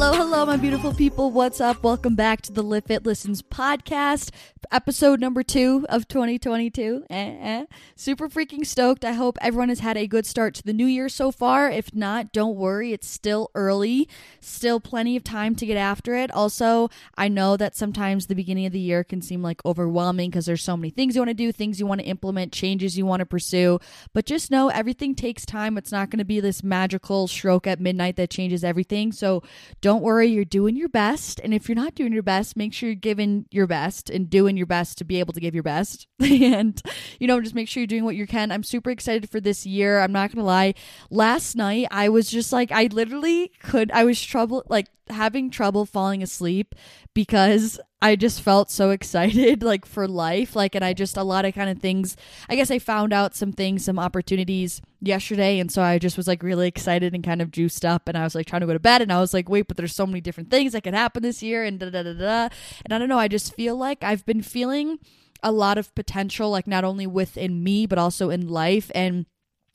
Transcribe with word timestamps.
Hello, 0.00 0.12
hello, 0.12 0.46
my 0.46 0.56
beautiful 0.56 0.94
people. 0.94 1.32
What's 1.32 1.60
up? 1.60 1.82
Welcome 1.82 2.14
back 2.14 2.40
to 2.42 2.52
the 2.52 2.62
Live 2.62 2.84
Fit 2.84 3.04
Listens 3.04 3.42
podcast, 3.42 4.30
episode 4.70 5.18
number 5.18 5.42
two 5.42 5.86
of 5.88 6.06
2022. 6.06 7.02
Eh, 7.10 7.36
eh. 7.40 7.64
Super 7.96 8.28
freaking 8.28 8.64
stoked. 8.64 9.04
I 9.04 9.14
hope 9.14 9.38
everyone 9.40 9.70
has 9.70 9.80
had 9.80 9.96
a 9.96 10.06
good 10.06 10.24
start 10.24 10.54
to 10.54 10.62
the 10.62 10.72
new 10.72 10.86
year 10.86 11.08
so 11.08 11.32
far. 11.32 11.68
If 11.68 11.92
not, 11.92 12.32
don't 12.32 12.54
worry. 12.54 12.92
It's 12.92 13.08
still 13.08 13.50
early, 13.56 14.08
still 14.40 14.78
plenty 14.78 15.16
of 15.16 15.24
time 15.24 15.56
to 15.56 15.66
get 15.66 15.76
after 15.76 16.14
it. 16.14 16.30
Also, 16.30 16.90
I 17.16 17.26
know 17.26 17.56
that 17.56 17.74
sometimes 17.74 18.28
the 18.28 18.36
beginning 18.36 18.66
of 18.66 18.72
the 18.72 18.78
year 18.78 19.02
can 19.02 19.20
seem 19.20 19.42
like 19.42 19.64
overwhelming 19.66 20.30
because 20.30 20.46
there's 20.46 20.62
so 20.62 20.76
many 20.76 20.90
things 20.90 21.16
you 21.16 21.22
want 21.22 21.30
to 21.30 21.34
do, 21.34 21.50
things 21.50 21.80
you 21.80 21.88
want 21.88 22.02
to 22.02 22.06
implement, 22.06 22.52
changes 22.52 22.96
you 22.96 23.04
want 23.04 23.18
to 23.18 23.26
pursue. 23.26 23.80
But 24.12 24.26
just 24.26 24.48
know 24.48 24.68
everything 24.68 25.16
takes 25.16 25.44
time. 25.44 25.76
It's 25.76 25.90
not 25.90 26.08
going 26.08 26.20
to 26.20 26.24
be 26.24 26.38
this 26.38 26.62
magical 26.62 27.26
stroke 27.26 27.66
at 27.66 27.80
midnight 27.80 28.14
that 28.14 28.30
changes 28.30 28.62
everything. 28.62 29.10
So, 29.10 29.42
don't 29.87 29.87
worry, 29.96 30.26
you're 30.26 30.44
doing 30.44 30.76
your 30.76 30.88
best. 30.88 31.40
And 31.42 31.54
if 31.54 31.68
you're 31.68 31.76
not 31.76 31.94
doing 31.94 32.12
your 32.12 32.22
best, 32.22 32.56
make 32.56 32.72
sure 32.72 32.88
you're 32.88 32.96
giving 32.96 33.46
your 33.50 33.66
best 33.66 34.10
and 34.10 34.28
doing 34.28 34.56
your 34.56 34.66
best 34.66 34.98
to 34.98 35.04
be 35.04 35.20
able 35.20 35.32
to 35.32 35.40
give 35.40 35.54
your 35.54 35.62
best. 35.62 36.06
and, 36.20 36.80
you 37.18 37.26
know, 37.26 37.40
just 37.40 37.54
make 37.54 37.68
sure 37.68 37.80
you're 37.80 37.86
doing 37.86 38.04
what 38.04 38.16
you 38.16 38.26
can. 38.26 38.52
I'm 38.52 38.62
super 38.62 38.90
excited 38.90 39.30
for 39.30 39.40
this 39.40 39.66
year. 39.66 40.00
I'm 40.00 40.12
not 40.12 40.30
going 40.30 40.42
to 40.42 40.46
lie. 40.46 40.74
Last 41.10 41.56
night, 41.56 41.88
I 41.90 42.08
was 42.08 42.30
just 42.30 42.52
like, 42.52 42.72
I 42.72 42.88
literally 42.92 43.52
could, 43.60 43.90
I 43.92 44.04
was 44.04 44.22
trouble, 44.22 44.64
like, 44.68 44.88
having 45.10 45.50
trouble 45.50 45.84
falling 45.86 46.22
asleep 46.22 46.74
because 47.14 47.80
I 48.00 48.14
just 48.16 48.42
felt 48.42 48.70
so 48.70 48.90
excited 48.90 49.62
like 49.64 49.84
for 49.84 50.06
life 50.06 50.54
like 50.54 50.74
and 50.74 50.84
I 50.84 50.92
just 50.92 51.16
a 51.16 51.22
lot 51.22 51.44
of 51.44 51.54
kind 51.54 51.70
of 51.70 51.78
things 51.78 52.16
I 52.48 52.56
guess 52.56 52.70
I 52.70 52.78
found 52.78 53.12
out 53.12 53.34
some 53.34 53.52
things 53.52 53.84
some 53.84 53.98
opportunities 53.98 54.80
yesterday 55.00 55.58
and 55.58 55.70
so 55.70 55.82
I 55.82 55.98
just 55.98 56.16
was 56.16 56.28
like 56.28 56.42
really 56.42 56.68
excited 56.68 57.14
and 57.14 57.24
kind 57.24 57.42
of 57.42 57.50
juiced 57.50 57.84
up 57.84 58.08
and 58.08 58.16
I 58.16 58.24
was 58.24 58.34
like 58.34 58.46
trying 58.46 58.60
to 58.60 58.66
go 58.66 58.72
to 58.72 58.78
bed 58.78 59.02
and 59.02 59.12
I 59.12 59.20
was 59.20 59.34
like 59.34 59.48
wait 59.48 59.68
but 59.68 59.76
there's 59.76 59.94
so 59.94 60.06
many 60.06 60.20
different 60.20 60.50
things 60.50 60.72
that 60.72 60.84
could 60.84 60.94
happen 60.94 61.22
this 61.22 61.42
year 61.42 61.64
and 61.64 61.78
da 61.78 61.90
da 61.90 62.02
da 62.02 62.12
da 62.12 62.48
and 62.84 62.92
I 62.92 62.98
don't 62.98 63.08
know 63.08 63.18
I 63.18 63.28
just 63.28 63.54
feel 63.54 63.76
like 63.76 64.04
I've 64.04 64.24
been 64.24 64.42
feeling 64.42 64.98
a 65.42 65.52
lot 65.52 65.78
of 65.78 65.94
potential 65.94 66.50
like 66.50 66.66
not 66.66 66.84
only 66.84 67.06
within 67.06 67.62
me 67.62 67.86
but 67.86 67.98
also 67.98 68.30
in 68.30 68.48
life 68.48 68.90
and 68.94 69.26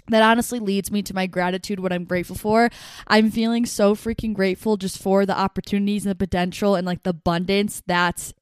that 0.09 0.23
honestly 0.23 0.59
leads 0.59 0.92
me 0.92 1.02
to 1.04 1.14
my 1.14 1.28
gratitude, 1.28 1.80
what 1.80 1.94
I'm 1.94 2.06
grateful 2.06 2.36
for. 2.36 2.70
I'm 3.08 3.32
feeling 3.32 3.66
so 3.66 3.96
freaking 3.96 4.34
grateful 4.34 4.78
just 4.78 5.02
for 5.02 5.26
the 5.26 5.38
opportunities 5.38 6.06
and 6.06 6.12
the 6.12 6.16
potential 6.16 6.76
and 6.76 6.86
like 6.86 7.04
the 7.04 7.12
abundance 7.12 7.82
that's 7.86 8.34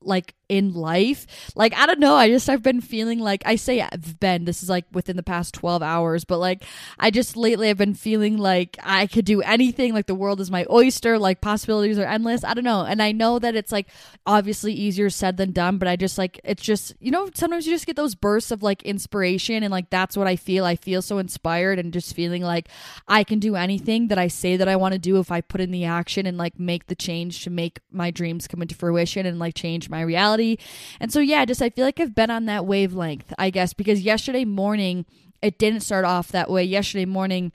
like 0.00 0.34
in 0.48 0.74
life. 0.74 1.26
Like, 1.54 1.74
I 1.74 1.86
don't 1.86 1.98
know. 1.98 2.14
I 2.14 2.28
just, 2.28 2.48
I've 2.48 2.62
been 2.62 2.80
feeling 2.80 3.18
like, 3.18 3.42
I 3.44 3.56
say 3.56 3.80
I've 3.80 4.20
been, 4.20 4.44
this 4.44 4.62
is 4.62 4.68
like 4.68 4.84
within 4.92 5.16
the 5.16 5.22
past 5.22 5.54
12 5.54 5.82
hours, 5.82 6.24
but 6.24 6.38
like, 6.38 6.64
I 6.98 7.10
just 7.10 7.36
lately 7.36 7.68
have 7.68 7.78
been 7.78 7.94
feeling 7.94 8.38
like 8.38 8.78
I 8.82 9.06
could 9.06 9.24
do 9.24 9.42
anything. 9.42 9.92
Like, 9.92 10.06
the 10.06 10.14
world 10.14 10.40
is 10.40 10.50
my 10.50 10.66
oyster. 10.70 11.18
Like, 11.18 11.40
possibilities 11.40 11.98
are 11.98 12.06
endless. 12.06 12.44
I 12.44 12.54
don't 12.54 12.64
know. 12.64 12.82
And 12.82 13.02
I 13.02 13.12
know 13.12 13.38
that 13.38 13.56
it's 13.56 13.72
like 13.72 13.88
obviously 14.24 14.72
easier 14.72 15.10
said 15.10 15.36
than 15.36 15.52
done, 15.52 15.78
but 15.78 15.88
I 15.88 15.96
just 15.96 16.18
like, 16.18 16.40
it's 16.44 16.62
just, 16.62 16.94
you 17.00 17.10
know, 17.10 17.28
sometimes 17.34 17.66
you 17.66 17.72
just 17.72 17.86
get 17.86 17.96
those 17.96 18.14
bursts 18.14 18.50
of 18.50 18.62
like 18.62 18.82
inspiration. 18.82 19.62
And 19.62 19.72
like, 19.72 19.90
that's 19.90 20.16
what 20.16 20.26
I 20.26 20.36
feel. 20.36 20.64
I 20.64 20.76
feel 20.76 21.02
so 21.02 21.18
inspired 21.18 21.78
and 21.78 21.92
just 21.92 22.14
feeling 22.14 22.42
like 22.42 22.68
I 23.08 23.24
can 23.24 23.38
do 23.38 23.56
anything 23.56 24.08
that 24.08 24.18
I 24.18 24.28
say 24.28 24.56
that 24.56 24.68
I 24.68 24.76
want 24.76 24.92
to 24.92 24.98
do 24.98 25.18
if 25.18 25.30
I 25.32 25.40
put 25.40 25.60
in 25.60 25.70
the 25.70 25.84
action 25.84 26.26
and 26.26 26.38
like 26.38 26.58
make 26.58 26.86
the 26.86 26.94
change 26.94 27.42
to 27.44 27.50
make 27.50 27.80
my 27.90 28.10
dreams 28.10 28.46
come 28.46 28.62
into 28.62 28.74
fruition 28.74 29.26
and 29.26 29.38
like 29.38 29.54
change 29.54 29.88
my 29.88 30.00
reality 30.00 30.35
reality. 30.36 30.62
And 31.00 31.12
so, 31.12 31.20
yeah, 31.20 31.44
just 31.44 31.62
I 31.62 31.70
feel 31.70 31.84
like 31.84 32.00
I've 32.00 32.14
been 32.14 32.30
on 32.30 32.46
that 32.46 32.66
wavelength, 32.66 33.32
I 33.38 33.50
guess, 33.50 33.72
because 33.72 34.02
yesterday 34.02 34.44
morning, 34.44 35.06
it 35.42 35.58
didn't 35.58 35.80
start 35.80 36.04
off 36.04 36.28
that 36.28 36.50
way. 36.50 36.64
Yesterday 36.64 37.04
morning, 37.04 37.52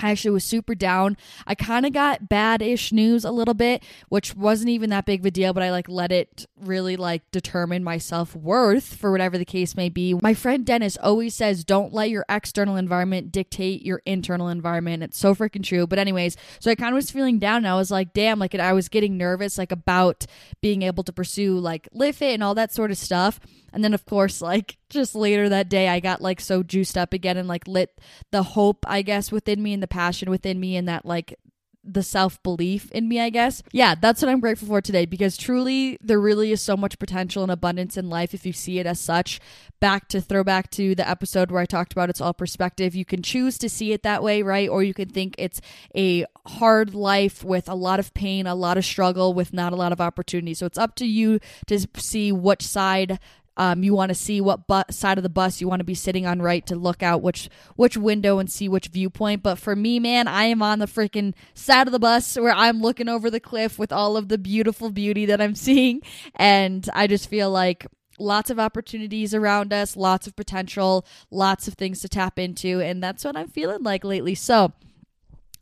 I 0.00 0.10
actually 0.10 0.32
was 0.32 0.44
super 0.44 0.74
down. 0.74 1.16
I 1.46 1.54
kind 1.54 1.86
of 1.86 1.92
got 1.92 2.28
bad 2.28 2.62
ish 2.62 2.92
news 2.92 3.24
a 3.24 3.30
little 3.30 3.54
bit, 3.54 3.82
which 4.08 4.34
wasn't 4.34 4.70
even 4.70 4.90
that 4.90 5.06
big 5.06 5.20
of 5.20 5.26
a 5.26 5.30
deal, 5.30 5.52
but 5.52 5.62
I 5.62 5.70
like 5.70 5.88
let 5.88 6.12
it 6.12 6.46
really 6.60 6.96
like 6.96 7.30
determine 7.30 7.82
my 7.84 7.98
self 7.98 8.34
worth 8.34 8.94
for 8.94 9.10
whatever 9.10 9.38
the 9.38 9.44
case 9.44 9.76
may 9.76 9.88
be. 9.88 10.14
My 10.14 10.34
friend 10.34 10.64
Dennis 10.64 10.96
always 10.98 11.34
says, 11.34 11.64
don't 11.64 11.92
let 11.92 12.10
your 12.10 12.24
external 12.28 12.76
environment 12.76 13.32
dictate 13.32 13.84
your 13.84 14.02
internal 14.04 14.48
environment. 14.48 15.02
It's 15.02 15.18
so 15.18 15.34
freaking 15.34 15.64
true. 15.64 15.86
But, 15.86 15.98
anyways, 15.98 16.36
so 16.60 16.70
I 16.70 16.74
kind 16.74 16.92
of 16.92 16.96
was 16.96 17.10
feeling 17.10 17.38
down 17.38 17.58
and 17.58 17.68
I 17.68 17.76
was 17.76 17.90
like, 17.90 18.12
damn, 18.12 18.38
like 18.38 18.54
I 18.54 18.72
was 18.72 18.88
getting 18.88 19.16
nervous, 19.16 19.58
like 19.58 19.72
about 19.72 20.26
being 20.60 20.82
able 20.82 21.04
to 21.04 21.12
pursue 21.12 21.58
like 21.58 21.88
live 21.92 22.16
fit 22.16 22.34
and 22.34 22.42
all 22.42 22.54
that 22.54 22.72
sort 22.72 22.90
of 22.90 22.98
stuff. 22.98 23.40
And 23.76 23.84
then, 23.84 23.92
of 23.92 24.06
course, 24.06 24.40
like 24.40 24.78
just 24.88 25.14
later 25.14 25.50
that 25.50 25.68
day, 25.68 25.88
I 25.88 26.00
got 26.00 26.22
like 26.22 26.40
so 26.40 26.62
juiced 26.62 26.96
up 26.96 27.12
again 27.12 27.36
and 27.36 27.46
like 27.46 27.68
lit 27.68 28.00
the 28.32 28.42
hope, 28.42 28.86
I 28.88 29.02
guess, 29.02 29.30
within 29.30 29.62
me 29.62 29.74
and 29.74 29.82
the 29.82 29.86
passion 29.86 30.30
within 30.30 30.58
me 30.58 30.76
and 30.76 30.88
that 30.88 31.04
like 31.04 31.38
the 31.86 32.02
self 32.02 32.42
belief 32.42 32.90
in 32.90 33.06
me, 33.06 33.20
I 33.20 33.28
guess. 33.28 33.62
Yeah, 33.72 33.94
that's 33.94 34.22
what 34.22 34.30
I'm 34.30 34.40
grateful 34.40 34.66
for 34.66 34.80
today 34.80 35.04
because 35.04 35.36
truly 35.36 35.98
there 36.00 36.18
really 36.18 36.52
is 36.52 36.62
so 36.62 36.74
much 36.74 36.98
potential 36.98 37.42
and 37.42 37.52
abundance 37.52 37.98
in 37.98 38.08
life 38.08 38.32
if 38.32 38.46
you 38.46 38.54
see 38.54 38.78
it 38.78 38.86
as 38.86 38.98
such. 38.98 39.40
Back 39.78 40.08
to 40.08 40.22
throwback 40.22 40.70
to 40.70 40.94
the 40.94 41.06
episode 41.06 41.50
where 41.50 41.60
I 41.60 41.66
talked 41.66 41.92
about 41.92 42.08
it's 42.08 42.22
all 42.22 42.32
perspective. 42.32 42.94
You 42.94 43.04
can 43.04 43.22
choose 43.22 43.58
to 43.58 43.68
see 43.68 43.92
it 43.92 44.02
that 44.04 44.22
way, 44.22 44.40
right? 44.40 44.70
Or 44.70 44.82
you 44.82 44.94
can 44.94 45.10
think 45.10 45.34
it's 45.36 45.60
a 45.94 46.24
hard 46.46 46.94
life 46.94 47.44
with 47.44 47.68
a 47.68 47.74
lot 47.74 48.00
of 48.00 48.14
pain, 48.14 48.46
a 48.46 48.54
lot 48.54 48.78
of 48.78 48.86
struggle, 48.86 49.34
with 49.34 49.52
not 49.52 49.74
a 49.74 49.76
lot 49.76 49.92
of 49.92 50.00
opportunity. 50.00 50.54
So 50.54 50.64
it's 50.64 50.78
up 50.78 50.94
to 50.96 51.06
you 51.06 51.40
to 51.66 51.86
see 51.98 52.32
which 52.32 52.66
side 52.66 53.18
um, 53.56 53.82
you 53.82 53.94
want 53.94 54.10
to 54.10 54.14
see 54.14 54.40
what 54.40 54.66
bu- 54.66 54.82
side 54.90 55.18
of 55.18 55.22
the 55.22 55.28
bus 55.28 55.60
you 55.60 55.68
want 55.68 55.80
to 55.80 55.84
be 55.84 55.94
sitting 55.94 56.26
on, 56.26 56.42
right, 56.42 56.66
to 56.66 56.76
look 56.76 57.02
out 57.02 57.22
which 57.22 57.48
which 57.76 57.96
window 57.96 58.38
and 58.38 58.50
see 58.50 58.68
which 58.68 58.88
viewpoint. 58.88 59.42
But 59.42 59.58
for 59.58 59.74
me, 59.74 59.98
man, 59.98 60.28
I 60.28 60.44
am 60.44 60.62
on 60.62 60.78
the 60.78 60.86
freaking 60.86 61.34
side 61.54 61.86
of 61.86 61.92
the 61.92 61.98
bus 61.98 62.36
where 62.36 62.52
I'm 62.52 62.80
looking 62.80 63.08
over 63.08 63.30
the 63.30 63.40
cliff 63.40 63.78
with 63.78 63.92
all 63.92 64.16
of 64.16 64.28
the 64.28 64.38
beautiful 64.38 64.90
beauty 64.90 65.26
that 65.26 65.40
I'm 65.40 65.54
seeing, 65.66 66.02
and 66.34 66.88
I 66.94 67.06
just 67.06 67.28
feel 67.28 67.50
like 67.50 67.86
lots 68.18 68.50
of 68.50 68.58
opportunities 68.58 69.34
around 69.34 69.72
us, 69.72 69.96
lots 69.96 70.26
of 70.26 70.36
potential, 70.36 71.06
lots 71.30 71.68
of 71.68 71.74
things 71.74 72.00
to 72.00 72.08
tap 72.08 72.38
into, 72.38 72.80
and 72.80 73.02
that's 73.02 73.24
what 73.24 73.36
I'm 73.36 73.48
feeling 73.48 73.82
like 73.82 74.04
lately. 74.04 74.34
So 74.34 74.72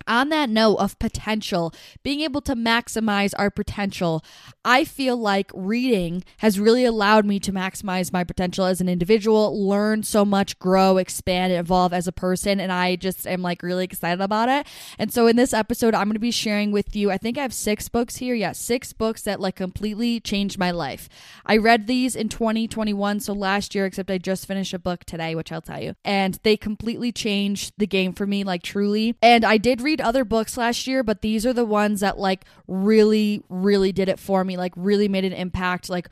on 0.06 0.28
that 0.30 0.50
note 0.50 0.76
of 0.76 0.98
potential, 0.98 1.72
being 2.02 2.20
able 2.20 2.40
to 2.42 2.54
maximize 2.54 3.32
our 3.38 3.50
potential, 3.50 4.24
I 4.64 4.84
feel 4.84 5.16
like 5.16 5.50
reading 5.54 6.24
has 6.38 6.58
really 6.58 6.84
allowed 6.84 7.26
me 7.26 7.38
to 7.40 7.52
maximize 7.52 8.12
my 8.12 8.24
potential 8.24 8.64
as 8.64 8.80
an 8.80 8.88
individual, 8.88 9.68
learn 9.68 10.02
so 10.02 10.24
much, 10.24 10.58
grow, 10.58 10.96
expand, 10.96 11.52
evolve 11.52 11.92
as 11.92 12.08
a 12.08 12.12
person. 12.12 12.60
And 12.60 12.72
I 12.72 12.96
just 12.96 13.26
am 13.26 13.42
like 13.42 13.62
really 13.62 13.84
excited 13.84 14.22
about 14.22 14.48
it. 14.48 14.66
And 14.98 15.12
so 15.12 15.26
in 15.26 15.36
this 15.36 15.52
episode, 15.52 15.94
I'm 15.94 16.06
going 16.06 16.14
to 16.14 16.20
be 16.20 16.30
sharing 16.30 16.72
with 16.72 16.96
you, 16.96 17.10
I 17.10 17.18
think 17.18 17.38
I 17.38 17.42
have 17.42 17.54
six 17.54 17.88
books 17.88 18.16
here. 18.16 18.34
Yeah, 18.34 18.52
six 18.52 18.92
books 18.92 19.22
that 19.22 19.40
like 19.40 19.56
completely 19.56 20.20
changed 20.20 20.58
my 20.58 20.70
life. 20.70 21.08
I 21.46 21.56
read 21.56 21.86
these 21.86 22.16
in 22.16 22.28
2021, 22.28 23.20
so 23.20 23.32
last 23.32 23.74
year, 23.74 23.86
except 23.86 24.10
I 24.10 24.18
just 24.18 24.46
finished 24.46 24.74
a 24.74 24.78
book 24.78 25.04
today, 25.04 25.34
which 25.34 25.52
I'll 25.52 25.60
tell 25.60 25.82
you. 25.82 25.94
And 26.04 26.38
they 26.42 26.56
completely 26.56 27.12
changed 27.12 27.74
the 27.76 27.86
game 27.86 28.12
for 28.12 28.26
me, 28.26 28.44
like 28.44 28.62
truly. 28.62 29.16
And 29.22 29.44
I 29.44 29.58
did 29.58 29.80
read 29.80 30.00
other 30.00 30.24
books 30.24 30.56
last 30.56 30.86
year, 30.86 31.02
but 31.02 31.22
these 31.22 31.44
are 31.46 31.52
the 31.52 31.64
ones 31.64 32.00
that 32.00 32.18
like 32.18 32.44
really, 32.66 33.42
really 33.48 33.92
did 33.92 34.08
it 34.08 34.18
for 34.18 34.44
me, 34.44 34.53
like 34.56 34.72
really 34.76 35.08
made 35.08 35.24
an 35.24 35.32
impact, 35.32 35.88
like 35.88 36.08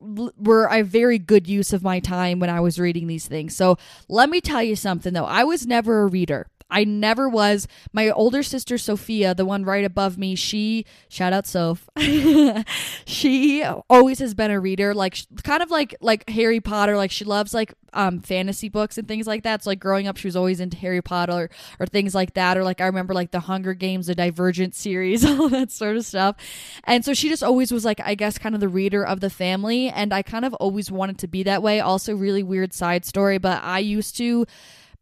were 0.00 0.66
a 0.66 0.82
very 0.82 1.18
good 1.18 1.48
use 1.48 1.72
of 1.72 1.82
my 1.82 1.98
time 1.98 2.38
when 2.38 2.50
I 2.50 2.60
was 2.60 2.78
reading 2.78 3.06
these 3.08 3.26
things. 3.26 3.56
So 3.56 3.76
let 4.08 4.30
me 4.30 4.40
tell 4.40 4.62
you 4.62 4.76
something 4.76 5.12
though. 5.12 5.24
I 5.24 5.44
was 5.44 5.66
never 5.66 6.02
a 6.02 6.06
reader. 6.06 6.48
I 6.70 6.84
never 6.84 7.28
was. 7.28 7.66
My 7.92 8.10
older 8.10 8.42
sister 8.42 8.76
Sophia, 8.76 9.34
the 9.34 9.46
one 9.46 9.64
right 9.64 9.84
above 9.84 10.18
me, 10.18 10.34
she 10.34 10.84
shout 11.08 11.32
out 11.32 11.46
Soph. 11.46 11.88
she 13.06 13.64
always 13.88 14.18
has 14.18 14.34
been 14.34 14.50
a 14.50 14.60
reader, 14.60 14.94
like 14.94 15.18
kind 15.42 15.62
of 15.62 15.70
like 15.70 15.94
like 16.00 16.28
Harry 16.28 16.60
Potter. 16.60 16.96
Like 16.96 17.10
she 17.10 17.24
loves 17.24 17.54
like 17.54 17.74
um 17.94 18.20
fantasy 18.20 18.68
books 18.68 18.98
and 18.98 19.08
things 19.08 19.26
like 19.26 19.44
that. 19.44 19.64
So 19.64 19.70
like 19.70 19.80
growing 19.80 20.06
up, 20.06 20.18
she 20.18 20.28
was 20.28 20.36
always 20.36 20.60
into 20.60 20.76
Harry 20.76 21.00
Potter 21.00 21.32
or, 21.32 21.50
or 21.80 21.86
things 21.86 22.14
like 22.14 22.34
that. 22.34 22.58
Or 22.58 22.64
like 22.64 22.82
I 22.82 22.86
remember 22.86 23.14
like 23.14 23.30
the 23.30 23.40
Hunger 23.40 23.72
Games, 23.72 24.08
the 24.08 24.14
Divergent 24.14 24.74
series, 24.74 25.24
all 25.26 25.48
that 25.48 25.70
sort 25.70 25.96
of 25.96 26.04
stuff. 26.04 26.36
And 26.84 27.02
so 27.02 27.14
she 27.14 27.30
just 27.30 27.42
always 27.42 27.72
was 27.72 27.86
like 27.86 28.00
I 28.04 28.14
guess 28.14 28.36
kind 28.36 28.54
of 28.54 28.60
the 28.60 28.68
reader 28.68 29.04
of 29.04 29.20
the 29.20 29.30
family, 29.30 29.88
and 29.88 30.12
I 30.12 30.22
kind 30.22 30.44
of 30.44 30.52
always 30.54 30.90
wanted 30.90 31.18
to 31.18 31.28
be 31.28 31.44
that 31.44 31.62
way. 31.62 31.80
Also, 31.80 32.14
really 32.14 32.42
weird 32.42 32.74
side 32.74 33.06
story, 33.06 33.38
but 33.38 33.62
I 33.62 33.78
used 33.78 34.18
to 34.18 34.46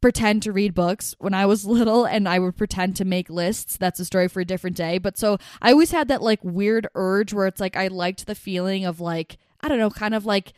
pretend 0.01 0.43
to 0.43 0.53
read 0.53 0.75
books 0.75 1.15
when 1.19 1.35
I 1.35 1.47
was 1.47 1.67
little 1.67 2.05
and 2.05 2.29
I 2.29 2.39
would 2.39 2.57
pretend 2.57 2.97
to 2.97 3.05
make 3.05 3.31
lists. 3.31 3.77
That's 3.77 4.01
a 4.01 4.05
story 4.05 4.29
for 4.29 4.41
a 4.41 4.45
different 4.45 4.77
day. 4.77 4.99
But 4.99 5.19
so 5.19 5.39
I 5.61 5.73
always 5.73 5.91
had 5.91 6.09
that 6.09 6.23
like 6.23 6.41
weird 6.43 6.89
urge 6.95 7.33
where 7.33 7.47
it's 7.47 7.61
like 7.61 7.77
I 7.77 7.89
liked 7.89 8.27
the 8.27 8.35
feeling 8.35 8.85
of 8.85 9.01
like, 9.01 9.39
I 9.61 9.69
don't 9.69 9.79
know, 9.79 9.91
kind 9.91 10.15
of 10.15 10.27
like 10.27 10.53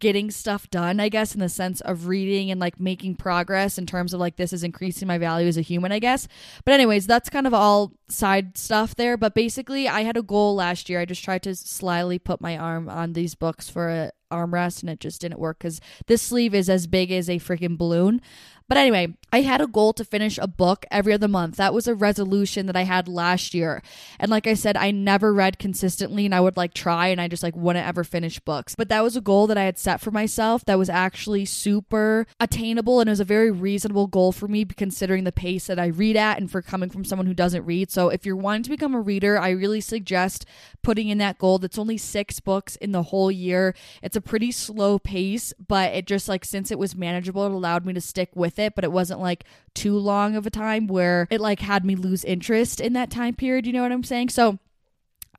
getting 0.00 0.30
stuff 0.30 0.68
done, 0.70 0.98
I 0.98 1.08
guess, 1.08 1.34
in 1.34 1.40
the 1.40 1.48
sense 1.48 1.80
of 1.80 2.08
reading 2.08 2.50
and 2.50 2.60
like 2.60 2.80
making 2.80 3.16
progress 3.16 3.78
in 3.78 3.86
terms 3.86 4.12
of 4.12 4.20
like 4.20 4.36
this 4.36 4.52
is 4.52 4.64
increasing 4.64 5.06
my 5.06 5.18
value 5.18 5.46
as 5.46 5.56
a 5.56 5.62
human, 5.62 5.92
I 5.92 5.98
guess. 5.98 6.26
But, 6.64 6.74
anyways, 6.74 7.06
that's 7.06 7.30
kind 7.30 7.46
of 7.46 7.54
all 7.54 7.92
side 8.08 8.58
stuff 8.58 8.96
there. 8.96 9.16
But 9.16 9.34
basically, 9.34 9.88
I 9.88 10.02
had 10.02 10.16
a 10.16 10.22
goal 10.22 10.56
last 10.56 10.88
year. 10.88 11.00
I 11.00 11.04
just 11.04 11.22
tried 11.22 11.42
to 11.44 11.54
slyly 11.54 12.18
put 12.18 12.40
my 12.40 12.56
arm 12.58 12.88
on 12.88 13.12
these 13.12 13.34
books 13.34 13.68
for 13.68 13.88
a 13.88 14.12
armrest 14.30 14.82
and 14.82 14.90
it 14.90 15.00
just 15.00 15.20
didn't 15.20 15.38
work 15.38 15.58
because 15.58 15.80
this 16.06 16.22
sleeve 16.22 16.54
is 16.54 16.68
as 16.68 16.86
big 16.86 17.10
as 17.10 17.28
a 17.28 17.38
freaking 17.38 17.78
balloon. 17.78 18.20
But 18.68 18.78
anyway, 18.78 19.14
I 19.32 19.42
had 19.42 19.60
a 19.60 19.66
goal 19.66 19.92
to 19.92 20.04
finish 20.04 20.38
a 20.38 20.48
book 20.48 20.86
every 20.90 21.12
other 21.12 21.28
month. 21.28 21.56
That 21.56 21.74
was 21.74 21.86
a 21.86 21.94
resolution 21.94 22.66
that 22.66 22.76
I 22.76 22.82
had 22.82 23.06
last 23.06 23.54
year. 23.54 23.82
And 24.18 24.30
like 24.30 24.46
I 24.46 24.54
said, 24.54 24.76
I 24.76 24.90
never 24.90 25.32
read 25.32 25.58
consistently 25.58 26.24
and 26.24 26.34
I 26.34 26.40
would 26.40 26.56
like 26.56 26.74
try 26.74 27.08
and 27.08 27.20
I 27.20 27.28
just 27.28 27.42
like 27.42 27.54
wouldn't 27.54 27.86
ever 27.86 28.02
finish 28.02 28.40
books. 28.40 28.74
But 28.74 28.88
that 28.88 29.04
was 29.04 29.16
a 29.16 29.20
goal 29.20 29.46
that 29.48 29.58
I 29.58 29.64
had 29.64 29.78
set 29.78 30.00
for 30.00 30.10
myself 30.10 30.64
that 30.64 30.78
was 30.78 30.88
actually 30.88 31.44
super 31.44 32.26
attainable 32.40 33.00
and 33.00 33.08
it 33.08 33.12
was 33.12 33.20
a 33.20 33.24
very 33.24 33.50
reasonable 33.50 34.06
goal 34.06 34.32
for 34.32 34.48
me 34.48 34.64
considering 34.64 35.24
the 35.24 35.32
pace 35.32 35.66
that 35.66 35.78
I 35.78 35.86
read 35.86 36.16
at 36.16 36.38
and 36.38 36.50
for 36.50 36.62
coming 36.62 36.90
from 36.90 37.04
someone 37.04 37.26
who 37.26 37.34
doesn't 37.34 37.66
read. 37.66 37.90
So 37.90 38.08
if 38.08 38.26
you're 38.26 38.36
wanting 38.36 38.64
to 38.64 38.70
become 38.70 38.94
a 38.94 39.00
reader, 39.00 39.38
I 39.38 39.50
really 39.50 39.80
suggest 39.80 40.46
putting 40.82 41.08
in 41.08 41.18
that 41.18 41.38
goal. 41.38 41.58
That's 41.58 41.78
only 41.78 41.98
6 41.98 42.40
books 42.40 42.76
in 42.76 42.92
the 42.92 43.04
whole 43.04 43.30
year. 43.30 43.74
It's 44.02 44.16
a 44.16 44.20
pretty 44.20 44.50
slow 44.50 44.98
pace, 44.98 45.52
but 45.68 45.92
it 45.92 46.06
just 46.06 46.28
like 46.28 46.44
since 46.44 46.70
it 46.70 46.78
was 46.78 46.96
manageable, 46.96 47.44
it 47.46 47.52
allowed 47.52 47.84
me 47.84 47.92
to 47.92 48.00
stick 48.00 48.30
with 48.34 48.55
with 48.56 48.64
it, 48.64 48.74
but 48.74 48.84
it 48.84 48.92
wasn't 48.92 49.20
like 49.20 49.44
too 49.74 49.96
long 49.96 50.36
of 50.36 50.46
a 50.46 50.50
time 50.50 50.86
where 50.86 51.26
it 51.30 51.40
like 51.40 51.60
had 51.60 51.84
me 51.84 51.94
lose 51.94 52.24
interest 52.24 52.80
in 52.80 52.92
that 52.94 53.10
time 53.10 53.34
period. 53.34 53.66
You 53.66 53.72
know 53.72 53.82
what 53.82 53.92
I'm 53.92 54.04
saying? 54.04 54.30
So 54.30 54.58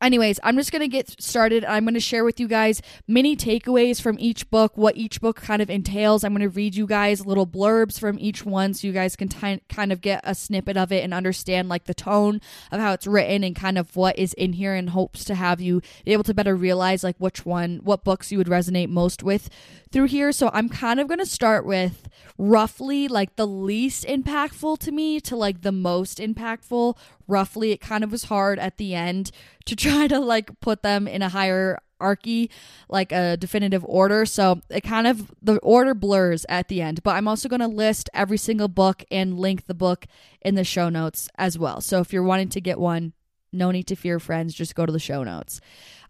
Anyways, 0.01 0.39
I'm 0.44 0.55
just 0.55 0.71
going 0.71 0.81
to 0.81 0.88
get 0.88 1.21
started. 1.21 1.65
I'm 1.65 1.83
going 1.83 1.94
to 1.94 1.99
share 1.99 2.23
with 2.23 2.39
you 2.39 2.47
guys 2.47 2.81
many 3.07 3.35
takeaways 3.35 4.01
from 4.01 4.17
each 4.19 4.49
book, 4.49 4.77
what 4.77 4.97
each 4.97 5.21
book 5.21 5.38
kind 5.38 5.61
of 5.61 5.69
entails. 5.69 6.23
I'm 6.23 6.33
going 6.33 6.41
to 6.41 6.49
read 6.49 6.75
you 6.75 6.85
guys 6.88 7.25
little 7.25 7.47
blurbs 7.47 7.99
from 7.99 8.17
each 8.19 8.45
one 8.45 8.73
so 8.73 8.88
you 8.88 8.94
guys 8.94 9.15
can 9.15 9.27
t- 9.27 9.61
kind 9.69 9.91
of 9.91 10.01
get 10.01 10.21
a 10.23 10.35
snippet 10.35 10.77
of 10.77 10.91
it 10.91 11.03
and 11.03 11.13
understand 11.13 11.69
like 11.69 11.85
the 11.85 11.94
tone 11.94 12.41
of 12.71 12.79
how 12.79 12.94
it's 12.94 13.07
written 13.07 13.44
and 13.44 13.55
kind 13.55 13.77
of 13.77 13.95
what 13.95 14.17
is 14.17 14.33
in 14.33 14.53
here 14.53 14.75
in 14.75 14.88
hopes 14.88 15.23
to 15.25 15.35
have 15.35 15.59
you 15.59 15.81
be 16.05 16.13
able 16.13 16.23
to 16.23 16.33
better 16.33 16.55
realize 16.55 17.03
like 17.03 17.17
which 17.17 17.45
one, 17.45 17.79
what 17.83 18.03
books 18.03 18.31
you 18.31 18.38
would 18.38 18.47
resonate 18.47 18.89
most 18.89 19.23
with 19.23 19.50
through 19.91 20.05
here. 20.05 20.31
So 20.31 20.50
I'm 20.53 20.69
kind 20.69 21.00
of 21.00 21.07
going 21.07 21.19
to 21.19 21.25
start 21.25 21.65
with 21.65 22.09
roughly 22.38 23.07
like 23.07 23.35
the 23.35 23.47
least 23.47 24.05
impactful 24.05 24.79
to 24.79 24.91
me 24.91 25.19
to 25.21 25.35
like 25.35 25.61
the 25.61 25.71
most 25.71 26.19
impactful 26.19 26.95
roughly 27.27 27.71
it 27.71 27.81
kind 27.81 28.03
of 28.03 28.11
was 28.11 28.25
hard 28.25 28.59
at 28.59 28.77
the 28.77 28.95
end 28.95 29.31
to 29.67 29.75
try 29.75 30.07
to 30.07 30.19
like 30.19 30.59
put 30.59 30.81
them 30.81 31.07
in 31.07 31.21
a 31.21 31.29
hierarchy 31.29 32.49
like 32.89 33.11
a 33.11 33.37
definitive 33.37 33.83
order. 33.85 34.25
So 34.25 34.61
it 34.69 34.81
kind 34.81 35.07
of 35.07 35.31
the 35.41 35.57
order 35.59 35.93
blurs 35.93 36.45
at 36.49 36.67
the 36.67 36.81
end 36.81 37.03
but 37.03 37.15
i'm 37.15 37.27
also 37.27 37.49
going 37.49 37.59
to 37.59 37.67
list 37.67 38.09
every 38.13 38.37
single 38.37 38.67
book 38.67 39.03
and 39.11 39.39
link 39.39 39.65
the 39.65 39.73
book 39.73 40.05
in 40.41 40.55
the 40.55 40.63
show 40.63 40.89
notes 40.89 41.29
as 41.37 41.57
well. 41.57 41.81
So 41.81 41.99
if 41.99 42.11
you're 42.13 42.23
wanting 42.23 42.49
to 42.49 42.61
get 42.61 42.79
one 42.79 43.13
no 43.53 43.71
need 43.71 43.87
to 43.87 43.95
fear 43.95 44.19
friends 44.19 44.53
just 44.53 44.75
go 44.75 44.85
to 44.85 44.91
the 44.91 44.99
show 44.99 45.23
notes. 45.23 45.59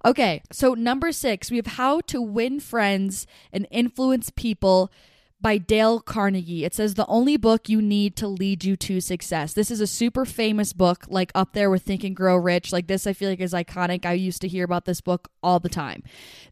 Okay 0.05 0.41
so 0.51 0.73
number 0.73 1.11
six 1.11 1.49
we 1.51 1.57
have 1.57 1.67
how 1.67 2.01
to 2.01 2.21
win 2.21 2.59
friends 2.59 3.27
and 3.51 3.67
influence 3.71 4.31
people 4.35 4.91
by 5.39 5.57
Dale 5.57 5.99
Carnegie. 5.99 6.65
It 6.65 6.73
says 6.73 6.95
the 6.95 7.05
only 7.05 7.37
book 7.37 7.69
you 7.69 7.81
need 7.81 8.15
to 8.17 8.27
lead 8.27 8.63
you 8.63 8.75
to 8.77 8.99
success. 8.99 9.53
This 9.53 9.69
is 9.69 9.79
a 9.79 9.87
super 9.87 10.25
famous 10.25 10.73
book, 10.73 11.05
like 11.07 11.31
up 11.35 11.53
there 11.53 11.69
with 11.69 11.83
Think 11.83 12.03
and 12.03 12.15
Grow 12.15 12.35
Rich. 12.35 12.71
Like 12.71 12.87
this, 12.87 13.05
I 13.05 13.13
feel 13.13 13.29
like 13.29 13.39
is 13.39 13.53
iconic. 13.53 14.05
I 14.05 14.13
used 14.13 14.41
to 14.41 14.47
hear 14.47 14.65
about 14.65 14.85
this 14.85 15.01
book 15.01 15.29
all 15.43 15.59
the 15.59 15.69
time. 15.69 16.03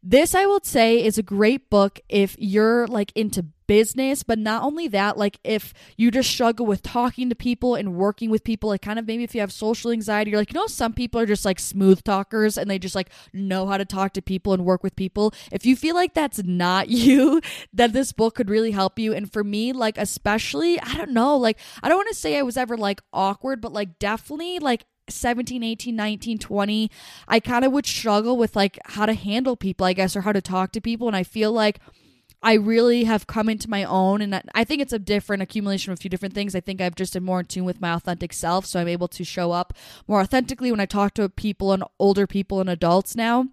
This, 0.03 0.35
I 0.35 0.45
will 0.45 0.61
say, 0.63 1.03
is 1.03 1.17
a 1.17 1.23
great 1.23 1.69
book 1.69 1.99
if 2.09 2.35
you're 2.37 2.87
like 2.87 3.11
into 3.15 3.47
business, 3.67 4.23
but 4.23 4.39
not 4.39 4.63
only 4.63 4.87
that, 4.89 5.17
like 5.17 5.39
if 5.43 5.73
you 5.97 6.11
just 6.11 6.29
struggle 6.29 6.65
with 6.65 6.81
talking 6.81 7.29
to 7.29 7.35
people 7.35 7.75
and 7.75 7.95
working 7.95 8.29
with 8.29 8.43
people, 8.43 8.69
like 8.69 8.81
kind 8.81 8.99
of 8.99 9.07
maybe 9.07 9.23
if 9.23 9.33
you 9.35 9.41
have 9.41 9.51
social 9.51 9.91
anxiety, 9.91 10.31
you're 10.31 10.39
like, 10.39 10.53
you 10.53 10.59
know, 10.59 10.67
some 10.67 10.93
people 10.93 11.19
are 11.19 11.25
just 11.25 11.45
like 11.45 11.59
smooth 11.59 12.03
talkers 12.03 12.57
and 12.57 12.69
they 12.69 12.79
just 12.79 12.95
like 12.95 13.09
know 13.33 13.65
how 13.65 13.77
to 13.77 13.85
talk 13.85 14.13
to 14.13 14.21
people 14.21 14.53
and 14.53 14.65
work 14.65 14.83
with 14.83 14.95
people. 14.95 15.33
If 15.51 15.65
you 15.65 15.75
feel 15.75 15.95
like 15.95 16.13
that's 16.13 16.43
not 16.43 16.89
you, 16.95 17.41
then 17.73 17.91
this 17.91 18.11
book 18.11 18.35
could 18.35 18.49
really 18.49 18.71
help 18.71 18.99
you. 18.99 19.13
And 19.13 19.31
for 19.31 19.43
me, 19.43 19.73
like, 19.73 19.97
especially, 19.97 20.79
I 20.79 20.95
don't 20.95 21.11
know, 21.11 21.37
like, 21.37 21.59
I 21.83 21.89
don't 21.89 21.97
want 21.97 22.09
to 22.09 22.15
say 22.15 22.37
I 22.37 22.43
was 22.43 22.57
ever 22.57 22.77
like 22.77 23.01
awkward, 23.13 23.61
but 23.61 23.73
like 23.73 23.99
definitely 23.99 24.59
like 24.59 24.85
17 25.07 25.61
18 25.61 25.95
19 25.95 26.39
20 26.39 26.91
i 27.27 27.39
kind 27.39 27.63
of 27.63 27.71
would 27.71 27.85
struggle 27.85 28.37
with 28.37 28.55
like 28.55 28.79
how 28.85 29.05
to 29.05 29.13
handle 29.13 29.55
people 29.55 29.85
i 29.85 29.93
guess 29.93 30.15
or 30.15 30.21
how 30.21 30.31
to 30.31 30.41
talk 30.41 30.71
to 30.71 30.81
people 30.81 31.07
and 31.07 31.15
i 31.15 31.21
feel 31.21 31.51
like 31.51 31.79
I 32.45 32.53
really 32.53 33.05
have 33.05 33.25
come 33.25 33.49
into 33.49 33.67
my 33.67 33.83
own, 33.85 34.21
and 34.21 34.39
I 34.53 34.63
think 34.63 34.79
it's 34.79 34.93
a 34.93 34.99
different 34.99 35.41
accumulation 35.41 35.91
of 35.91 35.97
a 35.97 36.01
few 36.01 36.11
different 36.11 36.35
things. 36.35 36.53
I 36.53 36.59
think 36.59 36.79
I've 36.79 36.93
just 36.93 37.13
been 37.13 37.23
more 37.23 37.39
in 37.39 37.47
tune 37.47 37.65
with 37.65 37.81
my 37.81 37.93
authentic 37.93 38.33
self, 38.33 38.67
so 38.67 38.79
I'm 38.79 38.87
able 38.87 39.07
to 39.07 39.23
show 39.23 39.51
up 39.51 39.73
more 40.07 40.21
authentically 40.21 40.69
when 40.69 40.79
I 40.79 40.85
talk 40.85 41.15
to 41.15 41.27
people 41.27 41.73
and 41.73 41.83
older 41.99 42.27
people 42.27 42.61
and 42.61 42.69
adults 42.69 43.15
now. 43.15 43.47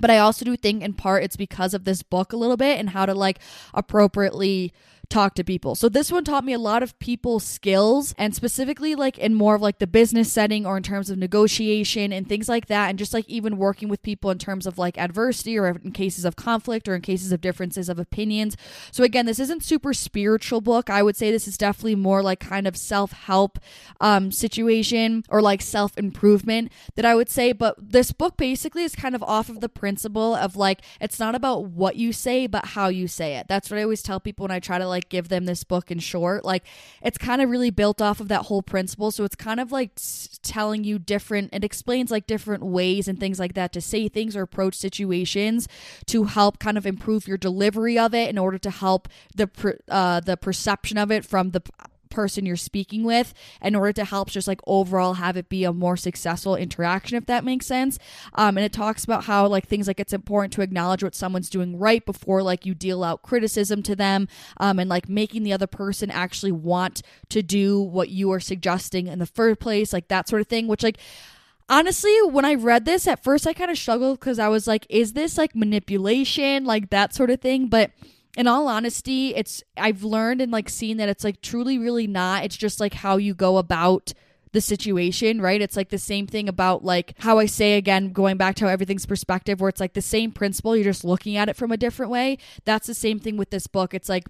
But 0.00 0.10
I 0.10 0.18
also 0.18 0.44
do 0.44 0.56
think 0.56 0.82
in 0.82 0.94
part 0.94 1.22
it's 1.22 1.36
because 1.36 1.72
of 1.72 1.84
this 1.84 2.02
book 2.02 2.32
a 2.32 2.36
little 2.36 2.56
bit 2.56 2.80
and 2.80 2.90
how 2.90 3.06
to 3.06 3.14
like 3.14 3.38
appropriately 3.72 4.72
talk 5.08 5.34
to 5.34 5.44
people. 5.44 5.74
So 5.74 5.88
this 5.88 6.10
one 6.10 6.24
taught 6.24 6.44
me 6.44 6.52
a 6.52 6.58
lot 6.58 6.82
of 6.82 6.98
people 6.98 7.38
skills 7.40 8.14
and 8.18 8.34
specifically 8.34 8.94
like 8.94 9.18
in 9.18 9.34
more 9.34 9.54
of 9.54 9.62
like 9.62 9.78
the 9.78 9.86
business 9.86 10.32
setting 10.32 10.66
or 10.66 10.76
in 10.76 10.82
terms 10.82 11.10
of 11.10 11.18
negotiation 11.18 12.12
and 12.12 12.28
things 12.28 12.48
like 12.48 12.66
that 12.66 12.88
and 12.88 12.98
just 12.98 13.14
like 13.14 13.28
even 13.28 13.56
working 13.56 13.88
with 13.88 14.02
people 14.02 14.30
in 14.30 14.38
terms 14.38 14.66
of 14.66 14.78
like 14.78 14.98
adversity 14.98 15.58
or 15.58 15.68
in 15.68 15.92
cases 15.92 16.24
of 16.24 16.36
conflict 16.36 16.88
or 16.88 16.94
in 16.94 17.02
cases 17.02 17.32
of 17.32 17.40
differences 17.40 17.88
of 17.88 17.98
opinions. 17.98 18.56
So 18.90 19.04
again, 19.04 19.26
this 19.26 19.38
isn't 19.38 19.62
super 19.62 19.94
spiritual 19.94 20.60
book. 20.60 20.90
I 20.90 21.02
would 21.02 21.16
say 21.16 21.30
this 21.30 21.46
is 21.46 21.58
definitely 21.58 21.96
more 21.96 22.22
like 22.22 22.40
kind 22.40 22.66
of 22.66 22.76
self-help 22.76 23.58
um 24.00 24.30
situation 24.32 25.24
or 25.28 25.40
like 25.40 25.62
self-improvement 25.62 26.72
that 26.96 27.04
I 27.04 27.14
would 27.14 27.28
say, 27.28 27.52
but 27.52 27.76
this 27.78 28.12
book 28.12 28.36
basically 28.36 28.82
is 28.82 28.94
kind 28.94 29.14
of 29.14 29.22
off 29.22 29.48
of 29.48 29.60
the 29.60 29.68
principle 29.68 30.34
of 30.34 30.56
like 30.56 30.80
it's 31.00 31.20
not 31.20 31.34
about 31.34 31.64
what 31.66 31.96
you 31.96 32.12
say 32.12 32.46
but 32.46 32.66
how 32.66 32.88
you 32.88 33.06
say 33.06 33.36
it. 33.36 33.46
That's 33.48 33.70
what 33.70 33.78
I 33.78 33.82
always 33.82 34.02
tell 34.02 34.20
people 34.20 34.44
when 34.44 34.50
I 34.50 34.60
try 34.60 34.78
to 34.78 34.88
like 34.88 34.95
like 34.96 35.08
give 35.08 35.28
them 35.28 35.44
this 35.44 35.62
book 35.62 35.90
in 35.90 35.98
short. 35.98 36.44
Like 36.44 36.64
it's 37.02 37.18
kind 37.18 37.42
of 37.42 37.50
really 37.50 37.70
built 37.70 38.00
off 38.00 38.20
of 38.20 38.28
that 38.28 38.46
whole 38.46 38.62
principle. 38.62 39.10
So 39.10 39.24
it's 39.24 39.36
kind 39.36 39.60
of 39.60 39.70
like 39.70 39.92
telling 40.42 40.84
you 40.84 40.98
different, 40.98 41.50
it 41.52 41.64
explains 41.64 42.10
like 42.10 42.26
different 42.26 42.64
ways 42.64 43.06
and 43.08 43.20
things 43.20 43.38
like 43.38 43.54
that 43.54 43.72
to 43.74 43.80
say 43.80 44.08
things 44.08 44.34
or 44.34 44.42
approach 44.42 44.74
situations 44.74 45.68
to 46.06 46.24
help 46.24 46.58
kind 46.58 46.78
of 46.78 46.86
improve 46.86 47.28
your 47.28 47.36
delivery 47.36 47.98
of 47.98 48.14
it 48.14 48.30
in 48.30 48.38
order 48.38 48.58
to 48.58 48.70
help 48.70 49.08
the 49.34 49.48
uh, 49.88 50.20
the 50.20 50.36
perception 50.36 50.96
of 50.96 51.10
it 51.10 51.24
from 51.24 51.50
the 51.50 51.62
person 52.16 52.46
you're 52.46 52.56
speaking 52.56 53.04
with 53.04 53.34
in 53.60 53.76
order 53.76 53.92
to 53.92 54.04
help 54.06 54.30
just 54.30 54.48
like 54.48 54.60
overall 54.66 55.14
have 55.14 55.36
it 55.36 55.50
be 55.50 55.64
a 55.64 55.72
more 55.72 55.98
successful 55.98 56.56
interaction 56.56 57.18
if 57.18 57.26
that 57.26 57.44
makes 57.44 57.66
sense 57.66 57.98
um, 58.36 58.56
and 58.56 58.64
it 58.64 58.72
talks 58.72 59.04
about 59.04 59.24
how 59.24 59.46
like 59.46 59.66
things 59.66 59.86
like 59.86 60.00
it's 60.00 60.14
important 60.14 60.50
to 60.50 60.62
acknowledge 60.62 61.04
what 61.04 61.14
someone's 61.14 61.50
doing 61.50 61.78
right 61.78 62.06
before 62.06 62.42
like 62.42 62.64
you 62.64 62.74
deal 62.74 63.04
out 63.04 63.22
criticism 63.22 63.82
to 63.82 63.94
them 63.94 64.26
um, 64.56 64.78
and 64.78 64.88
like 64.88 65.10
making 65.10 65.42
the 65.42 65.52
other 65.52 65.66
person 65.66 66.10
actually 66.10 66.52
want 66.52 67.02
to 67.28 67.42
do 67.42 67.78
what 67.82 68.08
you 68.08 68.32
are 68.32 68.40
suggesting 68.40 69.08
in 69.08 69.18
the 69.18 69.26
first 69.26 69.60
place 69.60 69.92
like 69.92 70.08
that 70.08 70.26
sort 70.26 70.40
of 70.40 70.48
thing 70.48 70.66
which 70.66 70.82
like 70.82 70.98
honestly, 71.68 72.16
when 72.30 72.44
I 72.44 72.54
read 72.54 72.84
this 72.84 73.08
at 73.08 73.24
first, 73.24 73.44
I 73.46 73.52
kind 73.52 73.72
of 73.72 73.76
struggled 73.76 74.20
because 74.20 74.38
I 74.38 74.46
was 74.46 74.66
like, 74.68 74.86
is 74.88 75.12
this 75.14 75.36
like 75.36 75.54
manipulation, 75.54 76.64
like 76.64 76.90
that 76.90 77.12
sort 77.12 77.30
of 77.30 77.40
thing? 77.40 77.66
But 77.66 77.90
in 78.36 78.46
all 78.46 78.68
honesty, 78.68 79.34
it's 79.34 79.62
I've 79.76 80.04
learned 80.04 80.40
and 80.40 80.52
like 80.52 80.68
seen 80.68 80.98
that 80.98 81.08
it's 81.08 81.24
like 81.24 81.40
truly 81.40 81.78
really 81.78 82.06
not. 82.06 82.44
It's 82.44 82.56
just 82.56 82.78
like 82.80 82.94
how 82.94 83.16
you 83.16 83.34
go 83.34 83.56
about 83.56 84.12
the 84.52 84.60
situation, 84.60 85.40
right? 85.40 85.60
It's 85.60 85.76
like 85.76 85.88
the 85.88 85.98
same 85.98 86.26
thing 86.26 86.48
about 86.48 86.84
like 86.84 87.14
how 87.18 87.38
I 87.38 87.46
say 87.46 87.76
again, 87.76 88.12
going 88.12 88.36
back 88.36 88.54
to 88.56 88.66
how 88.66 88.70
everything's 88.70 89.06
perspective, 89.06 89.60
where 89.60 89.68
it's 89.68 89.80
like 89.80 89.94
the 89.94 90.02
same 90.02 90.32
principle, 90.32 90.76
you're 90.76 90.84
just 90.84 91.04
looking 91.04 91.36
at 91.36 91.48
it 91.48 91.56
from 91.56 91.72
a 91.72 91.76
different 91.76 92.12
way. 92.12 92.38
That's 92.64 92.86
the 92.86 92.94
same 92.94 93.18
thing 93.18 93.36
with 93.36 93.50
this 93.50 93.66
book. 93.66 93.94
It's 93.94 94.08
like 94.08 94.24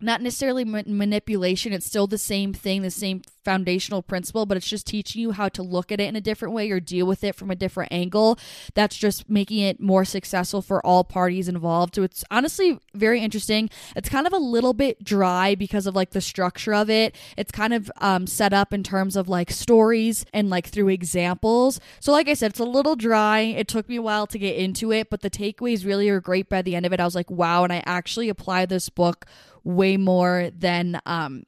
not 0.00 0.22
necessarily 0.22 0.64
ma- 0.64 0.82
manipulation 0.86 1.72
it's 1.72 1.86
still 1.86 2.06
the 2.06 2.18
same 2.18 2.52
thing 2.52 2.82
the 2.82 2.90
same 2.90 3.22
foundational 3.44 4.02
principle 4.02 4.46
but 4.46 4.56
it's 4.56 4.68
just 4.68 4.86
teaching 4.86 5.22
you 5.22 5.32
how 5.32 5.48
to 5.48 5.62
look 5.62 5.90
at 5.90 6.00
it 6.00 6.08
in 6.08 6.16
a 6.16 6.20
different 6.20 6.54
way 6.54 6.70
or 6.70 6.80
deal 6.80 7.06
with 7.06 7.24
it 7.24 7.34
from 7.34 7.50
a 7.50 7.56
different 7.56 7.92
angle. 7.92 8.38
That's 8.74 8.96
just 8.96 9.28
making 9.28 9.58
it 9.58 9.80
more 9.80 10.04
successful 10.04 10.62
for 10.62 10.84
all 10.84 11.04
parties 11.04 11.48
involved. 11.48 11.94
So 11.94 12.02
it's 12.02 12.24
honestly 12.30 12.78
very 12.94 13.20
interesting. 13.20 13.70
It's 13.96 14.08
kind 14.08 14.26
of 14.26 14.32
a 14.32 14.38
little 14.38 14.74
bit 14.74 15.02
dry 15.02 15.54
because 15.54 15.86
of 15.86 15.94
like 15.94 16.10
the 16.10 16.20
structure 16.20 16.74
of 16.74 16.90
it. 16.90 17.16
It's 17.36 17.50
kind 17.52 17.72
of 17.72 17.90
um, 17.98 18.26
set 18.26 18.52
up 18.52 18.72
in 18.72 18.82
terms 18.82 19.16
of 19.16 19.28
like 19.28 19.50
stories 19.50 20.24
and 20.32 20.50
like 20.50 20.66
through 20.66 20.88
examples. 20.88 21.80
So 22.00 22.12
like 22.12 22.28
i 22.28 22.34
said 22.34 22.50
it's 22.50 22.60
a 22.60 22.64
little 22.64 22.96
dry. 22.96 23.40
It 23.40 23.68
took 23.68 23.88
me 23.88 23.96
a 23.96 24.02
while 24.02 24.26
to 24.26 24.38
get 24.38 24.56
into 24.56 24.92
it 24.92 25.10
but 25.10 25.22
the 25.22 25.30
takeaways 25.30 25.86
really 25.86 26.08
are 26.08 26.20
great 26.20 26.48
by 26.48 26.62
the 26.62 26.76
end 26.76 26.86
of 26.86 26.92
it. 26.92 27.00
I 27.00 27.04
was 27.04 27.14
like 27.14 27.30
wow 27.30 27.64
and 27.64 27.72
i 27.72 27.82
actually 27.86 28.28
apply 28.28 28.66
this 28.66 28.88
book 28.88 29.26
way 29.64 29.96
more 29.96 30.50
than 30.56 31.00
um 31.06 31.44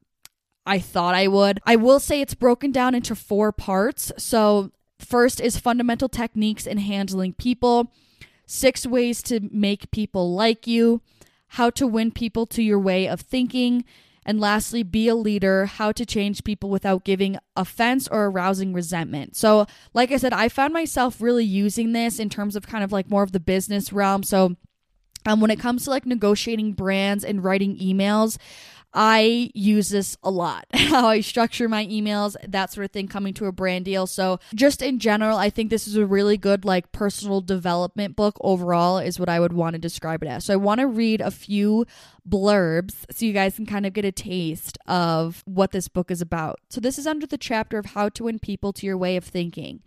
I 0.65 0.79
thought 0.79 1.15
I 1.15 1.27
would. 1.29 1.61
I 1.67 1.77
will 1.77 1.99
say 1.99 2.21
it's 2.21 2.35
broken 2.35 2.71
down 2.71 2.95
into 2.95 3.15
four 3.15 3.53
parts. 3.53 4.13
So, 4.17 4.71
first 4.99 5.41
is 5.41 5.59
fundamental 5.59 6.09
techniques 6.09 6.67
in 6.67 6.79
handling 6.79 7.33
people, 7.33 7.93
six 8.47 8.87
ways 8.87 9.23
to 9.25 9.41
make 9.51 9.91
people 9.91 10.33
like 10.35 10.67
you, 10.67 11.01
how 11.49 11.71
to 11.71 11.87
win 11.87 12.13
people 12.13 12.47
to 12.47 12.63
your 12.63 12.79
way 12.79 13.09
of 13.09 13.21
thinking, 13.21 13.85
and 14.25 14.41
lastly, 14.41 14.85
be 14.85 15.09
a 15.09 15.17
leader, 15.17 15.67
how 15.67 15.91
to 15.91 16.07
change 16.07 16.45
people 16.45 16.71
without 16.71 17.05
giving 17.05 17.39
offense 17.57 18.07
or 18.07 18.27
arousing 18.27 18.73
resentment. 18.73 19.35
So, 19.35 19.67
like 19.95 20.13
I 20.13 20.17
said, 20.17 20.33
I 20.33 20.49
found 20.49 20.73
myself 20.73 21.21
really 21.21 21.45
using 21.45 21.93
this 21.93 22.21
in 22.21 22.29
terms 22.29 22.55
of 22.55 22.69
kind 22.69 22.85
of 22.85 22.93
like 22.93 23.11
more 23.11 23.25
of 23.25 23.33
the 23.33 23.41
business 23.41 23.93
realm. 23.93 24.23
So, 24.23 24.57
um, 25.27 25.41
when 25.41 25.51
it 25.51 25.59
comes 25.59 25.85
to 25.85 25.91
like 25.91 26.07
negotiating 26.07 26.73
brands 26.73 27.25
and 27.25 27.45
writing 27.45 27.77
emails, 27.79 28.39
I 28.95 29.51
use 29.55 29.89
this 29.89 30.19
a 30.23 30.31
lot. 30.31 30.67
How 30.75 31.09
I 31.09 31.21
structure 31.21 31.69
my 31.69 31.87
emails, 31.87 32.37
that 32.47 32.73
sort 32.73 32.85
of 32.85 32.91
thing, 32.91 33.09
coming 33.09 33.33
to 33.35 33.47
a 33.47 33.53
brand 33.53 33.87
deal. 33.87 34.07
So, 34.07 34.39
just 34.55 34.83
in 34.83 34.99
general, 34.99 35.39
I 35.39 35.51
think 35.51 35.71
this 35.71 35.89
is 35.89 35.97
a 35.97 36.07
really 36.07 36.37
good, 36.37 36.65
like, 36.65 36.93
personal 36.93 37.41
development 37.41 38.17
book 38.17 38.37
overall, 38.41 38.99
is 38.99 39.19
what 39.19 39.29
I 39.29 39.41
would 39.41 39.53
want 39.53 39.75
to 39.75 39.79
describe 39.79 40.23
it 40.23 40.29
as. 40.29 40.45
So, 40.45 40.53
I 40.53 40.57
want 40.57 40.81
to 40.81 40.87
read 40.87 41.21
a 41.21 41.31
few 41.31 41.87
blurbs 42.29 43.05
so 43.11 43.25
you 43.25 43.33
guys 43.33 43.57
can 43.57 43.67
kind 43.67 43.87
of 43.87 43.93
get 43.95 44.05
a 44.05 44.13
taste 44.13 44.79
of 44.87 45.43
what 45.47 45.73
this 45.73 45.89
book 45.89 46.11
is 46.11 46.21
about. 46.21 46.61
So, 46.69 46.81
this 46.81 46.99
is 46.99 47.07
under 47.07 47.27
the 47.27 47.39
chapter 47.39 47.79
of 47.79 47.87
how 47.87 48.11
to 48.11 48.25
win 48.25 48.39
people 48.39 48.73
to 48.75 48.87
your 48.87 48.99
way 48.99 49.17
of 49.17 49.25
thinking. 49.25 49.83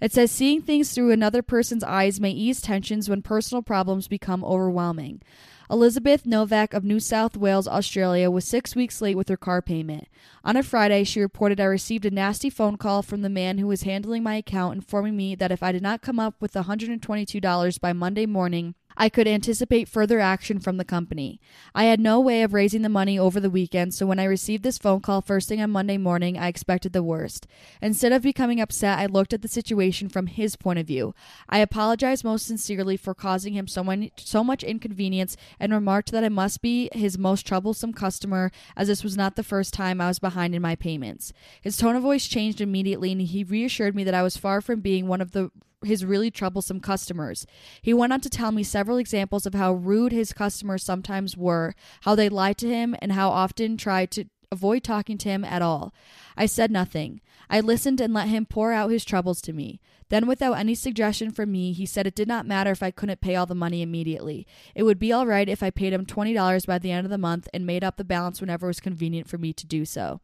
It 0.00 0.12
says, 0.12 0.30
Seeing 0.30 0.60
things 0.60 0.92
through 0.92 1.12
another 1.12 1.42
person's 1.42 1.84
eyes 1.84 2.20
may 2.20 2.30
ease 2.30 2.60
tensions 2.60 3.08
when 3.08 3.22
personal 3.22 3.62
problems 3.62 4.08
become 4.08 4.44
overwhelming. 4.44 5.22
Elizabeth 5.70 6.26
Novak 6.26 6.74
of 6.74 6.82
New 6.82 6.98
South 6.98 7.36
Wales, 7.36 7.68
Australia, 7.68 8.28
was 8.28 8.44
six 8.44 8.74
weeks 8.74 9.00
late 9.00 9.16
with 9.16 9.28
her 9.28 9.36
car 9.36 9.62
payment. 9.62 10.08
On 10.42 10.56
a 10.56 10.64
Friday, 10.64 11.04
she 11.04 11.20
reported 11.20 11.60
I 11.60 11.64
received 11.64 12.04
a 12.04 12.10
nasty 12.10 12.50
phone 12.50 12.76
call 12.76 13.02
from 13.02 13.22
the 13.22 13.28
man 13.28 13.58
who 13.58 13.68
was 13.68 13.84
handling 13.84 14.24
my 14.24 14.34
account 14.34 14.74
informing 14.74 15.16
me 15.16 15.36
that 15.36 15.52
if 15.52 15.62
I 15.62 15.70
did 15.70 15.82
not 15.82 16.02
come 16.02 16.18
up 16.18 16.34
with 16.40 16.54
$122 16.54 17.80
by 17.80 17.92
Monday 17.92 18.26
morning, 18.26 18.74
I 18.96 19.08
could 19.08 19.26
anticipate 19.26 19.88
further 19.88 20.20
action 20.20 20.60
from 20.60 20.76
the 20.76 20.84
company. 20.84 21.40
I 21.74 21.84
had 21.84 22.00
no 22.00 22.20
way 22.20 22.42
of 22.42 22.52
raising 22.52 22.82
the 22.82 22.88
money 22.88 23.18
over 23.18 23.40
the 23.40 23.50
weekend, 23.50 23.94
so 23.94 24.06
when 24.06 24.18
I 24.18 24.24
received 24.24 24.62
this 24.62 24.78
phone 24.78 25.00
call 25.00 25.20
first 25.20 25.48
thing 25.48 25.60
on 25.60 25.70
Monday 25.70 25.96
morning, 25.96 26.38
I 26.38 26.48
expected 26.48 26.92
the 26.92 27.02
worst. 27.02 27.46
Instead 27.80 28.12
of 28.12 28.22
becoming 28.22 28.60
upset, 28.60 28.98
I 28.98 29.06
looked 29.06 29.32
at 29.32 29.42
the 29.42 29.48
situation 29.48 30.08
from 30.08 30.26
his 30.26 30.56
point 30.56 30.78
of 30.78 30.86
view. 30.86 31.14
I 31.48 31.58
apologized 31.58 32.24
most 32.24 32.46
sincerely 32.46 32.96
for 32.96 33.14
causing 33.14 33.54
him 33.54 33.66
so, 33.66 33.82
many, 33.82 34.12
so 34.16 34.44
much 34.44 34.62
inconvenience 34.62 35.36
and 35.58 35.72
remarked 35.72 36.12
that 36.12 36.24
I 36.24 36.28
must 36.28 36.60
be 36.60 36.90
his 36.92 37.18
most 37.18 37.46
troublesome 37.46 37.92
customer, 37.92 38.50
as 38.76 38.88
this 38.88 39.04
was 39.04 39.16
not 39.16 39.36
the 39.36 39.42
first 39.42 39.72
time 39.72 40.00
I 40.00 40.08
was 40.08 40.18
behind 40.18 40.54
in 40.54 40.62
my 40.62 40.76
payments. 40.76 41.32
His 41.60 41.76
tone 41.76 41.96
of 41.96 42.02
voice 42.02 42.26
changed 42.26 42.60
immediately, 42.60 43.12
and 43.12 43.22
he 43.22 43.44
reassured 43.44 43.94
me 43.94 44.04
that 44.04 44.14
I 44.14 44.22
was 44.22 44.36
far 44.36 44.60
from 44.60 44.80
being 44.80 45.06
one 45.06 45.20
of 45.20 45.32
the 45.32 45.50
his 45.84 46.04
really 46.04 46.30
troublesome 46.30 46.80
customers. 46.80 47.46
He 47.80 47.94
went 47.94 48.12
on 48.12 48.20
to 48.20 48.30
tell 48.30 48.52
me 48.52 48.62
several 48.62 48.98
examples 48.98 49.46
of 49.46 49.54
how 49.54 49.72
rude 49.72 50.12
his 50.12 50.32
customers 50.32 50.82
sometimes 50.82 51.36
were, 51.36 51.74
how 52.02 52.14
they 52.14 52.28
lied 52.28 52.58
to 52.58 52.68
him, 52.68 52.94
and 53.00 53.12
how 53.12 53.30
often 53.30 53.76
tried 53.76 54.10
to 54.12 54.26
avoid 54.52 54.82
talking 54.82 55.16
to 55.16 55.28
him 55.28 55.44
at 55.44 55.62
all. 55.62 55.94
I 56.36 56.46
said 56.46 56.70
nothing. 56.70 57.20
I 57.48 57.60
listened 57.60 58.00
and 58.00 58.12
let 58.12 58.28
him 58.28 58.46
pour 58.46 58.72
out 58.72 58.90
his 58.90 59.04
troubles 59.04 59.40
to 59.42 59.52
me. 59.52 59.80
Then, 60.08 60.26
without 60.26 60.54
any 60.54 60.74
suggestion 60.74 61.30
from 61.30 61.52
me, 61.52 61.72
he 61.72 61.86
said 61.86 62.06
it 62.06 62.16
did 62.16 62.26
not 62.26 62.46
matter 62.46 62.72
if 62.72 62.82
I 62.82 62.90
couldn't 62.90 63.20
pay 63.20 63.36
all 63.36 63.46
the 63.46 63.54
money 63.54 63.80
immediately. 63.80 64.46
It 64.74 64.82
would 64.82 64.98
be 64.98 65.12
all 65.12 65.26
right 65.26 65.48
if 65.48 65.62
I 65.62 65.70
paid 65.70 65.92
him 65.92 66.04
$20 66.04 66.66
by 66.66 66.78
the 66.78 66.90
end 66.90 67.06
of 67.06 67.10
the 67.10 67.18
month 67.18 67.48
and 67.54 67.64
made 67.64 67.84
up 67.84 67.96
the 67.96 68.04
balance 68.04 68.40
whenever 68.40 68.66
it 68.66 68.70
was 68.70 68.80
convenient 68.80 69.28
for 69.28 69.38
me 69.38 69.52
to 69.52 69.66
do 69.66 69.84
so. 69.84 70.20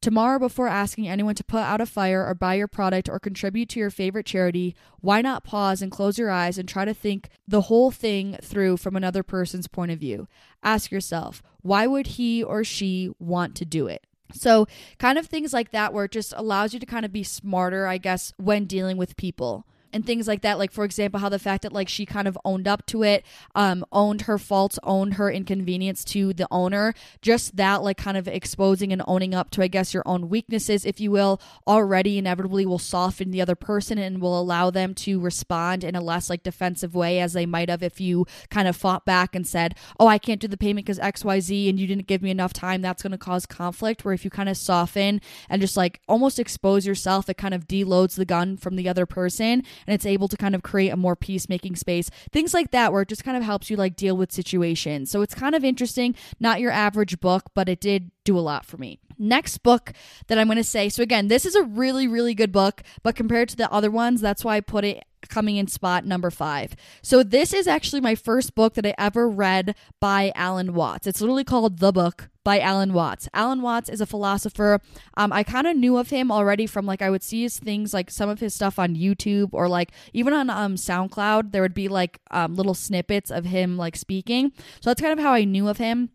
Tomorrow, 0.00 0.38
before 0.38 0.66
asking 0.66 1.08
anyone 1.08 1.34
to 1.34 1.44
put 1.44 1.60
out 1.60 1.82
a 1.82 1.86
fire 1.86 2.26
or 2.26 2.34
buy 2.34 2.54
your 2.54 2.68
product 2.68 3.06
or 3.06 3.20
contribute 3.20 3.68
to 3.70 3.78
your 3.78 3.90
favorite 3.90 4.24
charity, 4.24 4.74
why 5.00 5.20
not 5.20 5.44
pause 5.44 5.82
and 5.82 5.92
close 5.92 6.18
your 6.18 6.30
eyes 6.30 6.56
and 6.56 6.66
try 6.66 6.86
to 6.86 6.94
think 6.94 7.28
the 7.46 7.62
whole 7.62 7.90
thing 7.90 8.38
through 8.42 8.78
from 8.78 8.96
another 8.96 9.22
person's 9.22 9.68
point 9.68 9.90
of 9.90 9.98
view? 9.98 10.26
Ask 10.62 10.90
yourself, 10.90 11.42
why 11.60 11.86
would 11.86 12.06
he 12.06 12.42
or 12.42 12.64
she 12.64 13.10
want 13.18 13.54
to 13.56 13.66
do 13.66 13.88
it? 13.88 14.06
So, 14.32 14.66
kind 14.98 15.18
of 15.18 15.26
things 15.26 15.52
like 15.52 15.70
that, 15.72 15.92
where 15.92 16.06
it 16.06 16.12
just 16.12 16.32
allows 16.34 16.72
you 16.72 16.80
to 16.80 16.86
kind 16.86 17.04
of 17.04 17.12
be 17.12 17.22
smarter, 17.22 17.86
I 17.86 17.98
guess, 17.98 18.32
when 18.38 18.64
dealing 18.64 18.96
with 18.96 19.16
people 19.16 19.66
and 19.92 20.06
things 20.06 20.28
like 20.28 20.42
that. 20.42 20.58
Like 20.58 20.72
for 20.72 20.84
example 20.84 21.20
how 21.20 21.28
the 21.28 21.38
fact 21.38 21.62
that 21.62 21.72
like 21.72 21.88
she 21.88 22.06
kind 22.06 22.28
of 22.28 22.38
owned 22.44 22.68
up 22.68 22.86
to 22.86 23.02
it 23.02 23.24
um 23.54 23.84
owned 23.92 24.22
her 24.22 24.38
faults 24.38 24.78
owned 24.82 25.14
her 25.14 25.30
inconvenience 25.30 26.04
to 26.04 26.32
the 26.32 26.46
owner. 26.50 26.94
Just 27.22 27.56
that 27.56 27.82
like 27.82 27.96
kind 27.96 28.16
of 28.16 28.28
exposing 28.28 28.92
and 28.92 29.02
owning 29.06 29.34
up 29.34 29.50
to 29.50 29.62
i 29.62 29.68
guess 29.68 29.92
your 29.92 30.02
own 30.06 30.28
weaknesses 30.28 30.84
if 30.84 31.00
you 31.00 31.10
will 31.10 31.40
already 31.66 32.18
inevitably 32.18 32.64
will 32.64 32.78
soften 32.78 33.30
the 33.30 33.40
other 33.40 33.54
person 33.54 33.98
and 33.98 34.20
will 34.20 34.38
allow 34.38 34.70
them 34.70 34.94
to 34.94 35.20
respond 35.20 35.84
in 35.84 35.94
a 35.94 36.00
less 36.00 36.30
like 36.30 36.42
defensive 36.42 36.94
way 36.94 37.20
as 37.20 37.32
they 37.32 37.46
might 37.46 37.68
have 37.68 37.82
if 37.82 38.00
you 38.00 38.26
kind 38.48 38.68
of 38.68 38.76
fought 38.76 39.04
back 39.04 39.34
and 39.34 39.46
said 39.46 39.74
oh 39.98 40.06
i 40.06 40.18
can't 40.18 40.40
do 40.40 40.48
the 40.48 40.56
payment 40.56 40.86
because 40.86 40.98
xyz 40.98 41.68
and 41.68 41.78
you 41.78 41.86
didn't 41.86 42.06
give 42.06 42.22
me 42.22 42.30
enough 42.30 42.52
time. 42.52 42.82
That's 42.82 43.02
going 43.02 43.12
to 43.12 43.18
cause 43.18 43.46
conflict 43.46 44.04
where 44.04 44.14
if 44.14 44.24
you 44.24 44.30
kind 44.30 44.48
of 44.48 44.56
soften 44.56 45.20
and 45.48 45.60
just 45.60 45.76
like 45.76 46.00
almost 46.08 46.38
expose 46.38 46.86
yourself 46.86 47.28
it 47.28 47.36
kind 47.36 47.54
of 47.54 47.66
deloads 47.66 48.16
the 48.16 48.24
gun 48.24 48.56
from 48.56 48.76
the 48.76 48.88
other 48.88 49.06
person 49.06 49.62
and 49.86 49.94
it's 49.94 50.06
able 50.06 50.28
to 50.28 50.36
kind 50.36 50.54
of 50.54 50.62
create 50.62 50.90
a 50.90 50.96
more 50.96 51.16
peacemaking 51.16 51.76
space. 51.76 52.10
Things 52.32 52.54
like 52.54 52.70
that 52.70 52.92
where 52.92 53.02
it 53.02 53.08
just 53.08 53.24
kind 53.24 53.36
of 53.36 53.42
helps 53.42 53.70
you 53.70 53.76
like 53.76 53.96
deal 53.96 54.16
with 54.16 54.32
situations. 54.32 55.10
So 55.10 55.22
it's 55.22 55.34
kind 55.34 55.54
of 55.54 55.64
interesting, 55.64 56.14
not 56.38 56.60
your 56.60 56.72
average 56.72 57.20
book, 57.20 57.50
but 57.54 57.68
it 57.68 57.80
did 57.80 58.10
do 58.24 58.38
a 58.38 58.40
lot 58.40 58.64
for 58.64 58.76
me. 58.76 59.00
Next 59.18 59.58
book 59.58 59.92
that 60.28 60.38
I'm 60.38 60.46
going 60.46 60.56
to 60.56 60.64
say. 60.64 60.88
So 60.88 61.02
again, 61.02 61.28
this 61.28 61.44
is 61.44 61.54
a 61.54 61.62
really 61.62 62.08
really 62.08 62.34
good 62.34 62.52
book, 62.52 62.82
but 63.02 63.16
compared 63.16 63.48
to 63.50 63.56
the 63.56 63.70
other 63.70 63.90
ones, 63.90 64.20
that's 64.20 64.44
why 64.44 64.56
I 64.56 64.60
put 64.60 64.84
it 64.84 65.04
coming 65.28 65.56
in 65.56 65.66
spot 65.66 66.04
number 66.04 66.30
five. 66.30 66.74
So, 67.02 67.22
this 67.22 67.52
is 67.52 67.66
actually 67.66 68.00
my 68.00 68.14
first 68.14 68.54
book 68.54 68.74
that 68.74 68.86
I 68.86 68.94
ever 68.98 69.28
read 69.28 69.74
by 70.00 70.32
Alan 70.34 70.74
Watts. 70.74 71.06
It's 71.06 71.20
literally 71.20 71.44
called 71.44 71.78
The 71.78 71.92
Book 71.92 72.30
by 72.44 72.60
Alan 72.60 72.92
Watts. 72.92 73.28
Alan 73.34 73.62
Watts 73.62 73.88
is 73.88 74.00
a 74.00 74.06
philosopher. 74.06 74.80
Um, 75.16 75.32
I 75.32 75.42
kind 75.42 75.66
of 75.66 75.76
knew 75.76 75.96
of 75.96 76.10
him 76.10 76.32
already 76.32 76.66
from 76.66 76.86
like 76.86 77.02
I 77.02 77.10
would 77.10 77.22
see 77.22 77.42
his 77.42 77.58
things, 77.58 77.92
like 77.92 78.10
some 78.10 78.28
of 78.28 78.40
his 78.40 78.54
stuff 78.54 78.78
on 78.78 78.96
YouTube 78.96 79.50
or 79.52 79.68
like 79.68 79.92
even 80.12 80.32
on 80.32 80.50
um, 80.50 80.76
SoundCloud. 80.76 81.52
There 81.52 81.62
would 81.62 81.74
be 81.74 81.88
like 81.88 82.20
um, 82.30 82.54
little 82.54 82.74
snippets 82.74 83.30
of 83.30 83.44
him 83.44 83.76
like 83.76 83.96
speaking. 83.96 84.52
So, 84.80 84.90
that's 84.90 85.00
kind 85.00 85.18
of 85.18 85.24
how 85.24 85.32
I 85.32 85.44
knew 85.44 85.68
of 85.68 85.78
him. 85.78 86.10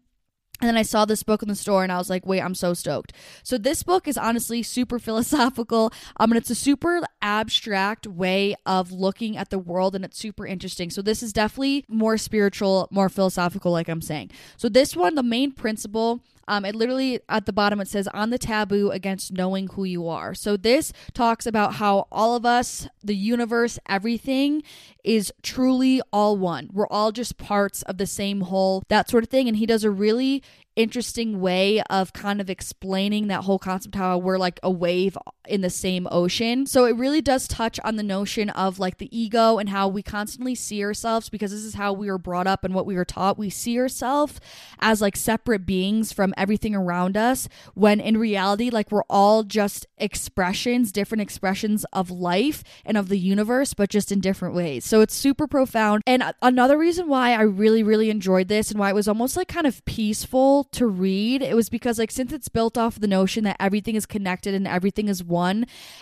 And 0.61 0.69
then 0.69 0.77
I 0.77 0.83
saw 0.83 1.03
this 1.03 1.21
book 1.21 1.41
in 1.41 1.49
the 1.49 1.55
store 1.55 1.83
and 1.83 1.91
I 1.91 1.97
was 1.97 2.09
like, 2.09 2.25
wait, 2.25 2.41
I'm 2.41 2.55
so 2.55 2.73
stoked. 2.73 3.11
So 3.43 3.57
this 3.57 3.83
book 3.83 4.07
is 4.07 4.17
honestly 4.17 4.63
super 4.63 4.99
philosophical. 5.05 5.91
Um, 6.17 6.31
and 6.31 6.37
it's 6.37 6.49
a 6.49 6.55
super 6.55 7.01
abstract 7.21 8.07
way 8.07 8.55
of 8.65 8.91
looking 8.91 9.35
at 9.35 9.49
the 9.49 9.59
world 9.59 9.95
and 9.95 10.05
it's 10.05 10.17
super 10.17 10.45
interesting. 10.45 10.89
So 10.89 11.01
this 11.01 11.21
is 11.21 11.33
definitely 11.33 11.85
more 11.89 12.17
spiritual, 12.17 12.87
more 12.89 13.09
philosophical, 13.09 13.71
like 13.71 13.89
I'm 13.89 14.01
saying. 14.01 14.31
So 14.55 14.69
this 14.69 14.95
one, 14.95 15.15
the 15.15 15.23
main 15.23 15.51
principle 15.51 16.21
um, 16.47 16.65
it 16.65 16.75
literally 16.75 17.19
at 17.29 17.45
the 17.45 17.53
bottom 17.53 17.81
it 17.81 17.87
says 17.87 18.07
on 18.09 18.29
the 18.29 18.37
taboo 18.37 18.91
against 18.91 19.33
knowing 19.33 19.67
who 19.67 19.83
you 19.83 20.07
are. 20.07 20.33
So 20.33 20.57
this 20.57 20.93
talks 21.13 21.45
about 21.45 21.75
how 21.75 22.07
all 22.11 22.35
of 22.35 22.45
us, 22.45 22.87
the 23.03 23.15
universe, 23.15 23.79
everything 23.87 24.63
is 25.03 25.31
truly 25.41 26.01
all 26.11 26.37
one. 26.37 26.69
We're 26.71 26.87
all 26.87 27.11
just 27.11 27.37
parts 27.37 27.81
of 27.83 27.97
the 27.97 28.07
same 28.07 28.41
whole, 28.41 28.83
that 28.89 29.09
sort 29.09 29.23
of 29.23 29.29
thing. 29.29 29.47
And 29.47 29.57
he 29.57 29.65
does 29.65 29.83
a 29.83 29.91
really 29.91 30.43
interesting 30.75 31.39
way 31.39 31.81
of 31.89 32.13
kind 32.13 32.41
of 32.41 32.49
explaining 32.49 33.27
that 33.27 33.43
whole 33.43 33.59
concept 33.59 33.95
how 33.95 34.17
we're 34.17 34.37
like 34.37 34.59
a 34.61 34.69
wave 34.69 35.17
in 35.47 35.61
the 35.61 35.69
same 35.69 36.07
ocean. 36.11 36.65
So 36.65 36.85
it 36.85 36.95
really 36.95 37.21
does 37.21 37.47
touch 37.47 37.79
on 37.83 37.95
the 37.95 38.03
notion 38.03 38.49
of 38.51 38.79
like 38.79 38.97
the 38.97 39.15
ego 39.17 39.57
and 39.57 39.69
how 39.69 39.87
we 39.87 40.01
constantly 40.01 40.55
see 40.55 40.83
ourselves 40.83 41.29
because 41.29 41.51
this 41.51 41.63
is 41.63 41.75
how 41.75 41.93
we 41.93 42.09
were 42.09 42.17
brought 42.17 42.47
up 42.47 42.63
and 42.63 42.73
what 42.73 42.85
we 42.85 42.95
were 42.95 43.05
taught. 43.05 43.37
We 43.37 43.49
see 43.49 43.79
ourselves 43.79 44.39
as 44.79 45.01
like 45.01 45.15
separate 45.15 45.65
beings 45.65 46.11
from 46.11 46.33
everything 46.37 46.75
around 46.75 47.17
us 47.17 47.47
when 47.73 47.99
in 47.99 48.17
reality 48.17 48.69
like 48.69 48.91
we're 48.91 49.03
all 49.09 49.43
just 49.43 49.87
expressions, 49.97 50.91
different 50.91 51.21
expressions 51.21 51.85
of 51.93 52.11
life 52.11 52.63
and 52.85 52.97
of 52.97 53.09
the 53.09 53.19
universe 53.19 53.73
but 53.73 53.89
just 53.89 54.11
in 54.11 54.19
different 54.19 54.55
ways. 54.55 54.85
So 54.85 55.01
it's 55.01 55.15
super 55.15 55.47
profound. 55.47 56.03
And 56.05 56.23
another 56.41 56.77
reason 56.77 57.07
why 57.07 57.31
I 57.33 57.41
really 57.41 57.83
really 57.83 58.09
enjoyed 58.09 58.47
this 58.47 58.71
and 58.71 58.79
why 58.79 58.89
it 58.89 58.95
was 58.95 59.07
almost 59.07 59.37
like 59.37 59.47
kind 59.47 59.67
of 59.67 59.83
peaceful 59.85 60.65
to 60.71 60.87
read, 60.87 61.41
it 61.41 61.55
was 61.55 61.69
because 61.69 61.99
like 61.99 62.11
since 62.11 62.33
it's 62.33 62.49
built 62.49 62.77
off 62.77 62.99
the 62.99 63.07
notion 63.07 63.43
that 63.43 63.57
everything 63.59 63.95
is 63.95 64.05
connected 64.05 64.53
and 64.53 64.67
everything 64.67 65.07
is 65.07 65.23
one, 65.23 65.34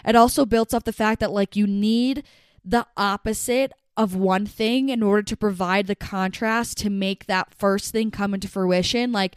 it 0.05 0.15
also 0.15 0.45
builds 0.45 0.73
off 0.73 0.83
the 0.83 0.93
fact 0.93 1.19
that 1.19 1.31
like 1.31 1.55
you 1.55 1.67
need 1.67 2.23
the 2.63 2.85
opposite 2.95 3.73
of 3.95 4.15
one 4.15 4.45
thing 4.45 4.89
in 4.89 5.03
order 5.03 5.21
to 5.21 5.37
provide 5.37 5.87
the 5.87 5.95
contrast 5.95 6.77
to 6.79 6.89
make 6.89 7.27
that 7.27 7.53
first 7.53 7.91
thing 7.91 8.09
come 8.09 8.33
into 8.33 8.47
fruition. 8.47 9.11
Like 9.11 9.35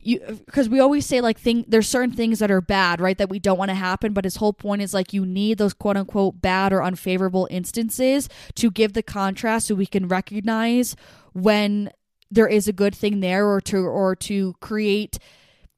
you 0.00 0.20
because 0.46 0.68
we 0.68 0.78
always 0.78 1.04
say 1.04 1.20
like 1.20 1.38
thing 1.38 1.64
there's 1.66 1.88
certain 1.88 2.14
things 2.14 2.38
that 2.38 2.50
are 2.50 2.60
bad 2.60 3.00
right 3.00 3.18
that 3.18 3.28
we 3.28 3.40
don't 3.40 3.58
want 3.58 3.70
to 3.70 3.74
happen 3.74 4.12
but 4.12 4.24
his 4.24 4.36
whole 4.36 4.52
point 4.52 4.80
is 4.80 4.94
like 4.94 5.12
you 5.12 5.26
need 5.26 5.58
those 5.58 5.74
quote 5.74 5.96
unquote 5.96 6.40
bad 6.40 6.72
or 6.72 6.82
unfavorable 6.82 7.48
instances 7.50 8.28
to 8.54 8.70
give 8.70 8.92
the 8.92 9.02
contrast 9.02 9.66
so 9.66 9.74
we 9.74 9.86
can 9.86 10.06
recognize 10.06 10.94
when 11.32 11.90
there 12.30 12.46
is 12.46 12.68
a 12.68 12.72
good 12.72 12.94
thing 12.94 13.20
there 13.20 13.48
or 13.48 13.60
to 13.60 13.78
or 13.78 14.14
to 14.14 14.54
create 14.60 15.18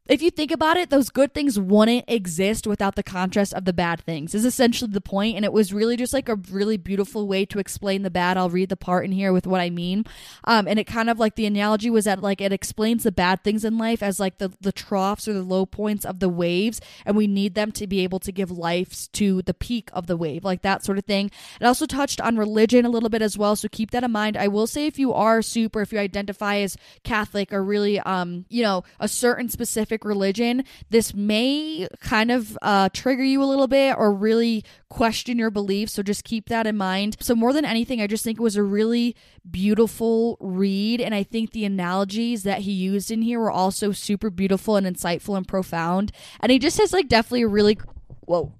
if 0.08 0.22
you 0.22 0.30
think 0.30 0.50
about 0.50 0.78
it, 0.78 0.88
those 0.88 1.10
good 1.10 1.34
things 1.34 1.58
wouldn't 1.58 2.06
exist 2.08 2.66
without 2.66 2.94
the 2.94 3.02
contrast 3.02 3.52
of 3.52 3.66
the 3.66 3.74
bad 3.74 4.00
things, 4.00 4.34
is 4.34 4.46
essentially 4.46 4.90
the 4.90 5.02
point. 5.02 5.36
And 5.36 5.44
it 5.44 5.52
was 5.52 5.72
really 5.72 5.96
just 5.96 6.14
like 6.14 6.30
a 6.30 6.36
really 6.50 6.78
beautiful 6.78 7.28
way 7.28 7.44
to 7.46 7.58
explain 7.58 8.02
the 8.02 8.10
bad. 8.10 8.38
I'll 8.38 8.48
read 8.48 8.70
the 8.70 8.76
part 8.76 9.04
in 9.04 9.12
here 9.12 9.32
with 9.32 9.46
what 9.46 9.60
I 9.60 9.68
mean. 9.68 10.06
Um, 10.44 10.66
and 10.66 10.78
it 10.78 10.84
kind 10.86 11.10
of 11.10 11.18
like 11.18 11.34
the 11.34 11.44
analogy 11.44 11.90
was 11.90 12.06
that 12.06 12.22
like 12.22 12.40
it 12.40 12.52
explains 12.52 13.04
the 13.04 13.12
bad 13.12 13.44
things 13.44 13.64
in 13.64 13.76
life 13.76 14.02
as 14.02 14.18
like 14.18 14.38
the, 14.38 14.50
the 14.60 14.72
troughs 14.72 15.28
or 15.28 15.34
the 15.34 15.42
low 15.42 15.66
points 15.66 16.06
of 16.06 16.20
the 16.20 16.28
waves. 16.28 16.80
And 17.04 17.14
we 17.14 17.26
need 17.26 17.54
them 17.54 17.70
to 17.72 17.86
be 17.86 18.00
able 18.00 18.20
to 18.20 18.32
give 18.32 18.50
life 18.50 19.12
to 19.12 19.42
the 19.42 19.54
peak 19.54 19.90
of 19.92 20.06
the 20.06 20.16
wave, 20.16 20.42
like 20.42 20.62
that 20.62 20.84
sort 20.84 20.96
of 20.96 21.04
thing. 21.04 21.30
It 21.60 21.66
also 21.66 21.84
touched 21.84 22.20
on 22.20 22.38
religion 22.38 22.86
a 22.86 22.90
little 22.90 23.10
bit 23.10 23.20
as 23.20 23.36
well. 23.36 23.56
So 23.56 23.68
keep 23.70 23.90
that 23.90 24.04
in 24.04 24.10
mind. 24.10 24.38
I 24.38 24.48
will 24.48 24.66
say 24.66 24.86
if 24.86 24.98
you 24.98 25.12
are 25.12 25.42
super, 25.42 25.82
if 25.82 25.92
you 25.92 25.98
identify 25.98 26.56
as 26.56 26.78
Catholic 27.04 27.52
or 27.52 27.62
really, 27.62 28.00
um, 28.00 28.46
you 28.48 28.62
know, 28.62 28.84
a 28.98 29.08
certain 29.08 29.50
specific 29.50 29.97
specific 29.98 30.04
religion, 30.04 30.64
this 30.90 31.14
may 31.14 31.88
kind 32.00 32.30
of 32.30 32.56
uh, 32.62 32.88
trigger 32.92 33.24
you 33.24 33.42
a 33.42 33.46
little 33.46 33.66
bit 33.66 33.96
or 33.96 34.12
really 34.12 34.64
question 34.88 35.38
your 35.38 35.50
beliefs. 35.50 35.92
So 35.92 36.02
just 36.02 36.24
keep 36.24 36.48
that 36.48 36.66
in 36.66 36.76
mind. 36.76 37.16
So, 37.20 37.34
more 37.34 37.52
than 37.52 37.64
anything, 37.64 38.00
I 38.00 38.06
just 38.06 38.24
think 38.24 38.38
it 38.38 38.42
was 38.42 38.56
a 38.56 38.62
really 38.62 39.16
beautiful 39.48 40.36
read. 40.40 41.00
And 41.00 41.14
I 41.14 41.22
think 41.22 41.52
the 41.52 41.64
analogies 41.64 42.42
that 42.44 42.60
he 42.60 42.72
used 42.72 43.10
in 43.10 43.22
here 43.22 43.40
were 43.40 43.50
also 43.50 43.92
super 43.92 44.30
beautiful 44.30 44.76
and 44.76 44.86
insightful 44.86 45.36
and 45.36 45.46
profound. 45.46 46.12
And 46.40 46.52
he 46.52 46.58
just 46.58 46.78
has 46.78 46.92
like 46.92 47.08
definitely 47.08 47.42
a 47.42 47.48
really, 47.48 47.78
whoa 48.26 48.52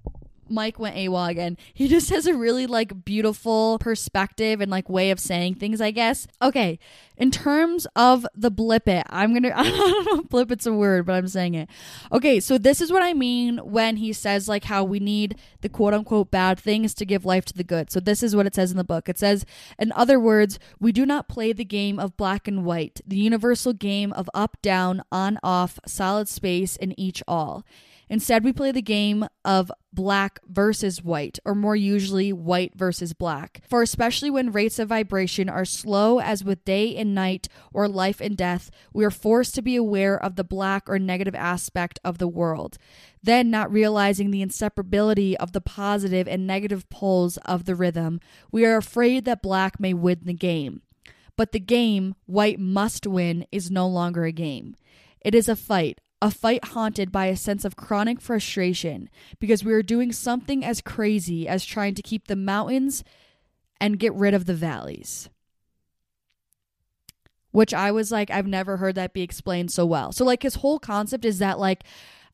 mic 0.49 0.79
went 0.79 0.95
AWOL 0.95 1.29
again. 1.29 1.57
He 1.73 1.87
just 1.87 2.09
has 2.09 2.25
a 2.25 2.33
really 2.33 2.67
like 2.67 3.05
beautiful 3.05 3.77
perspective 3.79 4.61
and 4.61 4.71
like 4.71 4.89
way 4.89 5.11
of 5.11 5.19
saying 5.19 5.55
things, 5.55 5.81
I 5.81 5.91
guess. 5.91 6.27
Okay, 6.41 6.79
in 7.17 7.31
terms 7.31 7.85
of 7.95 8.25
the 8.33 8.49
blip 8.49 8.87
it, 8.87 9.05
I'm 9.09 9.33
gonna 9.33 9.51
I 9.55 9.63
don't 9.63 10.05
know 10.05 10.23
blip 10.23 10.51
it's 10.51 10.65
a 10.65 10.73
word, 10.73 11.05
but 11.05 11.13
I'm 11.13 11.27
saying 11.27 11.55
it. 11.55 11.69
Okay, 12.11 12.39
so 12.39 12.57
this 12.57 12.81
is 12.81 12.91
what 12.91 13.03
I 13.03 13.13
mean 13.13 13.57
when 13.57 13.97
he 13.97 14.13
says 14.13 14.47
like 14.47 14.63
how 14.65 14.83
we 14.83 14.99
need 14.99 15.37
the 15.61 15.69
quote 15.69 15.93
unquote 15.93 16.31
bad 16.31 16.59
things 16.59 16.93
to 16.95 17.05
give 17.05 17.25
life 17.25 17.45
to 17.45 17.53
the 17.53 17.63
good. 17.63 17.91
So 17.91 17.99
this 17.99 18.23
is 18.23 18.35
what 18.35 18.45
it 18.45 18.55
says 18.55 18.71
in 18.71 18.77
the 18.77 18.83
book. 18.83 19.09
It 19.09 19.19
says, 19.19 19.45
in 19.77 19.91
other 19.93 20.19
words, 20.19 20.59
we 20.79 20.91
do 20.91 21.05
not 21.05 21.27
play 21.27 21.53
the 21.53 21.65
game 21.65 21.99
of 21.99 22.17
black 22.17 22.47
and 22.47 22.63
white, 22.63 23.01
the 23.05 23.17
universal 23.17 23.73
game 23.73 24.13
of 24.13 24.29
up, 24.33 24.57
down, 24.61 25.01
on, 25.11 25.39
off, 25.43 25.79
solid 25.85 26.27
space, 26.27 26.77
and 26.77 26.93
each 26.97 27.21
all. 27.27 27.65
Instead, 28.09 28.43
we 28.43 28.51
play 28.51 28.71
the 28.71 28.81
game 28.81 29.25
of 29.45 29.71
black 29.93 30.39
versus 30.47 31.03
white, 31.03 31.37
or 31.45 31.53
more 31.53 31.75
usually 31.75 32.33
white 32.33 32.73
versus 32.75 33.13
black. 33.13 33.61
For 33.67 33.83
especially 33.83 34.31
when 34.31 34.51
rates 34.51 34.79
of 34.79 34.89
vibration 34.89 35.47
are 35.47 35.65
slow, 35.65 36.19
as 36.19 36.43
with 36.43 36.65
day 36.65 36.95
and 36.95 37.13
night 37.13 37.47
or 37.71 37.87
life 37.87 38.19
and 38.19 38.35
death, 38.35 38.71
we 38.93 39.05
are 39.05 39.11
forced 39.11 39.53
to 39.55 39.61
be 39.61 39.75
aware 39.75 40.21
of 40.21 40.35
the 40.35 40.43
black 40.43 40.89
or 40.89 40.97
negative 40.97 41.35
aspect 41.35 41.99
of 42.03 42.17
the 42.17 42.27
world. 42.27 42.77
Then, 43.21 43.51
not 43.51 43.71
realizing 43.71 44.31
the 44.31 44.43
inseparability 44.43 45.35
of 45.35 45.51
the 45.51 45.61
positive 45.61 46.27
and 46.27 46.47
negative 46.47 46.89
poles 46.89 47.37
of 47.45 47.65
the 47.65 47.75
rhythm, 47.75 48.19
we 48.51 48.65
are 48.65 48.77
afraid 48.77 49.25
that 49.25 49.43
black 49.43 49.79
may 49.79 49.93
win 49.93 50.21
the 50.23 50.33
game. 50.33 50.81
But 51.35 51.51
the 51.51 51.59
game, 51.59 52.15
white 52.25 52.59
must 52.59 53.05
win, 53.05 53.45
is 53.51 53.69
no 53.69 53.87
longer 53.87 54.25
a 54.25 54.31
game. 54.31 54.75
It 55.21 55.35
is 55.35 55.47
a 55.47 55.55
fight, 55.55 56.01
a 56.21 56.29
fight 56.29 56.65
haunted 56.65 57.11
by 57.11 57.27
a 57.27 57.35
sense 57.35 57.63
of 57.63 57.75
chronic 57.75 58.19
frustration 58.19 59.09
because 59.39 59.63
we 59.63 59.73
are 59.73 59.81
doing 59.81 60.11
something 60.11 60.65
as 60.65 60.81
crazy 60.81 61.47
as 61.47 61.65
trying 61.65 61.95
to 61.95 62.01
keep 62.01 62.27
the 62.27 62.35
mountains 62.35 63.03
and 63.79 63.99
get 63.99 64.13
rid 64.13 64.33
of 64.33 64.45
the 64.45 64.53
valleys. 64.53 65.29
Which 67.51 67.73
I 67.73 67.91
was 67.91 68.11
like, 68.11 68.29
I've 68.29 68.45
never 68.45 68.77
heard 68.77 68.95
that 68.95 69.13
be 69.13 69.21
explained 69.21 69.71
so 69.71 69.85
well. 69.85 70.11
So, 70.11 70.23
like, 70.23 70.43
his 70.43 70.55
whole 70.55 70.77
concept 70.77 71.25
is 71.25 71.39
that, 71.39 71.57
like, 71.57 71.83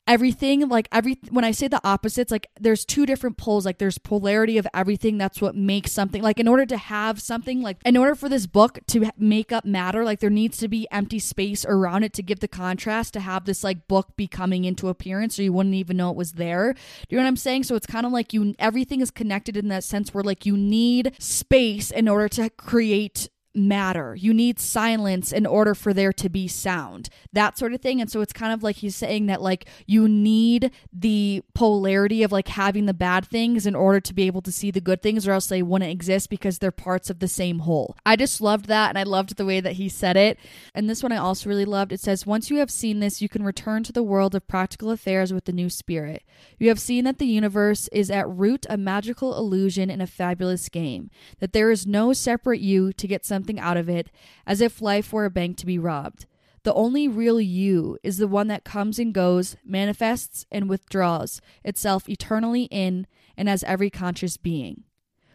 everything 0.08 0.68
like 0.70 0.88
every 0.92 1.18
when 1.30 1.44
i 1.44 1.52
say 1.52 1.68
the 1.68 1.82
opposites 1.84 2.32
like 2.32 2.48
there's 2.60 2.86
two 2.86 3.06
different 3.06 3.38
poles 3.38 3.66
like 3.66 3.80
there's 3.80 3.98
polarity 3.98 4.58
of 4.58 4.68
everything 4.74 5.18
that's 5.18 5.42
what 5.42 5.56
makes 5.56 5.92
something 5.92 6.22
like 6.22 6.40
in 6.40 6.48
order 6.48 6.66
to 6.66 6.78
have 6.78 7.22
something 7.22 7.62
like 7.62 7.78
in 7.86 7.98
order 7.98 8.14
for 8.14 8.30
this 8.30 8.46
book 8.46 8.80
to 8.88 9.10
make 9.18 9.52
up 9.52 9.66
matter 9.66 10.04
like 10.04 10.20
there 10.20 10.30
needs 10.30 10.58
to 10.58 10.68
be 10.68 10.88
empty 10.92 11.20
space 11.20 11.66
around 11.66 12.04
it 12.04 12.14
to 12.14 12.24
give 12.24 12.40
the 12.40 12.48
contrast 12.48 13.14
to 13.14 13.20
have 13.20 13.46
this 13.46 13.64
like 13.64 13.88
book 13.88 14.16
be 14.16 14.28
coming 14.28 14.66
into 14.66 14.88
appearance 14.88 15.38
or 15.38 15.44
you 15.44 15.54
wouldn't 15.54 15.76
even 15.76 15.98
know 15.98 16.10
it 16.10 16.16
was 16.16 16.34
there. 16.34 16.74
Do 16.74 16.80
you 17.10 17.18
know 17.18 17.24
what 17.24 17.30
i'm 17.30 17.38
saying? 17.38 17.64
So 17.64 17.76
it's 17.76 17.88
kind 17.88 18.06
of 18.06 18.12
like 18.12 18.34
you 18.34 18.56
everything 18.60 19.02
is 19.02 19.12
connected 19.12 19.58
in 19.58 19.68
that 19.70 19.84
sense 19.84 20.14
where 20.14 20.24
like 20.24 20.46
you 20.46 20.56
need 20.56 21.14
space 21.20 21.92
in 21.92 22.08
order 22.08 22.30
to 22.30 22.50
create 22.52 23.30
matter. 23.56 24.16
You 24.16 24.34
need 24.34 24.60
silence 24.60 25.32
in 25.32 25.46
order 25.46 25.74
for 25.74 25.94
there 25.94 26.14
to 26.14 26.30
be 26.30 26.48
sound, 26.48 27.10
that 27.34 27.58
sort 27.58 27.74
of 27.74 27.82
thing. 27.82 28.02
And 28.02 28.10
so 28.10 28.22
it's 28.22 28.34
kind 28.34 28.54
of 28.54 28.64
like 28.64 28.78
he's 28.78 28.96
saying 28.96 29.28
that, 29.28 29.42
like, 29.42 29.68
you 29.86 30.08
need 30.08 30.72
the 30.92 31.44
polarity 31.54 32.24
of 32.24 32.32
like 32.32 32.48
having 32.50 32.86
the 32.86 32.94
bad 32.94 33.26
things 33.26 33.66
in 33.66 33.76
order 33.76 34.00
to 34.00 34.14
be 34.14 34.28
able 34.28 34.42
to 34.42 34.52
see 34.52 34.72
the 34.72 34.82
good 34.82 35.02
things, 35.02 35.28
or 35.28 35.32
else 35.32 35.48
they 35.48 35.64
wouldn't 35.64 35.92
exist 35.92 36.30
because 36.30 36.60
they're 36.60 36.72
parts 36.72 37.10
of 37.10 37.20
the 37.20 37.28
same 37.28 37.60
whole. 37.60 37.96
I 38.06 38.16
just 38.16 38.42
loved 38.42 38.68
that. 38.68 38.90
And 38.90 38.98
I 38.98 39.04
loved 39.04 39.38
the 39.38 39.46
way 39.46 39.60
that 39.60 39.74
he 39.74 39.90
said 39.90 40.18
it. 40.18 40.38
And 40.74 40.90
this 40.90 41.02
one 41.02 41.12
I 41.12 41.18
also 41.18 41.50
really 41.50 41.66
loved. 41.66 41.92
It 41.92 42.00
says, 42.00 42.26
Once 42.26 42.50
you 42.50 42.58
have 42.58 42.72
seen 42.72 43.00
this, 43.00 43.22
you 43.22 43.30
can 43.30 43.44
return 43.44 43.84
to 43.84 43.94
the 43.94 44.04
world 44.04 44.36
of 44.36 44.48
practical 44.48 44.92
affairs 44.92 45.34
with 45.34 45.46
the 45.46 45.52
new 45.52 45.70
spirit. 45.70 46.24
You 46.60 46.70
have 46.70 46.80
seen 46.80 47.06
that 47.06 47.18
the 47.18 47.26
universe 47.26 47.88
is 47.90 48.12
at 48.12 48.30
root 48.30 48.66
a 48.70 48.78
magical 48.78 49.38
illusion 49.38 49.90
in 49.90 50.02
a 50.02 50.08
fabulous 50.08 50.70
game, 50.70 51.10
that 51.40 51.54
there 51.54 51.72
is 51.72 51.88
no 51.88 52.14
separate 52.14 52.62
you 52.62 52.94
to 52.94 53.08
get 53.08 53.26
something 53.26 53.45
something 53.46 53.60
out 53.60 53.78
of 53.78 53.88
it, 53.88 54.10
as 54.48 54.60
if 54.60 54.82
life 54.82 55.14
were 55.14 55.26
a 55.26 55.30
bank 55.30 55.56
to 55.58 55.68
be 55.68 55.78
robbed. 55.78 56.26
The 56.64 56.74
only 56.74 57.08
real 57.08 57.40
you 57.40 58.00
is 58.02 58.18
the 58.18 58.28
one 58.28 58.48
that 58.48 58.64
comes 58.64 58.98
and 58.98 59.14
goes, 59.14 59.56
manifests 59.64 60.48
and 60.52 60.68
withdraws 60.68 61.42
itself 61.64 62.10
eternally 62.10 62.64
in 62.72 63.06
and 63.38 63.48
as 63.48 63.64
every 63.66 63.92
conscious 63.92 64.36
being. 64.36 64.84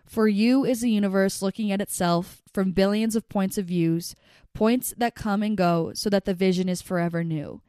For 0.07 0.27
you 0.27 0.65
is 0.65 0.81
the 0.81 0.91
universe 0.91 1.41
looking 1.41 1.71
at 1.71 1.81
itself 1.81 2.43
from 2.53 2.73
billions 2.73 3.15
of 3.15 3.29
points 3.29 3.59
of 3.59 3.67
views, 3.67 4.17
points 4.55 4.93
that 4.99 5.15
come 5.15 5.45
and 5.45 5.57
go 5.57 5.93
so 5.95 6.11
that 6.11 6.25
the 6.25 6.35
vision 6.35 6.69
is 6.69 6.83
forever 6.83 7.23
new. 7.23 7.63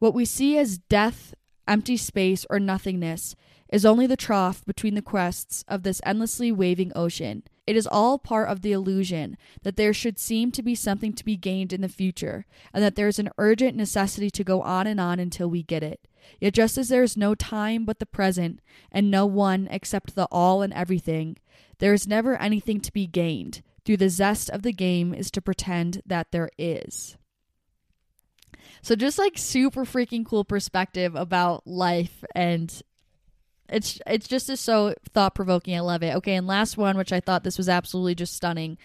What 0.00 0.12
we 0.12 0.24
see 0.24 0.58
as 0.58 0.78
death, 0.78 1.34
empty 1.68 1.96
space, 1.96 2.44
or 2.50 2.58
nothingness 2.58 3.36
is 3.68 3.86
only 3.86 4.08
the 4.08 4.16
trough 4.16 4.64
between 4.64 4.96
the 4.96 5.02
crests 5.02 5.64
of 5.68 5.84
this 5.84 6.00
endlessly 6.04 6.50
waving 6.50 6.90
ocean. 6.96 7.44
It 7.66 7.76
is 7.76 7.86
all 7.86 8.18
part 8.18 8.48
of 8.50 8.60
the 8.60 8.72
illusion 8.72 9.38
that 9.62 9.76
there 9.76 9.94
should 9.94 10.18
seem 10.18 10.52
to 10.52 10.62
be 10.62 10.74
something 10.74 11.14
to 11.14 11.24
be 11.24 11.36
gained 11.36 11.72
in 11.72 11.80
the 11.80 11.88
future, 11.88 12.44
and 12.74 12.84
that 12.84 12.94
there 12.94 13.08
is 13.08 13.18
an 13.18 13.30
urgent 13.38 13.76
necessity 13.76 14.30
to 14.30 14.44
go 14.44 14.60
on 14.60 14.86
and 14.86 15.00
on 15.00 15.18
until 15.18 15.48
we 15.48 15.62
get 15.62 15.82
it. 15.82 16.06
Yet, 16.40 16.54
just 16.54 16.76
as 16.76 16.88
there 16.88 17.02
is 17.02 17.16
no 17.16 17.34
time 17.34 17.84
but 17.84 18.00
the 18.00 18.06
present, 18.06 18.60
and 18.92 19.10
no 19.10 19.24
one 19.24 19.66
except 19.70 20.14
the 20.14 20.28
all 20.30 20.60
and 20.60 20.72
everything, 20.74 21.38
there 21.78 21.94
is 21.94 22.06
never 22.06 22.36
anything 22.36 22.80
to 22.80 22.92
be 22.92 23.06
gained. 23.06 23.62
Through 23.84 23.98
the 23.98 24.08
zest 24.08 24.48
of 24.48 24.62
the 24.62 24.72
game 24.72 25.12
is 25.12 25.30
to 25.32 25.42
pretend 25.42 26.00
that 26.06 26.32
there 26.32 26.48
is. 26.58 27.16
So, 28.80 28.94
just 28.94 29.18
like 29.18 29.36
super 29.36 29.84
freaking 29.84 30.24
cool 30.24 30.44
perspective 30.44 31.14
about 31.14 31.66
life 31.66 32.24
and 32.34 32.82
it's 33.68 34.00
it's 34.06 34.28
just 34.28 34.50
is 34.50 34.60
so 34.60 34.94
thought 35.12 35.34
provoking. 35.34 35.76
I 35.76 35.80
love 35.80 36.02
it. 36.02 36.14
Okay, 36.16 36.34
and 36.34 36.46
last 36.46 36.76
one, 36.76 36.96
which 36.96 37.12
I 37.12 37.20
thought 37.20 37.44
this 37.44 37.58
was 37.58 37.68
absolutely 37.68 38.14
just 38.14 38.34
stunning, 38.34 38.78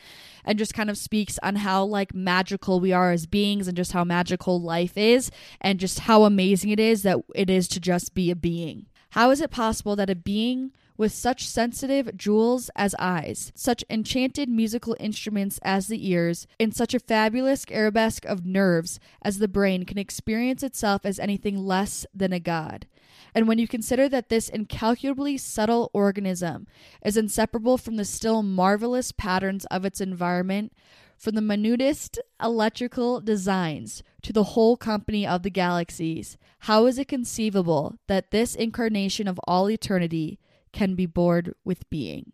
and 0.45 0.57
just 0.59 0.73
kind 0.73 0.89
of 0.89 0.97
speaks 0.97 1.37
on 1.43 1.57
how 1.57 1.83
like 1.83 2.13
magical 2.13 2.79
we 2.79 2.91
are 2.91 3.11
as 3.11 3.25
beings, 3.25 3.67
and 3.67 3.75
just 3.75 3.91
how 3.91 4.03
magical 4.03 4.61
life 4.61 4.97
is, 4.97 5.31
and 5.61 5.79
just 5.79 6.01
how 6.01 6.23
amazing 6.23 6.69
it 6.69 6.79
is 6.79 7.03
that 7.03 7.19
it 7.35 7.49
is 7.49 7.67
to 7.69 7.79
just 7.79 8.13
be 8.13 8.31
a 8.31 8.35
being. 8.35 8.85
How 9.11 9.31
is 9.31 9.41
it 9.41 9.51
possible 9.51 9.95
that 9.95 10.09
a 10.09 10.15
being 10.15 10.71
with 10.99 11.13
such 11.13 11.47
sensitive 11.47 12.15
jewels 12.17 12.69
as 12.75 12.93
eyes, 12.99 13.53
such 13.55 13.85
enchanted 13.89 14.49
musical 14.49 14.97
instruments 14.99 15.57
as 15.63 15.87
the 15.87 16.09
ears, 16.09 16.45
and 16.59 16.75
such 16.75 16.93
a 16.93 16.99
fabulous 16.99 17.65
arabesque 17.71 18.25
of 18.25 18.45
nerves 18.45 18.99
as 19.21 19.39
the 19.39 19.47
brain 19.47 19.85
can 19.85 19.97
experience 19.97 20.61
itself 20.61 21.05
as 21.05 21.17
anything 21.17 21.57
less 21.57 22.05
than 22.13 22.33
a 22.33 22.39
god. 22.39 22.85
And 23.33 23.47
when 23.47 23.59
you 23.59 23.67
consider 23.67 24.09
that 24.09 24.29
this 24.29 24.49
incalculably 24.49 25.37
subtle 25.37 25.89
organism 25.93 26.67
is 27.03 27.17
inseparable 27.17 27.77
from 27.77 27.95
the 27.95 28.05
still 28.05 28.43
marvelous 28.43 29.11
patterns 29.11 29.65
of 29.65 29.85
its 29.85 30.01
environment, 30.01 30.73
from 31.17 31.35
the 31.35 31.41
minutest 31.41 32.19
electrical 32.41 33.19
designs 33.19 34.03
to 34.21 34.31
the 34.31 34.43
whole 34.43 34.77
company 34.77 35.27
of 35.27 35.43
the 35.43 35.49
galaxies, 35.49 36.37
how 36.59 36.85
is 36.85 36.97
it 36.97 37.07
conceivable 37.07 37.97
that 38.07 38.31
this 38.31 38.55
incarnation 38.55 39.27
of 39.27 39.39
all 39.45 39.69
eternity 39.69 40.39
can 40.71 40.95
be 40.95 41.05
bored 41.05 41.53
with 41.63 41.89
being? 41.89 42.31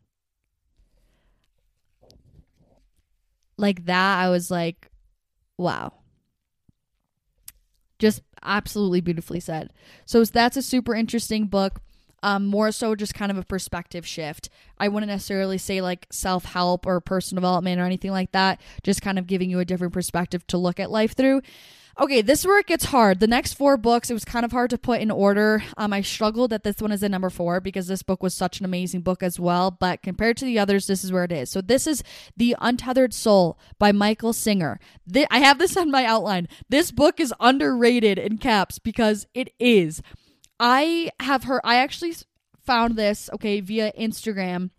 Like 3.57 3.85
that, 3.85 4.19
I 4.19 4.29
was 4.29 4.51
like, 4.51 4.89
wow 5.57 5.93
just 7.99 8.21
absolutely 8.45 9.01
beautifully 9.01 9.39
said. 9.39 9.71
So 10.05 10.23
that's 10.23 10.57
a 10.57 10.61
super 10.61 10.95
interesting 10.95 11.47
book. 11.47 11.81
um, 12.23 12.47
more 12.47 12.71
so 12.71 12.95
just 12.95 13.13
kind 13.13 13.31
of 13.31 13.37
a 13.37 13.43
perspective 13.43 14.05
shift. 14.05 14.49
I 14.79 14.87
wouldn't 14.87 15.11
necessarily 15.11 15.59
say 15.59 15.81
like 15.81 16.07
self 16.09 16.45
help 16.45 16.87
or 16.87 16.99
personal 16.99 17.39
development 17.41 17.79
or 17.79 17.85
anything 17.85 18.09
like 18.11 18.31
that, 18.31 18.59
just 18.83 19.03
kind 19.03 19.19
of 19.19 19.27
giving 19.27 19.51
you 19.51 19.59
a 19.59 19.65
different 19.65 19.93
perspective 19.93 20.45
to 20.47 20.57
look 20.57 20.79
at 20.79 20.89
life 20.89 21.15
through. 21.15 21.41
Okay, 21.97 22.21
this 22.21 22.41
is 22.41 22.47
where 22.47 22.59
it 22.59 22.67
gets 22.67 22.85
hard. 22.85 23.21
The 23.21 23.27
next 23.27 23.53
four 23.53 23.77
books, 23.77 24.09
it 24.09 24.13
was 24.13 24.25
kind 24.25 24.43
of 24.43 24.51
hard 24.51 24.69
to 24.71 24.77
put 24.77 24.99
in 24.99 25.09
order. 25.09 25.63
Um, 25.77 25.93
I 25.93 26.01
struggled 26.01 26.49
that 26.49 26.65
this 26.65 26.81
one 26.81 26.91
is 26.91 27.01
in 27.01 27.11
number 27.11 27.29
four 27.29 27.61
because 27.61 27.87
this 27.87 28.03
book 28.03 28.21
was 28.21 28.33
such 28.33 28.59
an 28.59 28.65
amazing 28.65 28.99
book 28.99 29.23
as 29.23 29.39
well. 29.39 29.71
But 29.71 30.01
compared 30.01 30.35
to 30.37 30.45
the 30.45 30.59
others, 30.59 30.87
this 30.87 31.05
is 31.05 31.13
where 31.13 31.23
it 31.23 31.31
is. 31.31 31.49
So 31.49 31.61
this 31.61 31.87
is 31.87 32.03
The 32.35 32.53
Untethered 32.59 33.13
Soul 33.13 33.57
by 33.79 33.93
Michael 33.93 34.33
Singer. 34.33 34.77
Th- 35.11 35.27
I 35.31 35.39
have 35.39 35.57
this 35.57 35.77
on 35.77 35.89
my 35.89 36.03
outline. 36.03 36.49
This 36.67 36.91
book 36.91 37.21
is 37.21 37.33
underrated 37.39 38.17
in 38.19 38.39
caps 38.39 38.77
because 38.77 39.25
it 39.33 39.53
is. 39.57 40.01
I 40.59 41.11
have 41.21 41.45
heard, 41.45 41.61
I 41.63 41.77
actually 41.77 42.13
found 42.65 42.97
this, 42.97 43.29
okay, 43.33 43.61
via 43.61 43.93
Instagram 43.93 44.71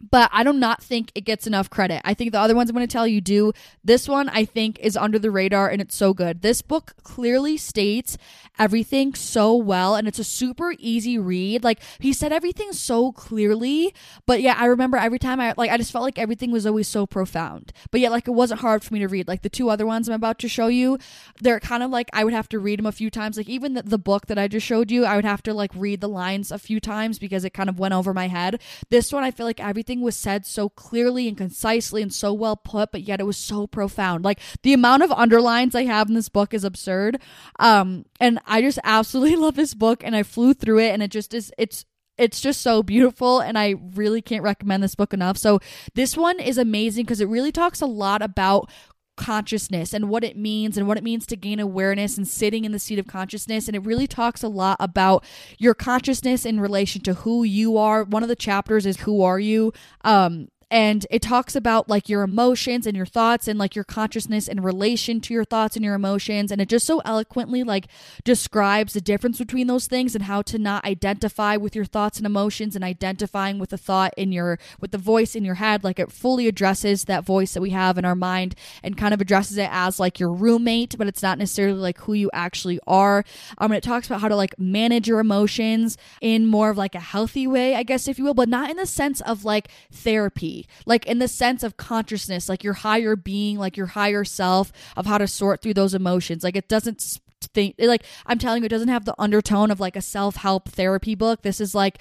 but 0.00 0.30
I 0.32 0.44
do 0.44 0.52
not 0.52 0.82
think 0.82 1.12
it 1.14 1.22
gets 1.22 1.46
enough 1.46 1.70
credit. 1.70 2.02
I 2.04 2.14
think 2.14 2.32
the 2.32 2.40
other 2.40 2.54
ones 2.54 2.68
I'm 2.68 2.76
going 2.76 2.86
to 2.86 2.92
tell 2.92 3.06
you 3.06 3.20
do. 3.20 3.52
This 3.82 4.08
one 4.08 4.28
I 4.28 4.44
think 4.44 4.78
is 4.80 4.96
under 4.96 5.18
the 5.18 5.30
radar 5.30 5.68
and 5.68 5.80
it's 5.80 5.96
so 5.96 6.12
good. 6.12 6.42
This 6.42 6.62
book 6.62 6.94
clearly 7.02 7.56
states 7.56 8.18
everything 8.58 9.14
so 9.14 9.54
well 9.54 9.96
and 9.96 10.06
it's 10.06 10.18
a 10.18 10.24
super 10.24 10.74
easy 10.78 11.18
read. 11.18 11.64
Like 11.64 11.80
he 11.98 12.12
said 12.12 12.32
everything 12.32 12.72
so 12.72 13.12
clearly, 13.12 13.94
but 14.26 14.40
yeah, 14.42 14.54
I 14.58 14.66
remember 14.66 14.96
every 14.96 15.18
time 15.18 15.40
I 15.40 15.54
like 15.56 15.70
I 15.70 15.76
just 15.76 15.92
felt 15.92 16.04
like 16.04 16.18
everything 16.18 16.50
was 16.50 16.66
always 16.66 16.88
so 16.88 17.06
profound. 17.06 17.72
But 17.90 18.00
yet 18.00 18.12
like 18.12 18.28
it 18.28 18.32
wasn't 18.32 18.60
hard 18.60 18.84
for 18.84 18.94
me 18.94 19.00
to 19.00 19.08
read. 19.08 19.28
Like 19.28 19.42
the 19.42 19.48
two 19.48 19.70
other 19.70 19.86
ones 19.86 20.08
I'm 20.08 20.14
about 20.14 20.38
to 20.40 20.48
show 20.48 20.66
you, 20.66 20.98
they're 21.40 21.60
kind 21.60 21.82
of 21.82 21.90
like 21.90 22.10
I 22.12 22.24
would 22.24 22.32
have 22.32 22.48
to 22.50 22.58
read 22.58 22.78
them 22.78 22.86
a 22.86 22.92
few 22.92 23.10
times. 23.10 23.36
Like 23.36 23.48
even 23.48 23.74
the, 23.74 23.82
the 23.82 23.98
book 23.98 24.26
that 24.26 24.38
I 24.38 24.48
just 24.48 24.66
showed 24.66 24.90
you, 24.90 25.04
I 25.04 25.16
would 25.16 25.24
have 25.24 25.42
to 25.44 25.54
like 25.54 25.70
read 25.74 26.00
the 26.00 26.08
lines 26.08 26.50
a 26.50 26.58
few 26.58 26.80
times 26.80 27.18
because 27.18 27.44
it 27.44 27.50
kind 27.50 27.68
of 27.68 27.78
went 27.78 27.94
over 27.94 28.12
my 28.12 28.28
head. 28.28 28.60
This 28.90 29.12
one 29.12 29.24
I 29.24 29.30
feel 29.30 29.46
like 29.46 29.60
everything 29.60 29.83
everything 29.84 30.02
was 30.02 30.16
said 30.16 30.46
so 30.46 30.70
clearly 30.70 31.28
and 31.28 31.36
concisely 31.36 32.00
and 32.00 32.12
so 32.12 32.32
well 32.32 32.56
put, 32.56 32.90
but 32.90 33.02
yet 33.02 33.20
it 33.20 33.24
was 33.24 33.36
so 33.36 33.66
profound. 33.66 34.24
Like 34.24 34.40
the 34.62 34.72
amount 34.72 35.02
of 35.02 35.12
underlines 35.12 35.74
I 35.74 35.84
have 35.84 36.08
in 36.08 36.14
this 36.14 36.30
book 36.30 36.54
is 36.54 36.64
absurd. 36.64 37.20
Um, 37.60 38.06
and 38.18 38.38
I 38.46 38.62
just 38.62 38.78
absolutely 38.82 39.36
love 39.44 39.56
this 39.56 39.74
book 39.74 40.02
and 40.02 40.16
I 40.16 40.22
flew 40.22 40.54
through 40.54 40.78
it 40.78 40.92
and 40.92 41.02
it 41.02 41.10
just 41.10 41.34
is 41.34 41.52
it's 41.58 41.84
it's 42.16 42.40
just 42.40 42.62
so 42.62 42.82
beautiful 42.82 43.40
and 43.40 43.58
I 43.58 43.74
really 43.94 44.22
can't 44.22 44.42
recommend 44.42 44.82
this 44.82 44.94
book 44.94 45.12
enough. 45.12 45.36
So 45.36 45.58
this 45.94 46.16
one 46.16 46.40
is 46.40 46.56
amazing 46.56 47.04
because 47.04 47.20
it 47.20 47.28
really 47.28 47.52
talks 47.52 47.82
a 47.82 47.86
lot 47.86 48.22
about 48.22 48.70
consciousness 49.16 49.92
and 49.92 50.08
what 50.08 50.24
it 50.24 50.36
means 50.36 50.76
and 50.76 50.86
what 50.86 50.98
it 50.98 51.04
means 51.04 51.26
to 51.26 51.36
gain 51.36 51.60
awareness 51.60 52.16
and 52.16 52.26
sitting 52.26 52.64
in 52.64 52.72
the 52.72 52.78
seat 52.78 52.98
of 52.98 53.06
consciousness. 53.06 53.66
And 53.68 53.76
it 53.76 53.84
really 53.84 54.06
talks 54.06 54.42
a 54.42 54.48
lot 54.48 54.76
about 54.80 55.24
your 55.58 55.74
consciousness 55.74 56.44
in 56.44 56.60
relation 56.60 57.02
to 57.02 57.14
who 57.14 57.44
you 57.44 57.76
are. 57.76 58.04
One 58.04 58.22
of 58.22 58.28
the 58.28 58.36
chapters 58.36 58.86
is 58.86 58.98
who 58.98 59.22
are 59.22 59.38
you? 59.38 59.72
Um 60.02 60.48
and 60.74 61.06
it 61.08 61.22
talks 61.22 61.54
about 61.54 61.88
like 61.88 62.08
your 62.08 62.24
emotions 62.24 62.84
and 62.84 62.96
your 62.96 63.06
thoughts 63.06 63.46
and 63.46 63.60
like 63.60 63.76
your 63.76 63.84
consciousness 63.84 64.48
in 64.48 64.60
relation 64.60 65.20
to 65.20 65.32
your 65.32 65.44
thoughts 65.44 65.76
and 65.76 65.84
your 65.84 65.94
emotions. 65.94 66.50
And 66.50 66.60
it 66.60 66.68
just 66.68 66.84
so 66.84 67.00
eloquently 67.04 67.62
like 67.62 67.86
describes 68.24 68.92
the 68.92 69.00
difference 69.00 69.38
between 69.38 69.68
those 69.68 69.86
things 69.86 70.16
and 70.16 70.24
how 70.24 70.42
to 70.42 70.58
not 70.58 70.84
identify 70.84 71.56
with 71.56 71.76
your 71.76 71.84
thoughts 71.84 72.18
and 72.18 72.26
emotions 72.26 72.74
and 72.74 72.84
identifying 72.84 73.60
with 73.60 73.70
the 73.70 73.78
thought 73.78 74.14
in 74.16 74.32
your 74.32 74.58
with 74.80 74.90
the 74.90 74.98
voice 74.98 75.36
in 75.36 75.44
your 75.44 75.54
head. 75.54 75.84
Like 75.84 76.00
it 76.00 76.10
fully 76.10 76.48
addresses 76.48 77.04
that 77.04 77.24
voice 77.24 77.54
that 77.54 77.60
we 77.60 77.70
have 77.70 77.96
in 77.96 78.04
our 78.04 78.16
mind 78.16 78.56
and 78.82 78.96
kind 78.96 79.14
of 79.14 79.20
addresses 79.20 79.56
it 79.56 79.68
as 79.70 80.00
like 80.00 80.18
your 80.18 80.32
roommate 80.32 80.98
but 80.98 81.06
it's 81.06 81.22
not 81.22 81.38
necessarily 81.38 81.78
like 81.78 81.98
who 81.98 82.14
you 82.14 82.32
actually 82.32 82.80
are. 82.84 83.24
Um 83.58 83.70
and 83.70 83.78
it 83.78 83.84
talks 83.84 84.08
about 84.08 84.20
how 84.20 84.26
to 84.28 84.34
like 84.34 84.58
manage 84.58 85.06
your 85.06 85.20
emotions 85.20 85.96
in 86.20 86.48
more 86.48 86.70
of 86.70 86.76
like 86.76 86.96
a 86.96 87.00
healthy 87.00 87.46
way 87.46 87.76
i 87.76 87.82
guess 87.82 88.08
if 88.08 88.18
you 88.18 88.24
will 88.24 88.34
but 88.34 88.48
not 88.48 88.70
in 88.70 88.76
the 88.76 88.86
sense 88.86 89.20
of 89.20 89.44
like 89.44 89.68
therapy 89.92 90.63
like 90.86 91.06
in 91.06 91.18
the 91.18 91.28
sense 91.28 91.62
of 91.62 91.76
consciousness, 91.76 92.48
like 92.48 92.64
your 92.64 92.74
higher 92.74 93.16
being, 93.16 93.58
like 93.58 93.76
your 93.76 93.86
higher 93.86 94.24
self 94.24 94.72
of 94.96 95.06
how 95.06 95.18
to 95.18 95.26
sort 95.26 95.62
through 95.62 95.74
those 95.74 95.94
emotions. 95.94 96.44
Like 96.44 96.56
it 96.56 96.68
doesn't 96.68 97.20
think 97.52 97.76
like 97.78 98.04
I'm 98.26 98.38
telling 98.38 98.62
you, 98.62 98.66
it 98.66 98.70
doesn't 98.70 98.88
have 98.88 99.04
the 99.04 99.14
undertone 99.18 99.70
of 99.70 99.80
like 99.80 99.96
a 99.96 100.02
self 100.02 100.36
help 100.36 100.68
therapy 100.68 101.14
book. 101.14 101.42
This 101.42 101.60
is 101.60 101.74
like 101.74 101.98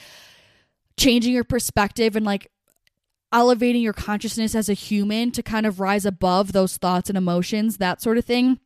changing 0.97 1.33
your 1.33 1.43
perspective 1.43 2.15
and 2.15 2.25
like 2.25 2.49
elevating 3.31 3.81
your 3.81 3.93
consciousness 3.93 4.53
as 4.53 4.69
a 4.69 4.73
human 4.73 5.31
to 5.31 5.41
kind 5.41 5.65
of 5.65 5.79
rise 5.79 6.05
above 6.05 6.51
those 6.51 6.77
thoughts 6.77 7.09
and 7.09 7.17
emotions, 7.17 7.77
that 7.77 8.01
sort 8.01 8.17
of 8.17 8.25
thing 8.25 8.59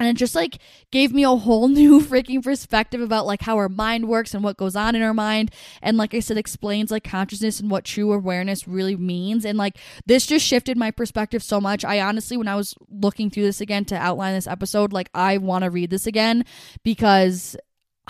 and 0.00 0.08
it 0.08 0.16
just 0.16 0.34
like 0.34 0.58
gave 0.90 1.12
me 1.12 1.22
a 1.22 1.36
whole 1.36 1.68
new 1.80 2.00
freaking 2.00 2.42
perspective 2.42 3.00
about 3.00 3.26
like 3.26 3.42
how 3.42 3.56
our 3.56 3.68
mind 3.68 4.08
works 4.08 4.34
and 4.34 4.42
what 4.42 4.56
goes 4.56 4.74
on 4.74 4.96
in 4.96 5.02
our 5.02 5.14
mind. 5.14 5.52
And 5.82 5.96
like 5.96 6.14
i 6.14 6.20
said 6.20 6.38
explains 6.38 6.90
like 6.90 7.04
consciousness 7.04 7.60
and 7.60 7.70
what 7.70 7.84
true 7.84 8.12
awareness 8.12 8.66
really 8.66 8.96
means. 8.96 9.44
And 9.44 9.58
like 9.58 9.76
this 10.06 10.26
just 10.26 10.44
shifted 10.44 10.76
my 10.76 10.90
perspective 10.90 11.42
so 11.42 11.60
much. 11.60 11.84
I 11.84 12.00
honestly 12.00 12.36
when 12.36 12.48
i 12.48 12.56
was 12.56 12.74
looking 12.90 13.28
through 13.30 13.44
this 13.44 13.60
again 13.60 13.84
to 13.84 13.94
outline 13.94 14.34
this 14.34 14.46
episode 14.46 14.92
like 14.92 15.10
i 15.14 15.36
want 15.36 15.64
to 15.64 15.70
read 15.70 15.90
this 15.90 16.06
again 16.06 16.44
because 16.82 17.56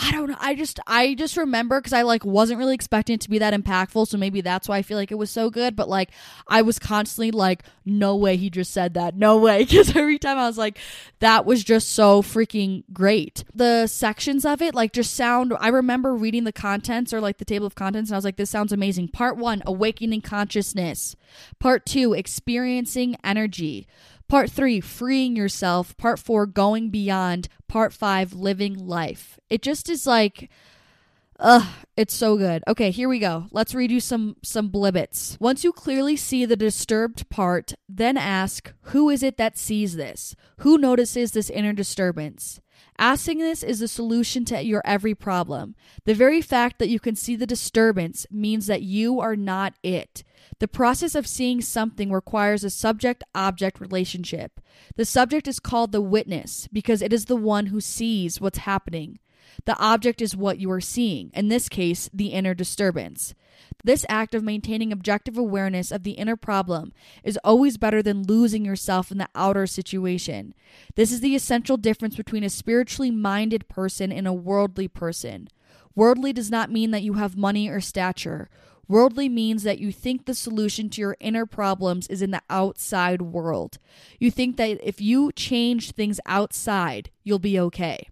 I 0.03 0.13
don't 0.13 0.31
know. 0.31 0.37
I 0.41 0.55
just 0.55 0.81
I 0.87 1.15
just 1.15 1.37
remember 1.37 1.79
because 1.79 1.93
I 1.93 2.03
like 2.03 2.25
wasn't 2.25 2.59
really 2.59 2.75
expecting 2.75 3.15
it 3.15 3.21
to 3.23 3.31
be 3.31 3.39
that 3.39 3.53
impactful, 3.53 4.09
so 4.09 4.17
maybe 4.17 4.41
that's 4.41 4.67
why 4.67 4.79
I 4.79 4.83
feel 4.83 4.97
like 4.97 5.13
it 5.13 5.17
was 5.17 5.31
so 5.31 5.51
good. 5.51 5.77
But 5.77 5.91
like 5.91 6.11
I 6.49 6.63
was 6.63 6.79
constantly 6.79 7.31
like, 7.31 7.65
no 7.85 8.17
way 8.17 8.39
he 8.39 8.49
just 8.49 8.73
said 8.73 8.95
that, 8.95 9.15
no 9.15 9.37
way, 9.37 9.59
because 9.65 9.95
every 9.95 10.19
time 10.19 10.39
I 10.39 10.47
was 10.47 10.57
like, 10.57 10.79
that 11.19 11.45
was 11.45 11.63
just 11.63 11.93
so 11.93 12.23
freaking 12.23 12.85
great. 12.95 13.45
The 13.55 13.87
sections 13.89 14.47
of 14.47 14.63
it 14.63 14.75
like 14.75 14.95
just 14.95 15.15
sound. 15.15 15.53
I 15.61 15.69
remember 15.69 16.15
reading 16.17 16.45
the 16.45 16.53
contents 16.53 17.13
or 17.13 17.21
like 17.21 17.37
the 17.37 17.45
table 17.45 17.67
of 17.67 17.75
contents, 17.75 18.11
and 18.11 18.17
I 18.17 18.19
was 18.19 18.25
like, 18.25 18.37
this 18.37 18.51
sounds 18.51 18.73
amazing. 18.73 19.09
Part 19.09 19.37
one, 19.37 19.63
awakening 19.67 20.23
consciousness. 20.23 21.15
Part 21.59 21.85
two, 21.85 22.15
experiencing 22.15 23.17
energy. 23.23 23.87
Part 24.31 24.49
three, 24.49 24.81
freeing 24.81 25.35
yourself. 25.35 25.97
Part 25.97 26.21
four, 26.21 26.47
going 26.47 26.91
beyond. 26.91 27.49
Part 27.67 27.93
five, 27.93 28.33
living 28.33 28.75
life. 28.75 29.41
It 29.51 29.61
just 29.61 29.89
is 29.89 30.07
like, 30.07 30.49
ugh, 31.41 31.67
it's 31.97 32.15
so 32.15 32.37
good. 32.37 32.63
Okay, 32.69 32.93
here 32.93 33.09
we 33.09 33.19
go. 33.19 33.47
Let's 33.51 33.75
redo 33.75 34.01
some 34.01 34.37
some 34.45 34.71
blibbits. 34.71 35.37
Once 35.41 35.65
you 35.65 35.73
clearly 35.73 36.15
see 36.15 36.45
the 36.45 36.55
disturbed 36.55 37.29
part, 37.29 37.75
then 37.89 38.17
ask, 38.17 38.73
who 38.83 39.11
is 39.11 39.25
it 39.25 39.37
that 39.37 39.59
sees 39.59 39.97
this? 39.97 40.37
Who 40.59 40.79
notices 40.79 41.33
this 41.33 41.51
inner 41.51 41.73
disturbance? 41.73 42.61
Asking 43.01 43.39
this 43.39 43.63
is 43.63 43.79
the 43.79 43.89
solution 43.89 44.45
to 44.45 44.63
your 44.63 44.83
every 44.85 45.15
problem. 45.15 45.75
The 46.05 46.13
very 46.13 46.43
fact 46.43 46.79
that 46.79 46.91
you 46.91 47.01
can 47.01 47.17
see 47.17 47.35
the 47.35 47.47
disturbance 47.47 48.27
means 48.31 48.67
that 48.67 48.83
you 48.83 49.21
are 49.21 49.37
not 49.37 49.73
it. 49.83 50.23
The 50.59 50.69
process 50.69 51.15
of 51.15 51.27
seeing 51.27 51.63
something 51.63 52.13
requires 52.13 52.63
a 52.63 52.69
subject 52.69 53.25
object 53.35 53.81
relationship. 53.81 54.61
The 54.97 55.07
subject 55.07 55.49
is 55.49 55.61
called 55.61 55.93
the 55.93 56.03
witness 56.03 56.69
because 56.71 57.01
it 57.01 57.15
is 57.15 57.25
the 57.25 57.37
one 57.37 57.67
who 57.67 57.81
sees 57.81 58.39
what's 58.39 58.59
happening. 58.59 59.19
The 59.65 59.79
object 59.79 60.23
is 60.23 60.37
what 60.37 60.59
you 60.59 60.71
are 60.71 60.81
seeing, 60.81 61.31
in 61.35 61.49
this 61.49 61.69
case, 61.69 62.09
the 62.13 62.29
inner 62.29 62.55
disturbance. 62.55 63.35
This 63.85 64.07
act 64.09 64.35
of 64.35 64.43
maintaining 64.43 64.93
objective 64.93 65.39
awareness 65.39 65.91
of 65.91 66.03
the 66.03 66.13
inner 66.13 66.37
problem 66.37 66.93
is 67.25 67.39
always 67.45 67.77
better 67.77 68.03
than 68.03 68.27
losing 68.27 68.65
yourself 68.65 69.11
in 69.11 69.19
the 69.19 69.29
outer 69.35 69.67
situation. 69.67 70.55
This 70.95 71.13
is 71.13 71.21
the 71.21 71.35
essential 71.35 71.77
difference 71.77 72.17
between 72.17 72.45
a 72.45 72.51
spiritually 72.51 73.11
minded 73.11 73.69
person 73.69 74.13
and 74.13 74.27
a 74.27 74.33
worldly 74.33 74.89
person. 74.89 75.49
Worldly 75.95 76.33
does 76.33 76.51
not 76.51 76.71
mean 76.71 76.91
that 76.91 77.03
you 77.03 77.15
have 77.15 77.37
money 77.37 77.69
or 77.69 77.81
stature. 77.81 78.49
Worldly 78.89 79.29
means 79.29 79.63
that 79.63 79.79
you 79.79 79.93
think 79.93 80.25
the 80.25 80.35
solution 80.35 80.91
to 80.91 81.01
your 81.01 81.17
inner 81.21 81.47
problems 81.47 82.07
is 82.09 82.23
in 82.23 82.33
the 82.33 82.43
outside 82.51 83.23
world. 83.23 83.79
You 84.19 84.31
think 84.31 84.57
that 84.57 84.81
if 84.83 85.01
you 85.01 85.33
change 85.33 85.93
things 85.93 86.21
outside, 86.27 87.11
you'll 87.23 87.39
be 87.39 87.59
okay 87.61 88.09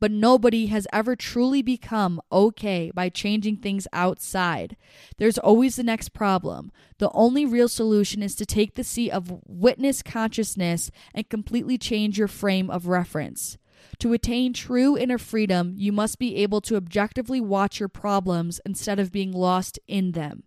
but 0.00 0.10
nobody 0.10 0.66
has 0.66 0.86
ever 0.92 1.14
truly 1.14 1.62
become 1.62 2.20
okay 2.32 2.90
by 2.94 3.08
changing 3.10 3.58
things 3.58 3.86
outside. 3.92 4.76
There's 5.18 5.38
always 5.38 5.76
the 5.76 5.82
next 5.82 6.14
problem. 6.14 6.72
The 6.98 7.10
only 7.12 7.44
real 7.44 7.68
solution 7.68 8.22
is 8.22 8.34
to 8.36 8.46
take 8.46 8.74
the 8.74 8.84
seat 8.84 9.10
of 9.10 9.40
witness 9.46 10.02
consciousness 10.02 10.90
and 11.14 11.28
completely 11.28 11.76
change 11.76 12.18
your 12.18 12.28
frame 12.28 12.70
of 12.70 12.86
reference. 12.86 13.58
To 14.00 14.12
attain 14.12 14.52
true 14.52 14.96
inner 14.96 15.18
freedom, 15.18 15.74
you 15.76 15.92
must 15.92 16.18
be 16.18 16.36
able 16.36 16.60
to 16.62 16.76
objectively 16.76 17.40
watch 17.40 17.80
your 17.80 17.88
problems 17.88 18.60
instead 18.64 18.98
of 18.98 19.12
being 19.12 19.32
lost 19.32 19.78
in 19.86 20.12
them. 20.12 20.44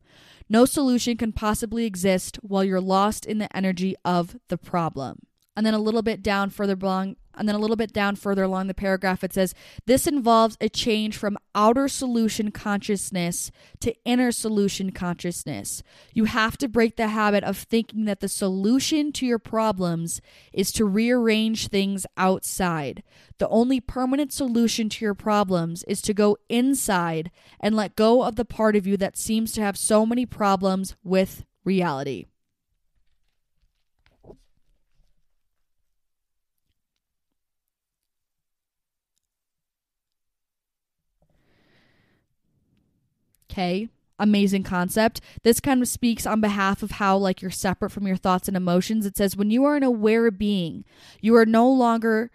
No 0.50 0.66
solution 0.66 1.18
can 1.18 1.32
possibly 1.32 1.86
exist 1.86 2.38
while 2.42 2.64
you're 2.64 2.82
lost 2.82 3.26
in 3.26 3.38
the 3.38 3.56
energy 3.56 3.96
of 4.04 4.38
the 4.50 4.58
problem. 4.58 5.20
And 5.56 5.66
then 5.66 5.74
a 5.74 5.80
little 5.80 6.02
bit 6.02 6.24
down 6.24 6.50
further 6.50 6.78
along, 6.80 7.16
and 7.36 7.48
then 7.48 7.56
a 7.56 7.60
little 7.60 7.76
bit 7.76 7.94
down 7.94 8.16
further 8.16 8.44
along 8.44 8.68
the 8.68 8.74
paragraph, 8.74 9.24
it 9.24 9.34
says, 9.34 9.54
This 9.86 10.08
involves 10.08 10.58
a 10.62 10.70
change 10.70 11.18
from 11.18 11.38
outer 11.56 11.88
solution 11.88 12.52
consciousness 12.52 13.52
to 13.80 13.96
inner 14.06 14.32
solution 14.32 14.92
consciousness. 14.92 15.84
You 16.14 16.26
have 16.26 16.58
to 16.58 16.68
break 16.68 16.96
the 16.96 17.10
habit 17.10 17.44
of 17.44 17.58
thinking 17.58 18.06
that 18.06 18.20
the 18.20 18.28
solution 18.28 19.12
to 19.14 19.26
your 19.26 19.40
problems 19.40 20.22
is 20.52 20.72
to 20.74 20.86
rearrange 20.86 21.68
things 21.68 22.06
outside. 22.18 23.04
The 23.40 23.50
only 23.50 23.80
permanent 23.80 24.32
solution 24.32 24.90
to 24.90 25.06
your 25.06 25.16
problems 25.16 25.84
is 25.84 26.02
to 26.04 26.14
go 26.14 26.38
inside 26.50 27.32
and 27.60 27.76
let 27.76 27.96
go 27.96 28.24
of 28.24 28.36
the 28.36 28.46
part 28.46 28.76
of 28.76 28.86
you 28.86 28.98
that 28.98 29.18
seems 29.18 29.54
to 29.54 29.62
have 29.62 29.78
so 29.78 30.06
many 30.06 30.26
problems 30.26 30.96
with 31.04 31.46
reality. 31.64 32.26
Okay. 43.54 43.88
Amazing 44.18 44.64
concept. 44.64 45.22
This 45.44 45.60
kind 45.60 45.82
of 45.82 45.88
speaks 45.88 46.26
on 46.26 46.42
behalf 46.42 46.82
of 46.82 46.92
how, 46.92 47.18
like, 47.18 47.42
you're 47.42 47.52
separate 47.52 47.92
from 47.92 48.08
your 48.08 48.16
thoughts 48.16 48.48
and 48.48 48.58
emotions. 48.58 49.06
It 49.06 49.18
says, 49.18 49.36
when 49.36 49.52
you 49.52 49.64
are 49.66 49.76
an 49.76 49.84
aware 49.84 50.32
being, 50.32 50.86
you 51.22 51.36
are 51.36 51.46
no 51.46 51.70
longer 51.70 52.32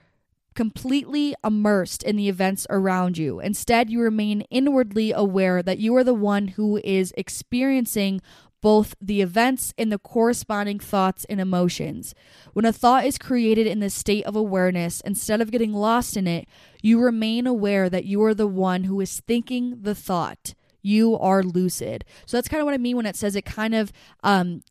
completely 0.55 1.35
immersed 1.45 2.03
in 2.03 2.17
the 2.17 2.29
events 2.29 2.67
around 2.69 3.17
you. 3.17 3.41
Instead, 3.41 3.91
you 3.91 4.01
remain 4.01 4.43
inwardly 4.43 5.13
aware 5.13 5.63
that 5.63 5.79
you 5.79 5.95
are 5.97 6.05
the 6.05 6.15
one 6.15 6.49
who 6.49 6.81
is 6.85 7.13
experiencing 7.17 8.21
both 8.61 8.95
the 9.01 9.21
events 9.21 9.73
and 9.79 9.93
the 9.93 9.99
corresponding 9.99 10.81
thoughts 10.81 11.25
and 11.27 11.41
emotions. 11.41 12.15
When 12.53 12.65
a 12.65 12.73
thought 12.73 13.07
is 13.07 13.19
created 13.19 13.69
in 13.69 13.79
this 13.79 13.95
state 13.95 14.25
of 14.25 14.35
awareness, 14.35 15.01
instead 15.03 15.41
of 15.41 15.53
getting 15.53 15.73
lost 15.73 16.17
in 16.17 16.27
it, 16.27 16.49
you 16.83 17.01
remain 17.01 17.47
aware 17.47 17.89
that 17.89 18.05
you 18.05 18.23
are 18.25 18.35
the 18.35 18.49
one 18.49 18.85
who 18.85 19.01
is 19.01 19.21
thinking 19.21 19.83
the 19.83 19.95
thought 19.95 20.55
you 20.83 21.19
are 21.19 21.43
lucid. 21.43 22.05
So 22.27 22.37
that's 22.37 22.49
kind 22.49 22.61
of 22.61 22.65
what 22.65 22.75
I 22.75 22.79
mean 22.79 22.97
when 22.97 23.07
it 23.07 23.17
says 23.17 23.37
it 23.37 23.45
kind 23.45 23.75
of 23.75 23.93
um, 24.23 24.63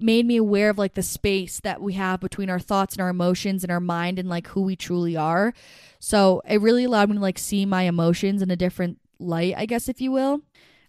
made 0.00 0.26
me 0.26 0.36
aware 0.36 0.70
of 0.70 0.78
like 0.78 0.94
the 0.94 1.02
space 1.02 1.60
that 1.60 1.80
we 1.80 1.94
have 1.94 2.20
between 2.20 2.50
our 2.50 2.58
thoughts 2.58 2.94
and 2.94 3.02
our 3.02 3.08
emotions 3.08 3.62
and 3.62 3.70
our 3.70 3.80
mind 3.80 4.18
and 4.18 4.28
like 4.28 4.48
who 4.48 4.62
we 4.62 4.76
truly 4.76 5.16
are. 5.16 5.52
So 5.98 6.42
it 6.48 6.60
really 6.60 6.84
allowed 6.84 7.10
me 7.10 7.16
to 7.16 7.22
like 7.22 7.38
see 7.38 7.66
my 7.66 7.82
emotions 7.82 8.42
in 8.42 8.50
a 8.50 8.56
different 8.56 8.98
light, 9.18 9.54
I 9.56 9.66
guess, 9.66 9.88
if 9.88 10.00
you 10.00 10.12
will. 10.12 10.42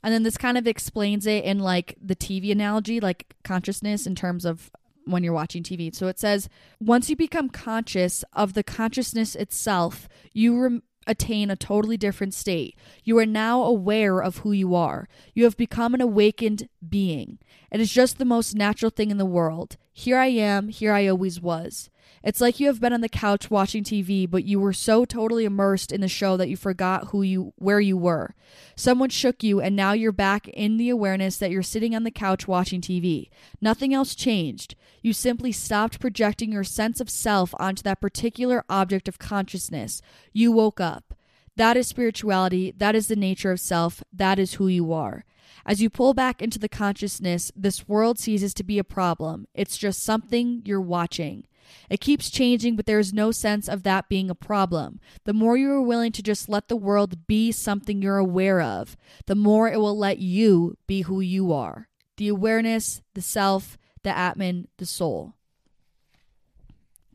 And 0.04 0.14
then 0.14 0.24
this 0.24 0.38
kind 0.38 0.58
of 0.58 0.68
explains 0.68 1.26
it 1.26 1.44
in 1.44 1.60
like 1.60 1.96
the 2.02 2.16
TV 2.16 2.52
analogy, 2.52 3.00
like 3.00 3.36
consciousness 3.44 4.06
in 4.06 4.16
terms 4.16 4.46
of 4.46 4.72
when 5.06 5.24
you're 5.24 5.34
watching 5.34 5.64
TV. 5.64 5.94
So 5.96 6.08
it 6.08 6.20
says, 6.20 6.50
once 6.80 7.10
you 7.10 7.16
become 7.16 7.50
conscious 7.50 8.24
of 8.34 8.54
the 8.54 8.64
consciousness 8.64 9.36
itself, 9.36 10.08
you 10.34 10.60
rem- 10.60 10.84
attain 11.08 11.50
a 11.50 11.56
totally 11.56 11.98
different 11.98 12.34
state. 12.34 12.78
You 13.04 13.18
are 13.18 13.26
now 13.26 13.64
aware 13.64 14.22
of 14.22 14.40
who 14.40 14.52
you 14.52 14.76
are. 14.76 15.08
You 15.34 15.46
have 15.46 15.58
become 15.58 15.94
an 15.94 16.02
awakened 16.02 16.70
being. 16.88 17.40
It 17.72 17.80
is 17.80 17.92
just 17.92 18.18
the 18.18 18.26
most 18.26 18.56
natural 18.56 18.92
thing 18.92 19.10
in 19.10 19.18
the 19.18 19.26
world. 19.26 19.78
Here 19.92 20.18
I 20.18 20.28
am, 20.28 20.70
here 20.70 20.94
I 20.94 21.08
always 21.08 21.42
was. 21.42 21.90
It's 22.24 22.42
like 22.42 22.60
you 22.60 22.68
have 22.68 22.82
been 22.82 22.94
on 22.94 23.02
the 23.02 23.10
couch 23.10 23.50
watching 23.50 23.84
TV, 23.84 24.30
but 24.30 24.44
you 24.44 24.60
were 24.60 24.74
so 24.74 25.06
totally 25.06 25.46
immersed 25.46 25.92
in 25.92 26.02
the 26.02 26.08
show 26.08 26.36
that 26.38 26.50
you 26.50 26.58
forgot 26.58 27.08
who 27.08 27.22
you 27.22 27.54
where 27.58 27.80
you 27.80 27.98
were. 27.98 28.36
Someone 28.76 29.10
shook 29.10 29.44
you 29.44 29.62
and 29.62 29.76
now 29.76 29.94
you're 29.94 30.12
back 30.12 30.48
in 30.50 30.78
the 30.78 30.90
awareness 30.90 31.38
that 31.38 31.52
you're 31.52 31.64
sitting 31.64 31.96
on 31.96 32.04
the 32.04 32.12
couch 32.12 32.48
watching 32.48 32.82
TV. 32.82 33.30
Nothing 33.62 33.94
else 33.94 34.16
changed. 34.16 34.76
You 35.02 35.14
simply 35.14 35.52
stopped 35.52 36.00
projecting 36.00 36.52
your 36.52 36.64
sense 36.64 37.00
of 37.00 37.10
self 37.10 37.54
onto 37.60 37.84
that 37.84 38.02
particular 38.02 38.64
object 38.70 39.08
of 39.08 39.20
consciousness. 39.20 40.02
You 40.34 40.52
woke 40.52 40.80
up. 40.80 41.14
That 41.56 41.78
is 41.78 41.88
spirituality. 41.88 42.74
That 42.78 42.96
is 42.96 43.08
the 43.08 43.16
nature 43.16 43.52
of 43.52 43.60
self. 43.60 44.04
That 44.14 44.40
is 44.40 44.56
who 44.56 44.68
you 44.68 44.94
are. 44.94 45.26
As 45.66 45.82
you 45.82 45.90
pull 45.90 46.14
back 46.14 46.42
into 46.42 46.60
the 46.60 46.70
consciousness, 46.70 47.52
this 47.56 47.88
world 47.88 48.20
ceases 48.20 48.54
to 48.56 48.64
be 48.64 48.80
a 48.80 48.84
problem. 48.84 49.48
It's 49.54 49.78
just 49.78 50.04
something 50.04 50.62
you're 50.66 50.80
watching. 50.80 51.46
It 51.90 52.00
keeps 52.00 52.30
changing, 52.30 52.76
but 52.76 52.86
there 52.86 53.00
is 53.00 53.12
no 53.12 53.32
sense 53.32 53.68
of 53.68 53.84
that 53.84 54.08
being 54.08 54.30
a 54.30 54.36
problem. 54.36 55.00
The 55.26 55.34
more 55.34 55.58
you 55.58 55.72
are 55.72 55.82
willing 55.82 56.12
to 56.14 56.24
just 56.24 56.48
let 56.48 56.68
the 56.68 56.78
world 56.78 57.28
be 57.28 57.52
something 57.52 58.02
you're 58.02 58.18
aware 58.18 58.62
of, 58.62 58.96
the 59.26 59.36
more 59.36 59.70
it 59.70 59.80
will 59.80 59.98
let 59.98 60.20
you 60.20 60.78
be 60.88 61.02
who 61.02 61.20
you 61.20 61.52
are 61.52 61.90
the 62.18 62.28
awareness, 62.28 63.04
the 63.14 63.22
self, 63.22 63.78
the 64.08 64.18
Atman, 64.18 64.70
the 64.78 64.86
soul. 64.86 65.34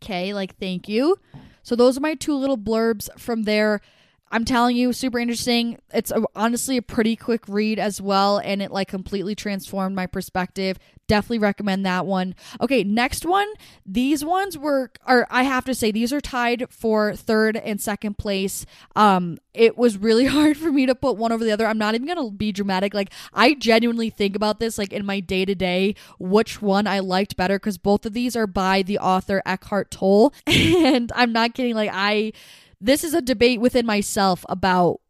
Okay, 0.02 0.34
like 0.34 0.58
thank 0.58 0.88
you. 0.88 1.16
So 1.62 1.74
those 1.74 1.96
are 1.96 2.02
my 2.02 2.14
two 2.14 2.36
little 2.36 2.58
blurbs 2.58 3.08
from 3.18 3.44
there. 3.44 3.80
I'm 4.32 4.46
telling 4.46 4.76
you, 4.76 4.94
super 4.94 5.18
interesting. 5.18 5.78
It's 5.92 6.10
a, 6.10 6.24
honestly 6.34 6.78
a 6.78 6.82
pretty 6.82 7.16
quick 7.16 7.46
read 7.46 7.78
as 7.78 8.00
well, 8.00 8.38
and 8.38 8.62
it 8.62 8.70
like 8.72 8.88
completely 8.88 9.34
transformed 9.34 9.94
my 9.94 10.06
perspective. 10.06 10.78
Definitely 11.06 11.40
recommend 11.40 11.84
that 11.84 12.06
one. 12.06 12.34
Okay, 12.58 12.82
next 12.82 13.26
one. 13.26 13.46
These 13.84 14.24
ones 14.24 14.56
were, 14.56 14.90
or 15.06 15.26
I 15.30 15.42
have 15.42 15.66
to 15.66 15.74
say, 15.74 15.90
these 15.90 16.14
are 16.14 16.20
tied 16.22 16.64
for 16.70 17.14
third 17.14 17.58
and 17.58 17.78
second 17.78 18.16
place. 18.16 18.64
Um, 18.96 19.36
it 19.52 19.76
was 19.76 19.98
really 19.98 20.24
hard 20.38 20.56
for 20.56 20.72
me 20.72 20.86
to 20.86 20.94
put 20.94 21.18
one 21.18 21.30
over 21.30 21.44
the 21.44 21.52
other. 21.52 21.66
I'm 21.66 21.76
not 21.76 21.94
even 21.94 22.08
gonna 22.08 22.30
be 22.30 22.52
dramatic. 22.52 22.94
Like 22.94 23.12
I 23.34 23.52
genuinely 23.52 24.08
think 24.08 24.34
about 24.34 24.60
this, 24.60 24.78
like 24.78 24.94
in 24.94 25.04
my 25.04 25.20
day 25.20 25.44
to 25.44 25.54
day, 25.54 25.94
which 26.18 26.62
one 26.62 26.86
I 26.86 27.00
liked 27.00 27.36
better, 27.36 27.58
because 27.58 27.76
both 27.76 28.06
of 28.06 28.14
these 28.14 28.34
are 28.34 28.46
by 28.46 28.80
the 28.80 28.98
author 28.98 29.42
Eckhart 29.44 29.90
Tolle, 29.90 30.32
and 30.46 31.12
I'm 31.14 31.34
not 31.34 31.52
kidding. 31.52 31.74
Like 31.74 31.90
I 31.92 32.32
this 32.82 33.04
is 33.04 33.14
a 33.14 33.22
debate 33.22 33.60
within 33.60 33.86
myself 33.86 34.44
about 34.48 35.00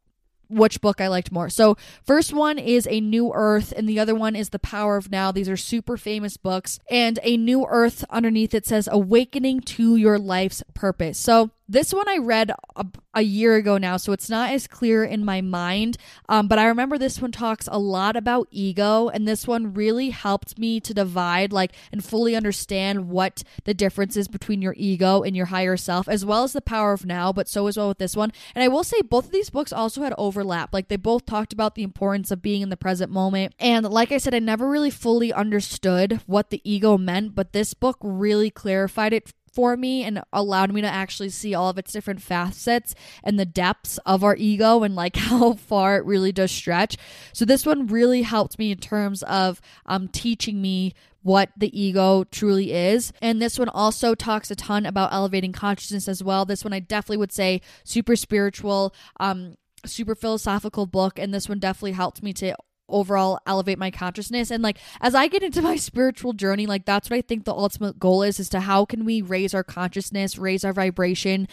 which 0.52 0.80
book 0.80 1.00
I 1.00 1.08
liked 1.08 1.32
more. 1.32 1.48
So, 1.48 1.76
first 2.04 2.32
one 2.32 2.58
is 2.58 2.87
A 2.90 3.00
New 3.00 3.32
Earth, 3.35 3.72
and 3.74 3.88
the 3.88 3.98
other 3.98 4.14
one 4.14 4.37
is 4.37 4.50
The 4.50 4.58
Power 4.58 4.96
of 4.96 5.11
Now. 5.11 5.32
These 5.32 5.48
are 5.48 5.56
super 5.56 5.96
famous 5.96 6.37
books. 6.37 6.78
And 6.90 7.18
A 7.22 7.37
New 7.37 7.66
Earth 7.66 8.04
underneath 8.11 8.54
it 8.54 8.66
says 8.66 8.88
Awakening 8.92 9.61
to 9.61 9.96
Your 9.96 10.18
Life's 10.18 10.62
Purpose. 10.74 11.18
So, 11.18 11.50
this 11.72 11.92
one 11.92 12.06
I 12.06 12.18
read 12.18 12.52
a, 12.76 12.87
a, 13.14 13.22
year 13.22 13.56
ago 13.56 13.78
now, 13.78 13.96
so 13.96 14.12
it's 14.12 14.28
not 14.28 14.50
as 14.50 14.66
clear 14.66 15.04
in 15.04 15.24
my 15.24 15.40
mind. 15.40 15.96
Um, 16.28 16.46
but 16.46 16.58
I 16.58 16.66
remember 16.66 16.98
this 16.98 17.20
one 17.20 17.32
talks 17.32 17.66
a 17.70 17.78
lot 17.78 18.14
about 18.14 18.48
ego, 18.50 19.08
and 19.08 19.26
this 19.26 19.46
one 19.46 19.72
really 19.72 20.11
helped 20.11 20.58
me 20.58 20.80
to 20.80 20.92
divide, 20.92 21.50
like, 21.50 21.72
and 21.90 22.04
fully 22.04 22.37
understand 22.37 23.08
what 23.08 23.42
the 23.64 23.72
difference 23.72 24.18
is 24.18 24.28
between 24.28 24.61
your 24.61 24.74
ego 24.76 25.22
and 25.22 25.35
your 25.35 25.46
higher 25.46 25.78
self, 25.78 26.08
as 26.08 26.26
well 26.26 26.44
as 26.44 26.52
the 26.52 26.61
power 26.61 26.92
of 26.92 27.06
now. 27.06 27.32
But 27.32 27.48
so 27.48 27.66
as 27.66 27.78
well 27.78 27.88
with 27.88 27.98
this 27.98 28.14
one. 28.14 28.32
And 28.54 28.62
I 28.62 28.68
will 28.68 28.85
say, 28.85 29.00
both 29.00 29.26
of 29.26 29.32
these 29.32 29.48
books 29.48 29.72
also 29.72 30.02
had 30.02 30.14
overlap. 30.18 30.74
Like, 30.74 30.88
they 30.88 30.96
both 30.96 31.24
talked 31.24 31.54
about 31.54 31.74
the 31.74 31.85
importance 31.85 32.30
of 32.30 32.42
being 32.42 32.61
in 32.61 32.68
the 32.68 32.76
present 32.76 33.11
moment. 33.11 33.54
And 33.58 33.88
like 33.88 34.12
I 34.12 34.18
said, 34.18 34.35
I 34.35 34.40
never 34.40 34.68
really 34.68 34.90
fully 34.90 35.32
understood 35.32 36.20
what 36.26 36.50
the 36.50 36.61
ego 36.70 36.98
meant, 36.98 37.35
but 37.35 37.54
this 37.54 37.72
book 37.72 37.96
really 38.02 38.50
clarified 38.50 39.14
it 39.14 39.32
for 39.53 39.77
me 39.77 40.03
and 40.03 40.23
allowed 40.33 40.73
me 40.73 40.81
to 40.81 40.87
actually 40.87 41.29
see 41.29 41.55
all 41.55 41.69
of 41.69 41.79
its 41.79 41.93
different 41.93 42.23
facets 42.23 42.95
and 43.23 43.38
the 43.38 43.45
depths 43.45 43.99
of 44.07 44.25
our 44.25 44.37
ego 44.37 44.83
and 44.83 44.95
like 44.97 45.17
how 45.33 45.55
far 45.55 45.97
it 45.97 46.05
really 46.05 46.33
does 46.33 46.51
stretch. 46.51 46.97
So 47.33 47.45
this 47.45 47.67
one 47.67 47.87
really 47.87 48.23
helped 48.23 48.59
me 48.59 48.73
in 48.73 48.79
terms 48.79 49.23
of 49.25 49.61
um, 49.87 50.09
teaching 50.09 50.61
me 50.61 50.95
what 51.23 51.51
the 51.57 51.81
ego 51.81 52.25
truly 52.25 52.73
is. 52.73 53.12
And 53.23 53.41
this 53.41 53.59
one 53.59 53.69
also 53.69 54.15
talks 54.15 54.51
a 54.51 54.57
ton 54.57 54.87
about 54.87 55.12
elevating 55.12 55.53
consciousness 55.53 56.09
as 56.09 56.23
well. 56.23 56.45
This 56.45 56.65
one 56.65 56.73
I 56.73 56.81
definitely 56.81 57.19
would 57.19 57.33
say 57.33 57.61
super 57.85 58.17
spiritual, 58.17 58.95
um, 59.21 59.57
super 59.87 60.15
philosophical 60.15 60.87
book. 60.87 61.19
And 61.19 61.33
this 61.33 61.49
one 61.49 61.61
definitely 61.61 61.93
helped 61.93 62.23
me 62.23 62.33
to 62.35 62.57
overall 62.92 63.38
elevate 63.46 63.78
my 63.78 63.90
consciousness 63.90 64.50
and 64.50 64.62
like 64.62 64.78
as 65.00 65.14
i 65.14 65.26
get 65.26 65.42
into 65.42 65.62
my 65.62 65.76
spiritual 65.92 66.33
journey 66.33 66.66
like 66.66 66.85
that's 66.85 67.11
what 67.11 67.16
i 67.16 67.22
think 67.22 67.44
the 67.44 67.52
ultimate 67.52 67.98
goal 67.98 68.22
is 68.22 68.38
is 68.38 68.48
to 68.48 68.61
how 68.61 68.85
can 68.85 69.05
we 69.05 69.22
raise 69.22 69.55
our 69.55 69.64
consciousness 69.64 70.38
raise 70.38 70.64
our 70.64 70.72
vibration 70.72 71.48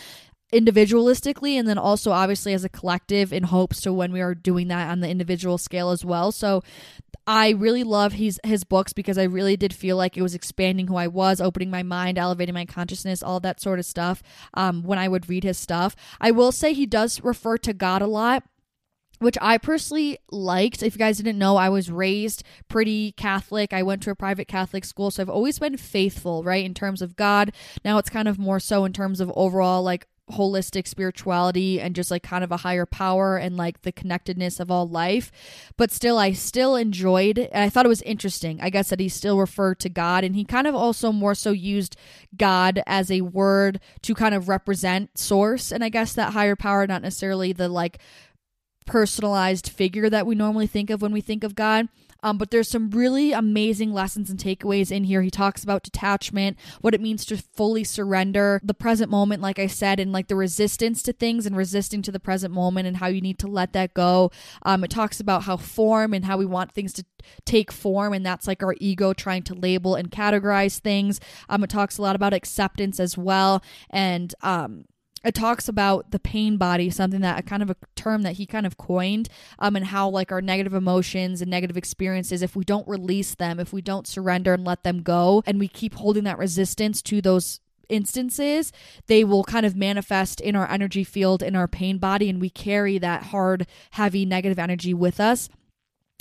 individualistically 0.53 1.53
and 1.53 1.67
then 1.67 1.77
also 1.77 2.11
obviously 2.11 2.53
as 2.53 2.63
a 2.63 2.69
collective 2.69 3.31
in 3.31 3.43
hopes 3.43 3.81
to 3.81 3.93
when 3.93 4.11
we 4.11 4.19
are 4.19 4.33
doing 4.33 4.67
that 4.67 4.89
on 4.89 4.99
the 4.99 5.09
individual 5.09 5.57
scale 5.57 5.91
as 5.91 6.03
well 6.03 6.31
so 6.31 6.63
I 7.29 7.49
really 7.49 7.83
love 7.83 8.13
his 8.13 8.39
his 8.43 8.63
books 8.63 8.91
because 8.91 9.19
I 9.19 9.23
really 9.23 9.55
did 9.55 9.71
feel 9.71 9.95
like 9.95 10.17
it 10.17 10.23
was 10.23 10.33
expanding 10.33 10.87
who 10.87 10.95
I 10.95 11.05
was, 11.05 11.39
opening 11.39 11.69
my 11.69 11.83
mind, 11.83 12.17
elevating 12.17 12.55
my 12.55 12.65
consciousness, 12.65 13.21
all 13.21 13.39
that 13.41 13.61
sort 13.61 13.77
of 13.77 13.85
stuff. 13.85 14.23
Um, 14.55 14.81
when 14.81 14.97
I 14.97 15.07
would 15.07 15.29
read 15.29 15.43
his 15.43 15.59
stuff, 15.59 15.95
I 16.19 16.31
will 16.31 16.51
say 16.51 16.73
he 16.73 16.87
does 16.87 17.23
refer 17.23 17.59
to 17.59 17.71
God 17.71 18.01
a 18.01 18.07
lot 18.07 18.45
which 19.19 19.37
I 19.41 19.57
personally 19.57 20.17
liked. 20.31 20.81
If 20.81 20.95
you 20.95 20.99
guys 20.99 21.17
didn't 21.17 21.37
know, 21.37 21.57
I 21.57 21.69
was 21.69 21.91
raised 21.91 22.43
pretty 22.67 23.11
Catholic. 23.13 23.73
I 23.73 23.83
went 23.83 24.01
to 24.03 24.11
a 24.11 24.15
private 24.15 24.47
Catholic 24.47 24.85
school, 24.85 25.11
so 25.11 25.21
I've 25.21 25.29
always 25.29 25.59
been 25.59 25.77
faithful, 25.77 26.43
right, 26.43 26.65
in 26.65 26.73
terms 26.73 27.01
of 27.01 27.15
God. 27.15 27.51
Now 27.85 27.97
it's 27.97 28.09
kind 28.09 28.27
of 28.27 28.39
more 28.39 28.59
so 28.59 28.85
in 28.85 28.93
terms 28.93 29.19
of 29.19 29.31
overall 29.35 29.83
like 29.83 30.07
holistic 30.31 30.87
spirituality 30.87 31.81
and 31.81 31.95
just 31.95 32.11
like 32.11 32.23
kind 32.23 32.43
of 32.43 32.51
a 32.51 32.57
higher 32.57 32.85
power 32.85 33.37
and 33.37 33.57
like 33.57 33.81
the 33.81 33.91
connectedness 33.91 34.59
of 34.59 34.71
all 34.71 34.87
life. 34.87 35.31
But 35.77 35.91
still, 35.91 36.17
I 36.17 36.33
still 36.33 36.75
enjoyed 36.75 37.39
and 37.39 37.63
I 37.63 37.69
thought 37.69 37.85
it 37.85 37.89
was 37.89 38.01
interesting. 38.03 38.59
I 38.61 38.69
guess 38.69 38.89
that 38.89 38.99
he 38.99 39.09
still 39.09 39.39
referred 39.39 39.79
to 39.79 39.89
God 39.89 40.23
and 40.23 40.35
he 40.35 40.43
kind 40.43 40.67
of 40.67 40.75
also 40.75 41.11
more 41.11 41.35
so 41.35 41.51
used 41.51 41.95
God 42.37 42.81
as 42.85 43.11
a 43.11 43.21
word 43.21 43.79
to 44.03 44.13
kind 44.13 44.35
of 44.35 44.49
represent 44.49 45.17
source 45.17 45.71
and 45.71 45.83
I 45.83 45.89
guess 45.89 46.13
that 46.13 46.33
higher 46.33 46.55
power, 46.55 46.85
not 46.85 47.01
necessarily 47.01 47.53
the 47.53 47.69
like 47.69 47.99
personalized 48.89 49.69
figure 49.69 50.09
that 50.09 50.25
we 50.25 50.33
normally 50.33 50.67
think 50.67 50.89
of 50.89 51.01
when 51.01 51.11
we 51.11 51.21
think 51.21 51.43
of 51.43 51.55
God. 51.55 51.87
Um, 52.21 52.37
but 52.37 52.51
there's 52.51 52.67
some 52.67 52.89
really 52.89 53.31
amazing 53.31 53.93
lessons 53.93 54.29
and 54.29 54.37
takeaways 54.37 54.91
in 54.91 55.05
here. 55.05 55.21
He 55.21 55.31
talks 55.31 55.63
about 55.63 55.83
detachment, 55.83 56.57
what 56.81 56.93
it 56.93 56.99
means 56.99 57.23
to 57.25 57.37
fully 57.37 57.83
surrender, 57.83 58.59
the 58.63 58.73
present 58.73 59.09
moment, 59.09 59.41
like 59.41 59.57
I 59.57 59.67
said, 59.67 59.99
and 59.99 60.11
like 60.11 60.27
the 60.27 60.35
resistance 60.35 61.01
to 61.03 61.13
things 61.13 61.45
and 61.45 61.55
resisting 61.55 62.01
to 62.01 62.11
the 62.11 62.19
present 62.19 62.53
moment 62.53 62.87
and 62.87 62.97
how 62.97 63.07
you 63.07 63.21
need 63.21 63.39
to 63.39 63.47
let 63.47 63.73
that 63.73 63.93
go. 63.93 64.31
Um, 64.63 64.83
it 64.83 64.91
talks 64.91 65.19
about 65.19 65.43
how 65.43 65.55
form 65.55 66.13
and 66.13 66.25
how 66.25 66.37
we 66.37 66.45
want 66.45 66.73
things 66.73 66.91
to 66.93 67.05
take 67.45 67.71
form, 67.71 68.11
and 68.11 68.25
that's 68.25 68.47
like 68.47 68.63
our 68.63 68.75
ego 68.79 69.13
trying 69.13 69.43
to 69.43 69.53
label 69.53 69.95
and 69.95 70.11
categorize 70.11 70.79
things. 70.79 71.21
Um, 71.47 71.63
it 71.63 71.69
talks 71.69 71.97
a 71.97 72.01
lot 72.01 72.17
about 72.17 72.33
acceptance 72.33 72.99
as 72.99 73.17
well, 73.17 73.63
and 73.89 74.35
um, 74.41 74.85
it 75.23 75.33
talks 75.33 75.67
about 75.67 76.11
the 76.11 76.19
pain 76.19 76.57
body, 76.57 76.89
something 76.89 77.21
that 77.21 77.39
a 77.39 77.43
kind 77.43 77.61
of 77.61 77.69
a 77.69 77.75
term 77.95 78.21
that 78.23 78.33
he 78.33 78.45
kind 78.45 78.65
of 78.65 78.77
coined, 78.77 79.29
um, 79.59 79.75
and 79.75 79.87
how 79.87 80.09
like 80.09 80.31
our 80.31 80.41
negative 80.41 80.73
emotions 80.73 81.41
and 81.41 81.49
negative 81.49 81.77
experiences, 81.77 82.41
if 82.41 82.55
we 82.55 82.63
don't 82.63 82.87
release 82.87 83.35
them, 83.35 83.59
if 83.59 83.73
we 83.73 83.81
don't 83.81 84.07
surrender 84.07 84.53
and 84.53 84.65
let 84.65 84.83
them 84.83 85.01
go, 85.01 85.43
and 85.45 85.59
we 85.59 85.67
keep 85.67 85.95
holding 85.95 86.23
that 86.23 86.37
resistance 86.37 87.01
to 87.03 87.21
those 87.21 87.59
instances, 87.89 88.71
they 89.07 89.23
will 89.23 89.43
kind 89.43 89.65
of 89.65 89.75
manifest 89.75 90.39
in 90.39 90.55
our 90.55 90.69
energy 90.69 91.03
field, 91.03 91.41
in 91.41 91.55
our 91.55 91.67
pain 91.67 91.97
body, 91.97 92.29
and 92.29 92.39
we 92.39 92.49
carry 92.49 92.97
that 92.99 93.23
hard, 93.23 93.67
heavy, 93.91 94.25
negative 94.25 94.59
energy 94.59 94.93
with 94.93 95.19
us. 95.19 95.49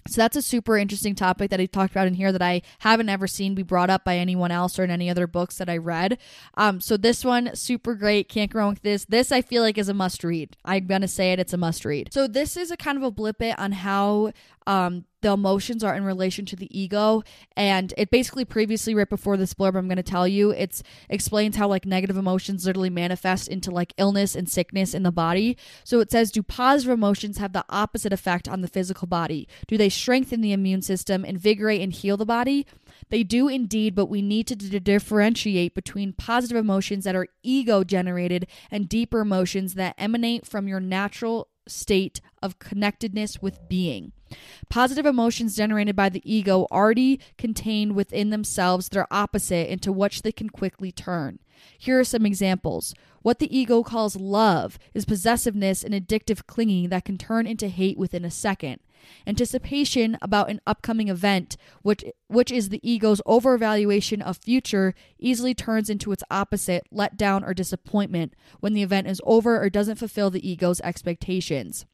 So 0.09 0.21
that's 0.21 0.37
a 0.37 0.43
super 0.43 0.77
interesting 0.77 1.15
topic 1.15 1.51
that 1.51 1.61
he 1.61 1.67
talked 1.67 1.93
about 1.93 2.07
in 2.07 2.15
here 2.15 2.33
that 2.33 2.43
I 2.43 2.63
haven't 2.81 3.09
ever 3.09 3.27
seen 3.27 3.55
be 3.55 3.63
brought 3.63 3.91
up 3.91 4.05
by 4.05 4.17
anyone 4.17 4.51
else 4.51 4.79
or 4.79 4.85
in 4.85 4.91
any 4.91 5.11
other 5.11 5.27
books 5.27 5.59
that 5.59 5.69
I 5.69 5.77
read. 5.77 6.19
Um, 6.55 6.81
so 6.81 6.97
this 6.97 7.25
one, 7.25 7.55
super 7.55 7.95
great. 7.95 8.29
Can't 8.29 8.51
go 8.51 8.61
wrong 8.61 8.71
with 8.71 8.83
this. 8.83 9.05
This 9.05 9.33
I 9.33 9.43
feel 9.43 9.63
like 9.63 9.79
is 9.79 9.89
a 9.89 9.95
must 9.95 10.25
read. 10.25 10.57
I'm 10.65 10.87
gonna 10.87 11.09
say 11.09 11.33
it. 11.33 11.39
It's 11.39 11.53
a 11.53 11.59
must 11.59 11.85
read. 11.85 12.13
So 12.13 12.27
this 12.27 12.57
is 12.57 12.71
a 12.71 12.77
kind 12.77 12.99
of 12.99 13.05
a 13.05 13.11
blip 13.11 13.43
it 13.43 13.59
on 13.59 13.73
how 13.73 14.33
um, 14.69 15.07
the 15.23 15.33
emotions 15.33 15.83
are 15.83 15.95
in 15.95 16.05
relation 16.05 16.45
to 16.45 16.55
the 16.55 16.79
ego. 16.79 17.23
And 17.57 17.93
it 17.97 18.11
basically 18.11 18.45
previously 18.45 18.95
right 18.95 19.09
before 19.09 19.37
this 19.37 19.55
blurb 19.55 19.75
i'm 19.77 19.89
going 19.89 19.97
to 19.97 20.03
tell 20.03 20.29
you 20.29 20.51
it's 20.51 20.83
explains 21.09 21.57
how 21.57 21.67
like 21.67 21.87
negative 21.87 22.17
emotions 22.17 22.67
literally 22.67 22.91
manifest 22.91 23.49
into 23.49 23.71
like 23.71 23.95
illness 23.97 24.37
and 24.37 24.49
sickness 24.49 24.95
in 24.95 25.03
the 25.03 25.11
body. 25.11 25.57
So 25.83 26.01
it 26.01 26.13
says 26.13 26.31
do 26.31 26.43
positive 26.43 26.93
emotions 26.93 27.39
have 27.39 27.55
the 27.55 27.65
opposite 27.71 28.13
effect 28.13 28.47
on 28.47 28.61
the 28.61 28.69
physical 28.69 29.09
body? 29.09 29.49
Do 29.67 29.79
they 29.79 29.89
strengthen 29.89 30.43
the 30.43 30.53
immune 30.53 30.83
system 30.83 31.25
invigorate 31.25 31.81
and 31.81 31.93
heal 31.93 32.19
the 32.19 32.27
body? 32.27 32.67
They 33.09 33.23
do 33.23 33.49
indeed 33.49 33.95
but 33.95 34.07
we 34.07 34.21
need 34.21 34.47
to 34.49 34.57
d- 34.57 34.79
differentiate 34.79 35.75
between 35.75 36.13
positive 36.13 36.59
emotions 36.59 37.05
that 37.05 37.17
are 37.17 37.27
ego 37.43 37.85
generated 37.85 38.47
and 38.71 38.89
deeper 38.89 39.21
emotions 39.21 39.75
that 39.75 39.95
emanate 39.97 40.47
from 40.47 40.69
your 40.69 40.81
natural 40.81 41.49
state 41.67 42.21
of 42.43 42.59
connectedness 42.59 43.41
with 43.41 43.67
being. 43.69 44.13
Positive 44.69 45.07
emotions 45.07 45.57
generated 45.57 45.97
by 45.97 46.09
the 46.09 46.23
ego 46.25 46.67
already 46.71 47.21
contain 47.37 47.95
within 47.95 48.31
themselves 48.31 48.89
their 48.89 49.07
opposite 49.11 49.71
into 49.71 49.93
which 49.93 50.23
they 50.23 50.33
can 50.33 50.51
quickly 50.51 50.93
turn. 50.93 51.39
Here 51.77 51.99
are 51.99 52.05
some 52.05 52.27
examples. 52.27 52.95
What 53.23 53.41
the 53.41 53.57
ego 53.57 53.83
calls 53.83 54.17
love 54.17 54.79
is 54.95 55.05
possessiveness 55.05 55.83
and 55.83 55.93
addictive 55.93 56.47
clinging 56.47 56.89
that 56.91 57.05
can 57.05 57.19
turn 57.19 57.47
into 57.47 57.69
hate 57.69 57.99
within 57.99 58.25
a 58.25 58.31
second. 58.31 58.81
Anticipation 59.27 60.19
about 60.21 60.51
an 60.51 60.61
upcoming 60.67 61.09
event, 61.09 61.57
which 61.83 62.05
which 62.27 62.51
is 62.51 62.69
the 62.69 62.81
ego's 62.89 63.23
overevaluation 63.27 64.21
of 64.23 64.39
future, 64.39 64.95
easily 65.19 65.55
turns 65.55 65.89
into 65.89 66.13
its 66.13 66.25
opposite, 66.31 66.87
letdown 66.93 67.47
or 67.47 67.55
disappointment, 67.55 68.35
when 68.61 68.73
the 68.73 68.83
event 68.83 69.07
is 69.07 69.21
over 69.25 69.63
or 69.63 69.71
doesn't 69.71 69.97
fulfill 69.97 70.31
the 70.31 70.49
ego's 70.49 70.81
expectations. 70.81 71.87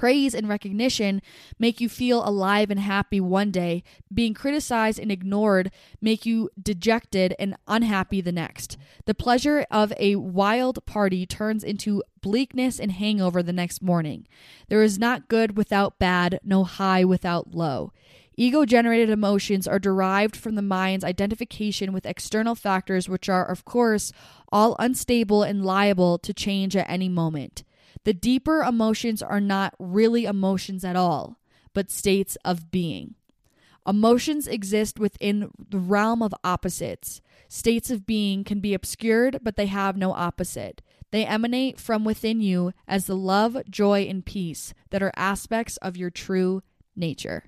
Praise 0.00 0.34
and 0.34 0.48
recognition 0.48 1.20
make 1.58 1.78
you 1.78 1.86
feel 1.86 2.26
alive 2.26 2.70
and 2.70 2.80
happy 2.80 3.20
one 3.20 3.50
day. 3.50 3.82
Being 4.10 4.32
criticized 4.32 4.98
and 4.98 5.12
ignored 5.12 5.70
make 6.00 6.24
you 6.24 6.48
dejected 6.58 7.34
and 7.38 7.54
unhappy 7.68 8.22
the 8.22 8.32
next. 8.32 8.78
The 9.04 9.12
pleasure 9.12 9.66
of 9.70 9.92
a 9.98 10.16
wild 10.16 10.86
party 10.86 11.26
turns 11.26 11.62
into 11.62 12.02
bleakness 12.22 12.80
and 12.80 12.92
hangover 12.92 13.42
the 13.42 13.52
next 13.52 13.82
morning. 13.82 14.26
There 14.68 14.82
is 14.82 14.98
not 14.98 15.28
good 15.28 15.58
without 15.58 15.98
bad, 15.98 16.40
no 16.42 16.64
high 16.64 17.04
without 17.04 17.54
low. 17.54 17.92
Ego 18.38 18.64
generated 18.64 19.10
emotions 19.10 19.68
are 19.68 19.78
derived 19.78 20.34
from 20.34 20.54
the 20.54 20.62
mind's 20.62 21.04
identification 21.04 21.92
with 21.92 22.06
external 22.06 22.54
factors, 22.54 23.06
which 23.06 23.28
are, 23.28 23.44
of 23.44 23.66
course, 23.66 24.14
all 24.50 24.76
unstable 24.78 25.42
and 25.42 25.62
liable 25.62 26.16
to 26.16 26.32
change 26.32 26.74
at 26.74 26.88
any 26.88 27.10
moment. 27.10 27.64
The 28.04 28.14
deeper 28.14 28.62
emotions 28.62 29.22
are 29.22 29.40
not 29.40 29.74
really 29.78 30.24
emotions 30.24 30.84
at 30.84 30.96
all, 30.96 31.38
but 31.74 31.90
states 31.90 32.36
of 32.44 32.70
being. 32.70 33.14
Emotions 33.86 34.46
exist 34.46 34.98
within 34.98 35.50
the 35.58 35.78
realm 35.78 36.22
of 36.22 36.34
opposites. 36.44 37.20
States 37.48 37.90
of 37.90 38.06
being 38.06 38.44
can 38.44 38.60
be 38.60 38.74
obscured, 38.74 39.38
but 39.42 39.56
they 39.56 39.66
have 39.66 39.96
no 39.96 40.12
opposite. 40.12 40.82
They 41.10 41.24
emanate 41.24 41.80
from 41.80 42.04
within 42.04 42.40
you 42.40 42.72
as 42.86 43.06
the 43.06 43.16
love, 43.16 43.56
joy, 43.68 44.02
and 44.02 44.24
peace 44.24 44.72
that 44.90 45.02
are 45.02 45.12
aspects 45.16 45.76
of 45.78 45.96
your 45.96 46.10
true 46.10 46.62
nature. 46.94 47.44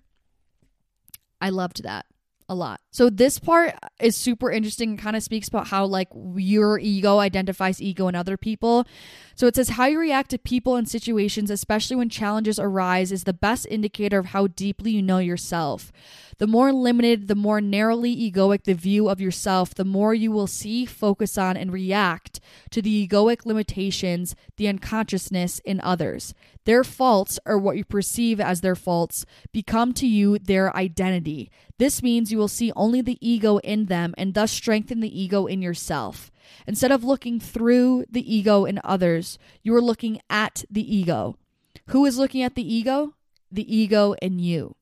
I 1.40 1.50
loved 1.50 1.82
that 1.84 2.06
a 2.48 2.54
lot. 2.54 2.80
So 2.90 3.08
this 3.08 3.38
part 3.38 3.74
is 4.00 4.16
super 4.16 4.50
interesting 4.50 4.90
and 4.90 4.98
kind 4.98 5.16
of 5.16 5.22
speaks 5.22 5.48
about 5.48 5.68
how 5.68 5.86
like 5.86 6.08
your 6.36 6.78
ego 6.78 7.18
identifies 7.18 7.80
ego 7.80 8.08
in 8.08 8.14
other 8.14 8.36
people. 8.36 8.86
So 9.42 9.48
it 9.48 9.56
says 9.56 9.70
how 9.70 9.86
you 9.86 9.98
react 9.98 10.30
to 10.30 10.38
people 10.38 10.76
and 10.76 10.88
situations, 10.88 11.50
especially 11.50 11.96
when 11.96 12.08
challenges 12.08 12.60
arise, 12.60 13.10
is 13.10 13.24
the 13.24 13.32
best 13.32 13.66
indicator 13.68 14.20
of 14.20 14.26
how 14.26 14.46
deeply 14.46 14.92
you 14.92 15.02
know 15.02 15.18
yourself. 15.18 15.90
The 16.38 16.46
more 16.46 16.72
limited, 16.72 17.26
the 17.26 17.34
more 17.34 17.60
narrowly 17.60 18.14
egoic 18.14 18.62
the 18.62 18.74
view 18.74 19.08
of 19.08 19.20
yourself, 19.20 19.74
the 19.74 19.84
more 19.84 20.14
you 20.14 20.30
will 20.30 20.46
see, 20.46 20.86
focus 20.86 21.36
on, 21.36 21.56
and 21.56 21.72
react 21.72 22.38
to 22.70 22.80
the 22.80 23.08
egoic 23.08 23.44
limitations, 23.44 24.36
the 24.58 24.68
unconsciousness 24.68 25.58
in 25.64 25.80
others. 25.80 26.34
Their 26.64 26.84
faults, 26.84 27.40
or 27.44 27.58
what 27.58 27.76
you 27.76 27.84
perceive 27.84 28.40
as 28.40 28.60
their 28.60 28.76
faults, 28.76 29.26
become 29.50 29.92
to 29.94 30.06
you 30.06 30.38
their 30.38 30.76
identity. 30.76 31.50
This 31.78 32.00
means 32.00 32.30
you 32.30 32.38
will 32.38 32.46
see 32.46 32.70
only 32.76 33.00
the 33.00 33.18
ego 33.20 33.58
in 33.58 33.86
them 33.86 34.14
and 34.16 34.34
thus 34.34 34.52
strengthen 34.52 35.00
the 35.00 35.20
ego 35.20 35.46
in 35.46 35.62
yourself. 35.62 36.30
Instead 36.66 36.92
of 36.92 37.04
looking 37.04 37.40
through 37.40 38.04
the 38.10 38.34
ego 38.34 38.64
in 38.64 38.80
others, 38.84 39.38
you 39.62 39.74
are 39.74 39.82
looking 39.82 40.20
at 40.30 40.64
the 40.70 40.96
ego. 40.96 41.36
Who 41.86 42.04
is 42.04 42.18
looking 42.18 42.42
at 42.42 42.54
the 42.54 42.74
ego? 42.74 43.14
The 43.50 43.74
ego 43.74 44.14
in 44.22 44.38
you. 44.38 44.76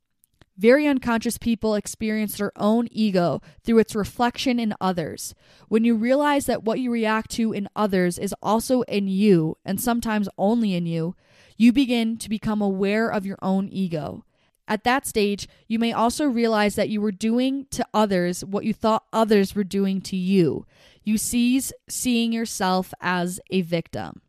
Very 0.56 0.86
unconscious 0.86 1.38
people 1.38 1.74
experience 1.74 2.36
their 2.36 2.52
own 2.54 2.86
ego 2.90 3.40
through 3.64 3.78
its 3.78 3.94
reflection 3.94 4.60
in 4.60 4.74
others. 4.78 5.34
When 5.68 5.84
you 5.84 5.94
realize 5.94 6.44
that 6.46 6.64
what 6.64 6.78
you 6.78 6.90
react 6.90 7.30
to 7.32 7.54
in 7.54 7.66
others 7.74 8.18
is 8.18 8.34
also 8.42 8.82
in 8.82 9.08
you, 9.08 9.56
and 9.64 9.80
sometimes 9.80 10.28
only 10.36 10.74
in 10.74 10.84
you, 10.84 11.16
you 11.56 11.72
begin 11.72 12.18
to 12.18 12.28
become 12.28 12.60
aware 12.60 13.08
of 13.08 13.24
your 13.24 13.38
own 13.40 13.70
ego. 13.70 14.26
At 14.68 14.84
that 14.84 15.06
stage, 15.06 15.48
you 15.66 15.78
may 15.78 15.92
also 15.92 16.26
realize 16.26 16.74
that 16.74 16.90
you 16.90 17.00
were 17.00 17.10
doing 17.10 17.66
to 17.70 17.84
others 17.94 18.44
what 18.44 18.64
you 18.64 18.74
thought 18.74 19.04
others 19.12 19.54
were 19.54 19.64
doing 19.64 20.00
to 20.02 20.16
you. 20.16 20.66
You 21.02 21.18
cease 21.18 21.72
seeing 21.88 22.32
yourself 22.32 22.92
as 23.00 23.40
a 23.50 23.62
victim. 23.62 24.20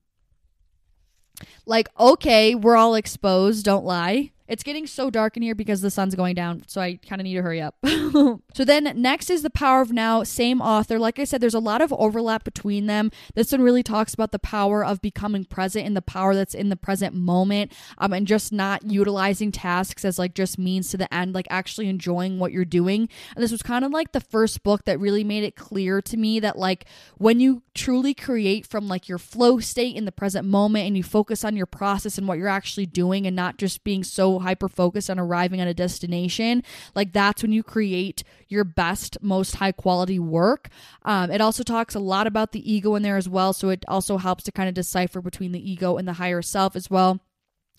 Like, 1.66 1.90
okay, 2.00 2.56
we're 2.56 2.76
all 2.76 2.96
exposed, 2.96 3.66
don't 3.66 3.86
lie. 3.86 4.32
It's 4.52 4.64
getting 4.64 4.86
so 4.86 5.10
dark 5.10 5.38
in 5.38 5.44
here 5.44 5.56
because 5.56 5.80
the 5.80 5.90
sun's 5.90 6.14
going 6.14 6.36
down, 6.36 6.64
so 6.68 6.82
I 6.82 7.00
kind 7.08 7.22
of 7.22 7.24
need 7.24 7.36
to 7.36 7.42
hurry 7.42 7.62
up. 7.62 7.76
so 7.86 8.66
then 8.66 8.92
next 8.98 9.30
is 9.30 9.44
The 9.44 9.50
Power 9.50 9.80
of 9.80 9.94
Now, 9.94 10.24
same 10.24 10.62
author. 10.62 11.00
Like 11.00 11.20
I 11.20 11.24
said, 11.24 11.40
there's 11.40 11.54
a 11.54 11.60
lot 11.60 11.82
of 11.82 11.94
overlap 11.94 12.44
between 12.44 12.86
them. 12.86 13.12
This 13.34 13.54
one 13.54 13.62
really 13.62 13.82
talks 13.82 14.14
about 14.14 14.34
the 14.34 14.40
power 14.40 14.84
of 14.84 15.02
becoming 15.02 15.46
present 15.46 15.88
and 15.88 15.96
the 15.96 16.02
power 16.02 16.36
that's 16.36 16.54
in 16.54 16.68
the 16.68 16.76
present 16.76 17.16
moment 17.16 17.72
um, 17.98 18.12
and 18.12 18.28
just 18.28 18.52
not 18.52 18.84
utilizing 18.84 19.54
tasks 19.54 20.04
as 20.04 20.20
like 20.20 20.34
just 20.34 20.60
means 20.60 20.90
to 20.90 20.98
the 20.98 21.12
end, 21.14 21.34
like 21.34 21.48
actually 21.50 21.88
enjoying 21.88 22.38
what 22.38 22.52
you're 22.52 22.66
doing. 22.66 23.08
And 23.34 23.42
this 23.42 23.54
was 23.54 23.64
kind 23.64 23.86
of 23.86 23.92
like 23.94 24.12
the 24.12 24.20
first 24.20 24.64
book 24.64 24.84
that 24.84 25.00
really 25.00 25.24
made 25.24 25.46
it 25.46 25.56
clear 25.56 26.02
to 26.02 26.18
me 26.18 26.42
that 26.42 26.58
like 26.58 26.84
when 27.18 27.40
you 27.40 27.64
truly 27.74 28.14
create 28.14 28.68
from 28.68 28.88
like 28.88 29.08
your 29.08 29.18
flow 29.18 29.60
state 29.60 29.96
in 29.96 30.06
the 30.06 30.12
present 30.12 30.46
moment 30.46 30.86
and 30.88 30.98
you 30.98 31.04
focus 31.04 31.46
on 31.46 31.56
your 31.56 31.66
process 31.66 32.18
and 32.18 32.28
what 32.28 32.38
you're 32.38 32.48
actually 32.48 32.86
doing 32.86 33.26
and 33.26 33.36
not 33.36 33.58
just 33.58 33.84
being 33.84 34.04
so 34.04 34.40
hyper 34.40 34.68
focused 34.68 35.10
on 35.10 35.18
arriving 35.20 35.62
at 35.62 35.68
a 35.68 35.74
destination, 35.74 36.64
like 36.96 37.14
that's 37.14 37.42
when 37.42 37.52
you 37.52 37.64
create 37.64 38.24
your 38.48 38.64
best, 38.64 39.18
most 39.22 39.56
high 39.56 39.72
quality 39.72 40.20
work. 40.20 40.70
Um, 41.04 41.32
it 41.32 41.40
also 41.40 41.64
talks 41.64 41.96
a 41.96 42.00
lot 42.00 42.28
about 42.28 42.52
the 42.52 42.72
ego 42.72 42.96
in 42.96 43.04
there 43.04 43.18
as 43.18 43.30
well. 43.30 43.54
So 43.54 43.70
it 43.70 43.86
also 43.88 44.18
helps 44.18 44.44
to 44.46 44.52
kind 44.52 44.68
of 44.68 44.76
decipher 44.76 45.22
between 45.22 45.54
the 45.54 45.72
ego 45.72 45.98
and 45.98 46.08
the 46.08 46.14
higher 46.14 46.42
self 46.42 46.76
as 46.76 46.90
well. 46.90 47.22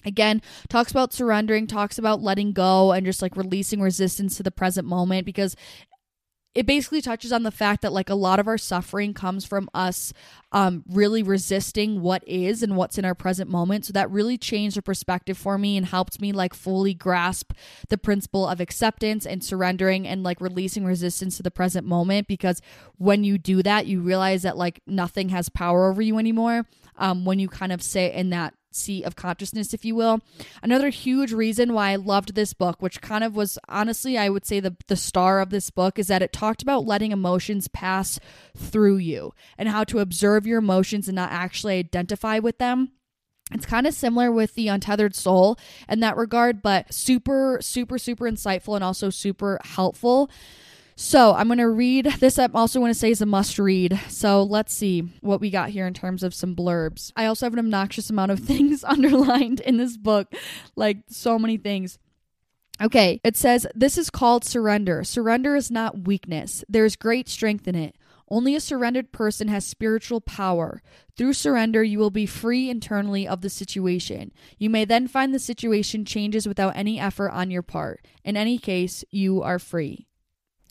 Again, 0.05 0.43
talks 0.69 0.91
about 0.91 1.13
surrendering, 1.13 1.67
talks 1.67 1.99
about 1.99 2.23
letting 2.23 2.53
go 2.53 2.93
and 2.93 3.07
just 3.07 3.23
like 3.23 3.37
releasing 3.37 3.81
resistance 3.81 4.37
to 4.37 4.43
the 4.43 4.51
present 4.51 4.87
moment 4.87 5.27
because 5.27 5.55
it 6.55 6.67
basically 6.67 7.01
touches 7.01 7.33
on 7.33 7.45
the 7.45 7.51
fact 7.51 7.81
that 7.83 7.93
like 7.93 8.11
a 8.11 8.15
lot 8.15 8.39
of 8.39 8.47
our 8.47 8.59
suffering 8.59 9.15
comes 9.15 9.45
from 9.45 9.71
us 9.73 10.13
um, 10.53 10.85
really 10.87 11.23
resisting 11.23 12.03
what 12.03 12.23
is 12.29 12.63
and 12.63 12.77
what's 12.77 12.99
in 12.99 13.07
our 13.07 13.15
present 13.15 13.49
moment. 13.49 13.87
So 13.87 13.93
that 13.95 14.11
really 14.11 14.37
changed 14.37 14.77
the 14.77 14.83
perspective 14.83 15.39
for 15.39 15.57
me 15.57 15.79
and 15.79 15.87
helped 15.87 16.21
me 16.21 16.31
like 16.33 16.53
fully 16.53 16.93
grasp 16.93 17.53
the 17.89 17.97
principle 17.97 18.47
of 18.47 18.61
acceptance 18.61 19.25
and 19.25 19.43
surrendering 19.43 20.07
and 20.07 20.23
like 20.23 20.43
releasing 20.43 20.85
resistance 20.85 21.39
to 21.39 21.43
the 21.43 21.51
present 21.51 21.87
moment. 21.87 22.29
Because 22.29 22.61
when 22.99 23.25
you 23.25 23.39
do 23.39 23.63
that 23.63 23.87
you 23.87 24.01
realize 24.01 24.43
that 24.43 24.59
like 24.59 24.83
nothing 24.87 25.31
has 25.31 25.49
power 25.49 25.91
over 25.91 26.03
you 26.03 26.19
anymore. 26.19 26.67
Um, 26.99 27.25
when 27.25 27.39
you 27.39 27.49
kind 27.49 27.73
of 27.73 27.83
sit 27.83 28.13
in 28.13 28.31
that 28.31 28.53
seat 28.75 29.05
of 29.05 29.17
consciousness, 29.17 29.75
if 29.75 29.85
you 29.85 29.95
will. 29.95 30.21
Another 30.63 30.89
huge 30.89 31.33
reason 31.33 31.73
why 31.73 31.91
I 31.91 31.97
loved 31.97 32.35
this 32.35 32.53
book, 32.55 32.81
which 32.81 33.01
kind 33.01 33.25
of 33.25 33.35
was 33.37 33.59
honestly, 33.69 34.19
I 34.19 34.29
would 34.29 34.47
say 34.47 34.61
the 34.61 34.77
the 34.87 34.97
star 34.97 35.41
of 35.41 35.51
this 35.51 35.71
book, 35.71 35.99
is 35.99 36.09
that 36.09 36.23
it 36.23 36.33
talked 36.33 36.63
about 36.63 36.87
letting 36.87 37.13
emotions 37.13 37.69
pass 37.69 38.19
through 38.57 38.97
you 38.97 39.35
and 39.59 39.69
how 39.69 39.85
to 39.85 39.99
observe 40.01 40.47
your 40.47 40.59
emotions 40.59 41.09
and 41.09 41.17
not 41.17 41.33
actually 41.33 41.79
identify 41.79 42.39
with 42.39 42.59
them. 42.59 42.93
It's 43.55 43.67
kind 43.67 43.87
of 43.87 43.95
similar 43.95 44.33
with 44.33 44.55
the 44.55 44.69
untethered 44.69 45.15
soul 45.15 45.59
in 45.89 46.01
that 46.01 46.17
regard, 46.17 46.63
but 46.63 46.93
super, 46.93 47.59
super, 47.61 47.99
super 47.99 48.25
insightful 48.25 48.75
and 48.75 48.85
also 48.85 49.11
super 49.11 49.59
helpful. 49.63 50.31
So 50.95 51.35
I'm 51.35 51.49
going 51.49 51.59
to 51.59 51.69
read 51.69 52.07
this. 52.21 52.39
I 52.39 52.49
also 52.55 52.81
want 52.81 52.91
to 52.91 52.99
say 52.99 53.11
is 53.11 53.21
a 53.21 53.27
must 53.27 53.59
read. 53.59 53.99
So 54.09 54.43
let's 54.43 54.75
see 54.75 55.03
what 55.21 55.41
we 55.41 55.51
got 55.51 55.71
here 55.71 55.87
in 55.87 55.95
terms 55.95 56.23
of 56.23 56.35
some 56.35 56.55
blurbs. 56.55 57.13
I 57.17 57.27
also 57.27 57.47
have 57.47 57.53
an 57.53 57.59
obnoxious 57.59 58.11
amount 58.11 58.33
of 58.33 58.41
things 58.45 58.85
underlined 58.85 59.61
in 59.61 59.77
this 59.77 59.97
book, 59.97 60.33
like 60.77 60.99
so 61.09 61.39
many 61.39 61.57
things. 61.57 61.99
Okay, 62.81 63.21
it 63.23 63.37
says 63.37 63.67
this 63.75 63.97
is 63.97 64.11
called 64.11 64.45
surrender. 64.45 65.05
Surrender 65.05 65.55
is 65.55 65.71
not 65.71 66.07
weakness, 66.07 66.65
there's 66.69 66.97
great 66.97 67.29
strength 67.29 67.69
in 67.69 67.75
it. 67.75 67.97
Only 68.29 68.55
a 68.55 68.61
surrendered 68.61 69.13
person 69.13 69.49
has 69.49 69.67
spiritual 69.67 70.23
power. 70.23 70.83
Through 71.19 71.35
surrender, 71.35 71.85
you 71.85 71.99
will 71.99 72.11
be 72.11 72.25
free 72.25 72.71
internally 72.71 73.29
of 73.29 73.43
the 73.43 73.51
situation. 73.51 74.33
You 74.59 74.71
may 74.71 74.87
then 74.87 75.07
find 75.07 75.35
the 75.35 75.39
situation 75.39 76.07
changes 76.07 76.49
without 76.49 76.75
any 76.75 76.99
effort 76.99 77.29
on 77.29 77.51
your 77.51 77.61
part. 77.61 78.07
In 78.25 78.39
any 78.39 78.57
case, 78.57 79.05
you 79.11 79.43
are 79.43 79.59
free. 79.59 80.07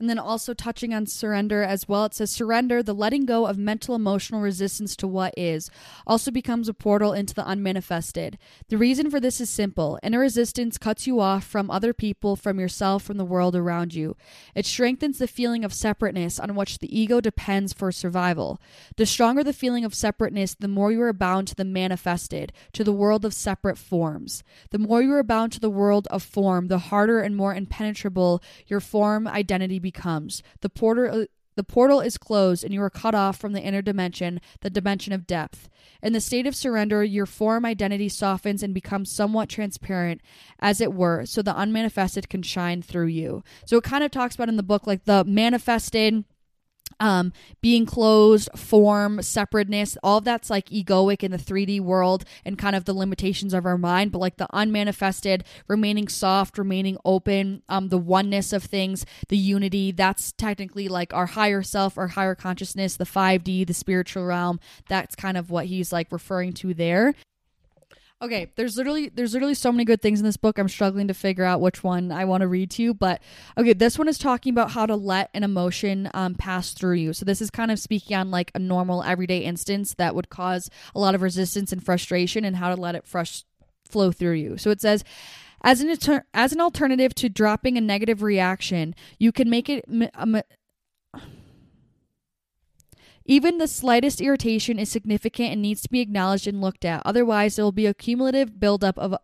And 0.00 0.08
then 0.08 0.18
also 0.18 0.54
touching 0.54 0.94
on 0.94 1.04
surrender 1.04 1.62
as 1.62 1.86
well. 1.86 2.06
It 2.06 2.14
says 2.14 2.30
surrender, 2.30 2.82
the 2.82 2.94
letting 2.94 3.26
go 3.26 3.46
of 3.46 3.58
mental 3.58 3.94
emotional 3.94 4.40
resistance 4.40 4.96
to 4.96 5.06
what 5.06 5.34
is, 5.36 5.70
also 6.06 6.30
becomes 6.30 6.70
a 6.70 6.74
portal 6.74 7.12
into 7.12 7.34
the 7.34 7.44
unmanifested. 7.46 8.38
The 8.68 8.78
reason 8.78 9.10
for 9.10 9.20
this 9.20 9.42
is 9.42 9.50
simple 9.50 9.98
inner 10.02 10.20
resistance 10.20 10.78
cuts 10.78 11.06
you 11.06 11.20
off 11.20 11.44
from 11.44 11.70
other 11.70 11.92
people, 11.92 12.34
from 12.34 12.58
yourself, 12.58 13.02
from 13.02 13.18
the 13.18 13.26
world 13.26 13.54
around 13.54 13.92
you. 13.92 14.16
It 14.54 14.64
strengthens 14.64 15.18
the 15.18 15.28
feeling 15.28 15.66
of 15.66 15.74
separateness 15.74 16.40
on 16.40 16.54
which 16.54 16.78
the 16.78 16.98
ego 16.98 17.20
depends 17.20 17.74
for 17.74 17.92
survival. 17.92 18.58
The 18.96 19.04
stronger 19.04 19.44
the 19.44 19.52
feeling 19.52 19.84
of 19.84 19.94
separateness, 19.94 20.54
the 20.54 20.66
more 20.66 20.90
you 20.90 21.02
are 21.02 21.12
bound 21.12 21.48
to 21.48 21.54
the 21.54 21.64
manifested, 21.66 22.54
to 22.72 22.82
the 22.82 22.92
world 22.94 23.26
of 23.26 23.34
separate 23.34 23.76
forms. 23.76 24.42
The 24.70 24.78
more 24.78 25.02
you 25.02 25.12
are 25.12 25.22
bound 25.22 25.52
to 25.52 25.60
the 25.60 25.68
world 25.68 26.08
of 26.10 26.22
form, 26.22 26.68
the 26.68 26.78
harder 26.78 27.20
and 27.20 27.36
more 27.36 27.54
impenetrable 27.54 28.42
your 28.66 28.80
form 28.80 29.28
identity 29.28 29.78
becomes 29.78 29.89
becomes. 29.90 30.42
The 30.60 30.70
portal 30.70 31.22
uh, 31.22 31.24
the 31.56 31.64
portal 31.64 32.00
is 32.00 32.16
closed 32.16 32.64
and 32.64 32.72
you 32.72 32.80
are 32.80 32.88
cut 32.88 33.14
off 33.14 33.36
from 33.36 33.52
the 33.52 33.60
inner 33.60 33.82
dimension, 33.82 34.40
the 34.60 34.70
dimension 34.70 35.12
of 35.12 35.26
depth. 35.26 35.68
In 36.02 36.12
the 36.14 36.20
state 36.20 36.46
of 36.46 36.54
surrender, 36.56 37.04
your 37.04 37.26
form 37.26 37.66
identity 37.66 38.08
softens 38.08 38.62
and 38.62 38.72
becomes 38.72 39.10
somewhat 39.10 39.50
transparent, 39.50 40.22
as 40.58 40.80
it 40.80 40.94
were, 40.94 41.26
so 41.26 41.42
the 41.42 41.54
unmanifested 41.54 42.30
can 42.30 42.42
shine 42.42 42.80
through 42.80 43.08
you. 43.08 43.42
So 43.66 43.76
it 43.76 43.84
kind 43.84 44.04
of 44.04 44.10
talks 44.10 44.36
about 44.36 44.48
in 44.48 44.56
the 44.56 44.62
book 44.62 44.86
like 44.86 45.04
the 45.04 45.24
manifested 45.24 46.24
um, 47.00 47.32
being 47.60 47.86
closed, 47.86 48.48
form, 48.54 49.22
separateness, 49.22 49.96
all 50.02 50.18
of 50.18 50.24
that's 50.24 50.50
like 50.50 50.68
egoic 50.68 51.22
in 51.22 51.30
the 51.30 51.38
3D 51.38 51.80
world 51.80 52.24
and 52.44 52.58
kind 52.58 52.76
of 52.76 52.84
the 52.84 52.92
limitations 52.92 53.54
of 53.54 53.66
our 53.66 53.78
mind, 53.78 54.12
but 54.12 54.18
like 54.18 54.36
the 54.36 54.46
unmanifested, 54.52 55.44
remaining 55.66 56.08
soft, 56.08 56.58
remaining 56.58 56.98
open, 57.04 57.62
um, 57.68 57.88
the 57.88 57.98
oneness 57.98 58.52
of 58.52 58.62
things, 58.62 59.04
the 59.28 59.36
unity, 59.36 59.90
that's 59.90 60.32
technically 60.32 60.88
like 60.88 61.12
our 61.14 61.26
higher 61.26 61.62
self, 61.62 61.96
our 61.96 62.08
higher 62.08 62.34
consciousness, 62.34 62.96
the 62.96 63.04
5D, 63.04 63.66
the 63.66 63.74
spiritual 63.74 64.26
realm. 64.26 64.60
That's 64.88 65.16
kind 65.16 65.36
of 65.36 65.50
what 65.50 65.66
he's 65.66 65.92
like 65.92 66.12
referring 66.12 66.52
to 66.54 66.74
there. 66.74 67.14
Okay, 68.22 68.52
there's 68.54 68.76
literally 68.76 69.08
there's 69.08 69.32
literally 69.32 69.54
so 69.54 69.72
many 69.72 69.86
good 69.86 70.02
things 70.02 70.20
in 70.20 70.26
this 70.26 70.36
book. 70.36 70.58
I'm 70.58 70.68
struggling 70.68 71.08
to 71.08 71.14
figure 71.14 71.44
out 71.44 71.62
which 71.62 71.82
one 71.82 72.12
I 72.12 72.26
want 72.26 72.42
to 72.42 72.48
read 72.48 72.70
to 72.72 72.82
you, 72.82 72.92
but 72.92 73.22
okay, 73.56 73.72
this 73.72 73.98
one 73.98 74.08
is 74.08 74.18
talking 74.18 74.52
about 74.52 74.72
how 74.72 74.84
to 74.84 74.94
let 74.94 75.30
an 75.32 75.42
emotion 75.42 76.10
um, 76.12 76.34
pass 76.34 76.72
through 76.72 76.96
you. 76.96 77.14
So 77.14 77.24
this 77.24 77.40
is 77.40 77.48
kind 77.48 77.70
of 77.70 77.78
speaking 77.78 78.14
on 78.14 78.30
like 78.30 78.50
a 78.54 78.58
normal 78.58 79.02
everyday 79.02 79.38
instance 79.38 79.94
that 79.94 80.14
would 80.14 80.28
cause 80.28 80.68
a 80.94 81.00
lot 81.00 81.14
of 81.14 81.22
resistance 81.22 81.72
and 81.72 81.82
frustration, 81.82 82.44
and 82.44 82.56
how 82.56 82.74
to 82.74 82.78
let 82.78 82.94
it 82.94 83.06
fresh 83.06 83.44
flow 83.86 84.12
through 84.12 84.34
you. 84.34 84.58
So 84.58 84.70
it 84.70 84.80
says. 84.80 85.02
As 85.62 85.82
an, 85.82 86.22
as 86.32 86.54
an 86.54 86.60
alternative 86.62 87.14
to 87.16 87.28
dropping 87.28 87.76
a 87.76 87.82
negative 87.82 88.22
reaction, 88.22 88.94
you 89.18 89.30
can 89.30 89.50
make 89.50 89.68
it 89.68 89.84
even 93.24 93.58
the 93.58 93.68
slightest 93.68 94.20
irritation 94.20 94.78
is 94.78 94.90
significant 94.90 95.52
and 95.52 95.62
needs 95.62 95.82
to 95.82 95.90
be 95.90 96.00
acknowledged 96.00 96.46
and 96.46 96.60
looked 96.60 96.84
at. 96.84 97.02
Otherwise, 97.04 97.56
there 97.56 97.64
will 97.64 97.72
be 97.72 97.86
a 97.86 97.94
cumulative 97.94 98.58
buildup 98.58 98.98
of 98.98 99.14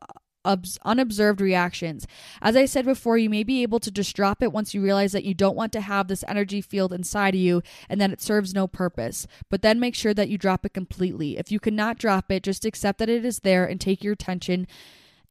unobserved 0.85 1.41
reactions. 1.41 2.07
As 2.41 2.55
I 2.55 2.67
said 2.67 2.85
before, 2.85 3.19
you 3.19 3.29
may 3.29 3.43
be 3.43 3.63
able 3.63 3.81
to 3.81 3.91
just 3.91 4.15
drop 4.15 4.43
it 4.43 4.53
once 4.53 4.75
you 4.75 4.81
realize 4.81 5.11
that 5.13 5.25
you 5.25 5.35
don't 5.35 5.57
want 5.57 5.73
to 5.73 5.81
have 5.81 6.07
this 6.07 6.25
energy 6.29 6.61
field 6.61 6.93
inside 6.93 7.35
of 7.35 7.41
you 7.41 7.63
and 7.89 8.01
that 8.01 8.13
it 8.13 8.23
serves 8.23 8.55
no 8.55 8.69
purpose. 8.69 9.27
But 9.51 9.63
then 9.63 9.81
make 9.81 9.97
sure 9.97 10.15
that 10.15 10.29
you 10.29 10.39
drop 10.39 10.65
it 10.65 10.73
completely. 10.73 11.37
If 11.37 11.51
you 11.51 11.59
cannot 11.59 11.99
drop 11.99 12.31
it, 12.31 12.45
just 12.45 12.65
accept 12.65 13.01
that 13.01 13.09
it 13.09 13.25
is 13.25 13.41
there 13.41 13.65
and 13.67 13.81
take 13.81 14.05
your 14.05 14.13
attention 14.13 14.69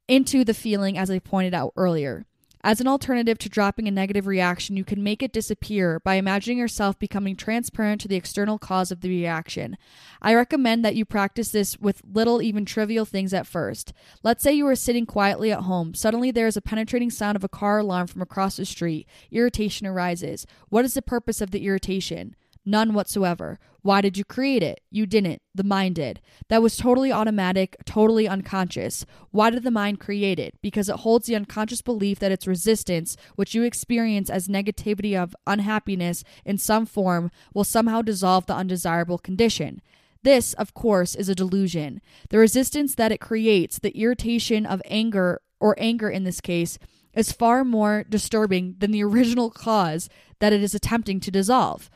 into 0.06 0.44
the 0.44 0.54
feeling 0.54 0.98
as 0.98 1.10
I 1.10 1.18
pointed 1.18 1.54
out 1.54 1.72
earlier. 1.76 2.26
As 2.64 2.80
an 2.80 2.88
alternative 2.88 3.38
to 3.38 3.48
dropping 3.48 3.86
a 3.86 3.92
negative 3.92 4.26
reaction, 4.26 4.76
you 4.76 4.84
can 4.84 5.02
make 5.02 5.22
it 5.22 5.32
disappear 5.32 6.00
by 6.00 6.14
imagining 6.14 6.58
yourself 6.58 6.98
becoming 6.98 7.36
transparent 7.36 8.00
to 8.00 8.08
the 8.08 8.16
external 8.16 8.58
cause 8.58 8.90
of 8.90 9.02
the 9.02 9.08
reaction. 9.08 9.76
I 10.20 10.34
recommend 10.34 10.84
that 10.84 10.96
you 10.96 11.04
practice 11.04 11.50
this 11.50 11.78
with 11.78 12.02
little, 12.10 12.42
even 12.42 12.64
trivial 12.64 13.04
things 13.04 13.32
at 13.32 13.46
first. 13.46 13.92
Let's 14.22 14.42
say 14.42 14.52
you 14.52 14.66
are 14.66 14.74
sitting 14.74 15.06
quietly 15.06 15.52
at 15.52 15.60
home. 15.60 15.94
Suddenly, 15.94 16.32
there 16.32 16.46
is 16.48 16.56
a 16.56 16.62
penetrating 16.62 17.10
sound 17.10 17.36
of 17.36 17.44
a 17.44 17.48
car 17.48 17.78
alarm 17.78 18.08
from 18.08 18.22
across 18.22 18.56
the 18.56 18.64
street. 18.64 19.06
Irritation 19.30 19.86
arises. 19.86 20.46
What 20.68 20.84
is 20.84 20.94
the 20.94 21.02
purpose 21.02 21.40
of 21.40 21.52
the 21.52 21.64
irritation? 21.64 22.34
None 22.68 22.94
whatsoever. 22.94 23.60
Why 23.82 24.00
did 24.00 24.18
you 24.18 24.24
create 24.24 24.64
it? 24.64 24.80
You 24.90 25.06
didn't. 25.06 25.40
The 25.54 25.62
mind 25.62 25.94
did. 25.94 26.20
That 26.48 26.60
was 26.60 26.76
totally 26.76 27.12
automatic, 27.12 27.76
totally 27.84 28.26
unconscious. 28.26 29.06
Why 29.30 29.50
did 29.50 29.62
the 29.62 29.70
mind 29.70 30.00
create 30.00 30.40
it? 30.40 30.58
Because 30.60 30.88
it 30.88 30.96
holds 30.96 31.28
the 31.28 31.36
unconscious 31.36 31.80
belief 31.80 32.18
that 32.18 32.32
its 32.32 32.48
resistance, 32.48 33.16
which 33.36 33.54
you 33.54 33.62
experience 33.62 34.28
as 34.28 34.48
negativity 34.48 35.16
of 35.16 35.36
unhappiness 35.46 36.24
in 36.44 36.58
some 36.58 36.84
form, 36.84 37.30
will 37.54 37.62
somehow 37.62 38.02
dissolve 38.02 38.46
the 38.46 38.56
undesirable 38.56 39.18
condition. 39.18 39.80
This, 40.24 40.52
of 40.54 40.74
course, 40.74 41.14
is 41.14 41.28
a 41.28 41.36
delusion. 41.36 42.00
The 42.30 42.38
resistance 42.38 42.96
that 42.96 43.12
it 43.12 43.20
creates, 43.20 43.78
the 43.78 43.96
irritation 43.96 44.66
of 44.66 44.82
anger, 44.86 45.40
or 45.60 45.76
anger 45.78 46.10
in 46.10 46.24
this 46.24 46.40
case, 46.40 46.80
is 47.14 47.30
far 47.30 47.64
more 47.64 48.04
disturbing 48.08 48.74
than 48.78 48.90
the 48.90 49.04
original 49.04 49.50
cause 49.50 50.08
that 50.40 50.52
it 50.52 50.62
is 50.62 50.74
attempting 50.74 51.20
to 51.20 51.30
dissolve. 51.30 51.88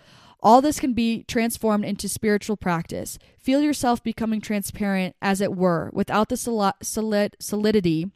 All 0.43 0.63
this 0.63 0.81
can 0.81 0.95
be 0.95 1.25
transformed 1.25 1.85
into 1.85 2.09
spiritual 2.09 2.57
practice. 2.57 3.19
Feel 3.39 3.61
yourself 3.61 4.03
becoming 4.03 4.41
transparent, 4.41 5.15
as 5.21 5.41
it 5.41 5.55
were, 5.55 5.91
without 5.93 6.29
the 6.29 6.37
solid, 6.37 7.37
solidity 7.41 8.11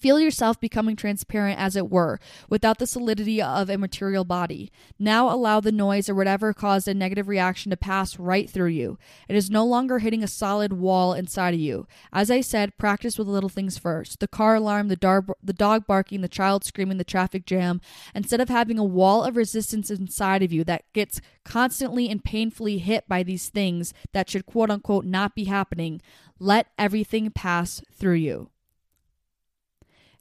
Feel 0.00 0.20
yourself 0.20 0.60
becoming 0.60 0.96
transparent, 0.96 1.58
as 1.58 1.76
it 1.76 1.90
were, 1.90 2.18
without 2.48 2.78
the 2.78 2.86
solidity 2.86 3.40
of 3.40 3.68
a 3.68 3.78
material 3.78 4.24
body. 4.24 4.70
Now 4.98 5.32
allow 5.32 5.60
the 5.60 5.72
noise 5.72 6.08
or 6.08 6.14
whatever 6.14 6.52
caused 6.52 6.88
a 6.88 6.94
negative 6.94 7.28
reaction 7.28 7.70
to 7.70 7.76
pass 7.76 8.18
right 8.18 8.48
through 8.48 8.68
you. 8.68 8.98
It 9.28 9.36
is 9.36 9.50
no 9.50 9.64
longer 9.64 9.98
hitting 9.98 10.22
a 10.22 10.28
solid 10.28 10.72
wall 10.72 11.14
inside 11.14 11.54
of 11.54 11.60
you. 11.60 11.86
As 12.12 12.30
I 12.30 12.40
said, 12.40 12.76
practice 12.78 13.18
with 13.18 13.28
little 13.28 13.48
things 13.48 13.78
first 13.78 14.20
the 14.20 14.28
car 14.28 14.56
alarm, 14.56 14.88
the, 14.88 14.96
dar- 14.96 15.26
the 15.42 15.52
dog 15.52 15.86
barking, 15.86 16.20
the 16.20 16.28
child 16.28 16.64
screaming, 16.64 16.98
the 16.98 17.04
traffic 17.04 17.46
jam. 17.46 17.80
Instead 18.14 18.40
of 18.40 18.48
having 18.48 18.78
a 18.78 18.84
wall 18.84 19.24
of 19.24 19.36
resistance 19.36 19.90
inside 19.90 20.42
of 20.42 20.52
you 20.52 20.64
that 20.64 20.84
gets 20.92 21.20
constantly 21.44 22.08
and 22.08 22.24
painfully 22.24 22.78
hit 22.78 23.08
by 23.08 23.22
these 23.22 23.48
things 23.48 23.92
that 24.12 24.30
should 24.30 24.46
quote 24.46 24.70
unquote 24.70 25.04
not 25.04 25.34
be 25.34 25.44
happening, 25.44 26.00
let 26.38 26.66
everything 26.78 27.30
pass 27.30 27.82
through 27.92 28.14
you. 28.14 28.50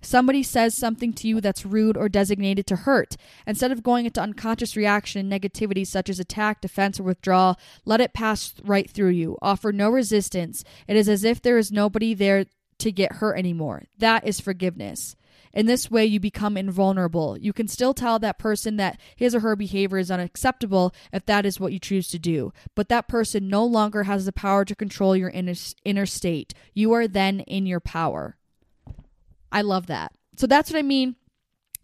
Somebody 0.03 0.43
says 0.43 0.75
something 0.75 1.13
to 1.13 1.27
you 1.27 1.39
that's 1.39 1.65
rude 1.65 1.95
or 1.95 2.09
designated 2.09 2.67
to 2.67 2.75
hurt. 2.75 3.15
Instead 3.47 3.71
of 3.71 3.81
going 3.81 4.05
into 4.05 4.21
unconscious 4.21 4.75
reaction 4.75 5.21
and 5.21 5.41
negativity 5.41 5.87
such 5.87 6.09
as 6.09 6.19
attack, 6.19 6.59
defense, 6.59 6.99
or 6.99 7.03
withdrawal, 7.03 7.57
let 7.85 8.01
it 8.01 8.13
pass 8.13 8.53
right 8.63 8.89
through 8.89 9.11
you. 9.11 9.37
Offer 9.41 9.71
no 9.71 9.89
resistance. 9.89 10.63
It 10.87 10.97
is 10.97 11.07
as 11.07 11.23
if 11.23 11.41
there 11.41 11.57
is 11.57 11.71
nobody 11.71 12.13
there 12.13 12.45
to 12.79 12.91
get 12.91 13.13
hurt 13.13 13.37
anymore. 13.37 13.85
That 13.97 14.27
is 14.27 14.41
forgiveness. 14.41 15.15
In 15.53 15.67
this 15.67 15.89
way, 15.89 16.05
you 16.05 16.19
become 16.19 16.57
invulnerable. 16.57 17.37
You 17.37 17.53
can 17.53 17.67
still 17.67 17.93
tell 17.93 18.19
that 18.19 18.39
person 18.39 18.75
that 18.77 18.99
his 19.15 19.35
or 19.35 19.39
her 19.39 19.55
behavior 19.55 19.99
is 19.99 20.11
unacceptable 20.11 20.93
if 21.13 21.25
that 21.27 21.45
is 21.45 21.59
what 21.59 21.71
you 21.71 21.79
choose 21.79 22.09
to 22.09 22.19
do, 22.19 22.51
but 22.75 22.89
that 22.89 23.07
person 23.07 23.47
no 23.47 23.63
longer 23.63 24.03
has 24.03 24.25
the 24.25 24.33
power 24.33 24.65
to 24.65 24.75
control 24.75 25.15
your 25.15 25.29
inner, 25.29 25.53
inner 25.85 26.07
state. 26.07 26.53
You 26.73 26.91
are 26.93 27.07
then 27.07 27.41
in 27.41 27.67
your 27.67 27.79
power. 27.79 28.35
I 29.53 29.61
love 29.61 29.87
that. 29.87 30.11
So 30.35 30.47
that's 30.47 30.69
what 30.71 30.79
I 30.79 30.81
mean 30.81 31.15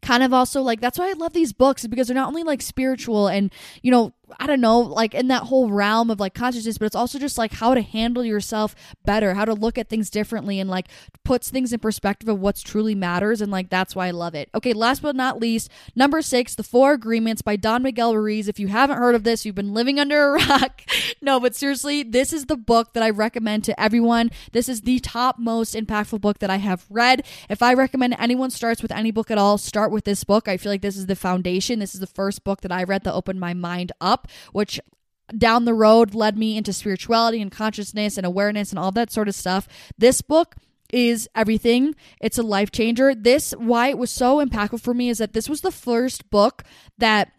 kind 0.01 0.23
of 0.23 0.33
also 0.33 0.61
like 0.61 0.79
that's 0.79 0.97
why 0.97 1.09
I 1.09 1.13
love 1.13 1.33
these 1.33 1.51
books 1.51 1.85
because 1.85 2.07
they're 2.07 2.15
not 2.15 2.29
only 2.29 2.43
like 2.43 2.61
spiritual 2.61 3.27
and 3.27 3.51
you 3.81 3.91
know 3.91 4.13
I 4.39 4.47
don't 4.47 4.61
know, 4.61 4.79
like 4.79 5.13
in 5.13 5.27
that 5.27 5.43
whole 5.43 5.69
realm 5.69 6.09
of 6.09 6.19
like 6.19 6.33
consciousness, 6.33 6.77
but 6.77 6.85
it's 6.85 6.95
also 6.95 7.19
just 7.19 7.37
like 7.37 7.53
how 7.53 7.73
to 7.73 7.81
handle 7.81 8.23
yourself 8.23 8.75
better, 9.05 9.33
how 9.33 9.45
to 9.45 9.53
look 9.53 9.77
at 9.77 9.89
things 9.89 10.09
differently, 10.09 10.59
and 10.59 10.69
like 10.69 10.87
puts 11.23 11.49
things 11.49 11.73
in 11.73 11.79
perspective 11.79 12.29
of 12.29 12.39
what's 12.39 12.61
truly 12.61 12.95
matters. 12.95 13.41
And 13.41 13.51
like 13.51 13.69
that's 13.69 13.95
why 13.95 14.07
I 14.07 14.11
love 14.11 14.35
it. 14.35 14.49
Okay, 14.53 14.73
last 14.73 15.01
but 15.01 15.15
not 15.15 15.39
least, 15.39 15.69
number 15.95 16.21
six, 16.21 16.55
The 16.55 16.63
Four 16.63 16.93
Agreements 16.93 17.41
by 17.41 17.55
Don 17.55 17.83
Miguel 17.83 18.15
Ruiz. 18.15 18.47
If 18.47 18.59
you 18.59 18.67
haven't 18.67 18.97
heard 18.97 19.15
of 19.15 19.23
this, 19.23 19.45
you've 19.45 19.55
been 19.55 19.73
living 19.73 19.99
under 19.99 20.35
a 20.35 20.45
rock. 20.47 20.81
no, 21.21 21.39
but 21.39 21.55
seriously, 21.55 22.03
this 22.03 22.33
is 22.33 22.45
the 22.45 22.57
book 22.57 22.93
that 22.93 23.03
I 23.03 23.09
recommend 23.09 23.63
to 23.65 23.79
everyone. 23.79 24.31
This 24.51 24.69
is 24.69 24.81
the 24.81 24.99
top 24.99 25.39
most 25.39 25.75
impactful 25.75 26.21
book 26.21 26.39
that 26.39 26.49
I 26.49 26.57
have 26.57 26.85
read. 26.89 27.25
If 27.49 27.61
I 27.61 27.73
recommend 27.73 28.15
anyone 28.19 28.49
starts 28.49 28.81
with 28.81 28.91
any 28.91 29.11
book 29.11 29.31
at 29.31 29.37
all, 29.37 29.57
start 29.57 29.91
with 29.91 30.05
this 30.05 30.23
book. 30.23 30.47
I 30.47 30.57
feel 30.57 30.71
like 30.71 30.81
this 30.81 30.97
is 30.97 31.05
the 31.05 31.15
foundation. 31.15 31.79
This 31.79 31.93
is 31.93 31.99
the 31.99 32.07
first 32.07 32.43
book 32.43 32.61
that 32.61 32.71
I 32.71 32.83
read 32.83 33.03
that 33.03 33.13
opened 33.13 33.39
my 33.39 33.53
mind 33.53 33.91
up 34.01 34.18
up, 34.19 34.27
which 34.51 34.79
down 35.37 35.65
the 35.65 35.73
road 35.73 36.15
led 36.15 36.37
me 36.37 36.57
into 36.57 36.73
spirituality 36.73 37.41
and 37.41 37.51
consciousness 37.51 38.17
and 38.17 38.25
awareness 38.25 38.71
and 38.71 38.79
all 38.79 38.91
that 38.91 39.11
sort 39.11 39.27
of 39.27 39.35
stuff. 39.35 39.67
This 39.97 40.21
book 40.21 40.55
is 40.91 41.29
everything. 41.35 41.95
It's 42.19 42.37
a 42.37 42.43
life 42.43 42.71
changer. 42.71 43.13
This, 43.13 43.51
why 43.51 43.89
it 43.89 43.97
was 43.97 44.11
so 44.11 44.43
impactful 44.43 44.81
for 44.81 44.93
me, 44.93 45.09
is 45.09 45.19
that 45.19 45.33
this 45.33 45.47
was 45.47 45.61
the 45.61 45.71
first 45.71 46.29
book 46.31 46.63
that 46.97 47.31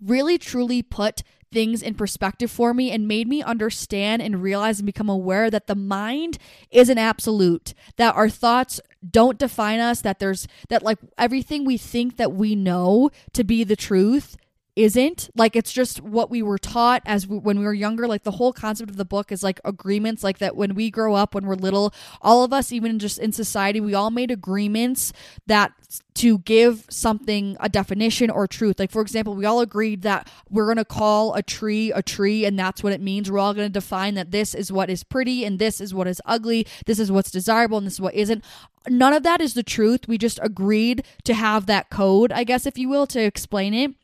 really 0.00 0.36
truly 0.36 0.82
put 0.82 1.22
things 1.52 1.82
in 1.82 1.94
perspective 1.94 2.50
for 2.50 2.72
me 2.72 2.90
and 2.90 3.06
made 3.06 3.28
me 3.28 3.42
understand 3.42 4.22
and 4.22 4.42
realize 4.42 4.78
and 4.78 4.86
become 4.86 5.10
aware 5.10 5.50
that 5.50 5.66
the 5.66 5.74
mind 5.74 6.38
is 6.70 6.88
an 6.88 6.98
absolute, 6.98 7.74
that 7.98 8.16
our 8.16 8.30
thoughts 8.30 8.80
don't 9.08 9.38
define 9.38 9.78
us, 9.78 10.00
that 10.00 10.18
there's 10.18 10.48
that 10.70 10.82
like 10.82 10.98
everything 11.18 11.64
we 11.64 11.76
think 11.76 12.16
that 12.16 12.32
we 12.32 12.56
know 12.56 13.10
to 13.34 13.44
be 13.44 13.62
the 13.62 13.76
truth 13.76 14.36
isn't. 14.74 15.30
Like 15.34 15.54
it's 15.54 15.72
just 15.72 16.00
what 16.00 16.30
we 16.30 16.42
were 16.42 16.58
taught 16.58 17.02
as 17.04 17.26
we, 17.26 17.36
when 17.38 17.58
we 17.58 17.64
were 17.64 17.74
younger. 17.74 18.06
Like 18.06 18.22
the 18.22 18.32
whole 18.32 18.52
concept 18.52 18.90
of 18.90 18.96
the 18.96 19.04
book 19.04 19.30
is 19.30 19.42
like 19.42 19.60
agreements. 19.64 20.24
Like 20.24 20.38
that 20.38 20.56
when 20.56 20.74
we 20.74 20.90
grow 20.90 21.14
up 21.14 21.34
when 21.34 21.46
we're 21.46 21.54
little 21.54 21.92
all 22.20 22.44
of 22.44 22.52
us 22.52 22.72
even 22.72 22.98
just 22.98 23.18
in 23.18 23.32
society 23.32 23.80
we 23.80 23.94
all 23.94 24.10
made 24.10 24.30
agreements 24.30 25.12
that 25.46 25.72
to 26.14 26.38
give 26.38 26.86
something 26.88 27.56
a 27.60 27.68
definition 27.68 28.30
or 28.30 28.46
truth. 28.46 28.78
Like 28.78 28.90
for 28.90 29.02
example 29.02 29.34
we 29.34 29.44
all 29.44 29.60
agreed 29.60 30.02
that 30.02 30.30
we're 30.48 30.66
going 30.66 30.76
to 30.78 30.84
call 30.84 31.34
a 31.34 31.42
tree 31.42 31.92
a 31.92 32.02
tree 32.02 32.44
and 32.44 32.58
that's 32.58 32.82
what 32.82 32.92
it 32.92 33.00
means. 33.00 33.30
We're 33.30 33.38
all 33.38 33.54
going 33.54 33.68
to 33.68 33.72
define 33.72 34.14
that 34.14 34.30
this 34.30 34.54
is 34.54 34.72
what 34.72 34.88
is 34.88 35.04
pretty 35.04 35.44
and 35.44 35.58
this 35.58 35.80
is 35.80 35.92
what 35.92 36.06
is 36.06 36.20
ugly. 36.24 36.66
This 36.86 36.98
is 36.98 37.12
what's 37.12 37.30
desirable 37.30 37.78
and 37.78 37.86
this 37.86 37.94
is 37.94 38.00
what 38.00 38.14
isn't. 38.14 38.44
None 38.88 39.12
of 39.12 39.22
that 39.22 39.40
is 39.40 39.54
the 39.54 39.62
truth. 39.62 40.08
We 40.08 40.18
just 40.18 40.40
agreed 40.42 41.04
to 41.24 41.34
have 41.34 41.66
that 41.66 41.90
code 41.90 42.32
i 42.32 42.44
guess 42.44 42.66
if 42.66 42.78
you 42.78 42.88
will 42.88 43.06
to 43.06 43.20
explain 43.20 43.74
it 43.74 43.94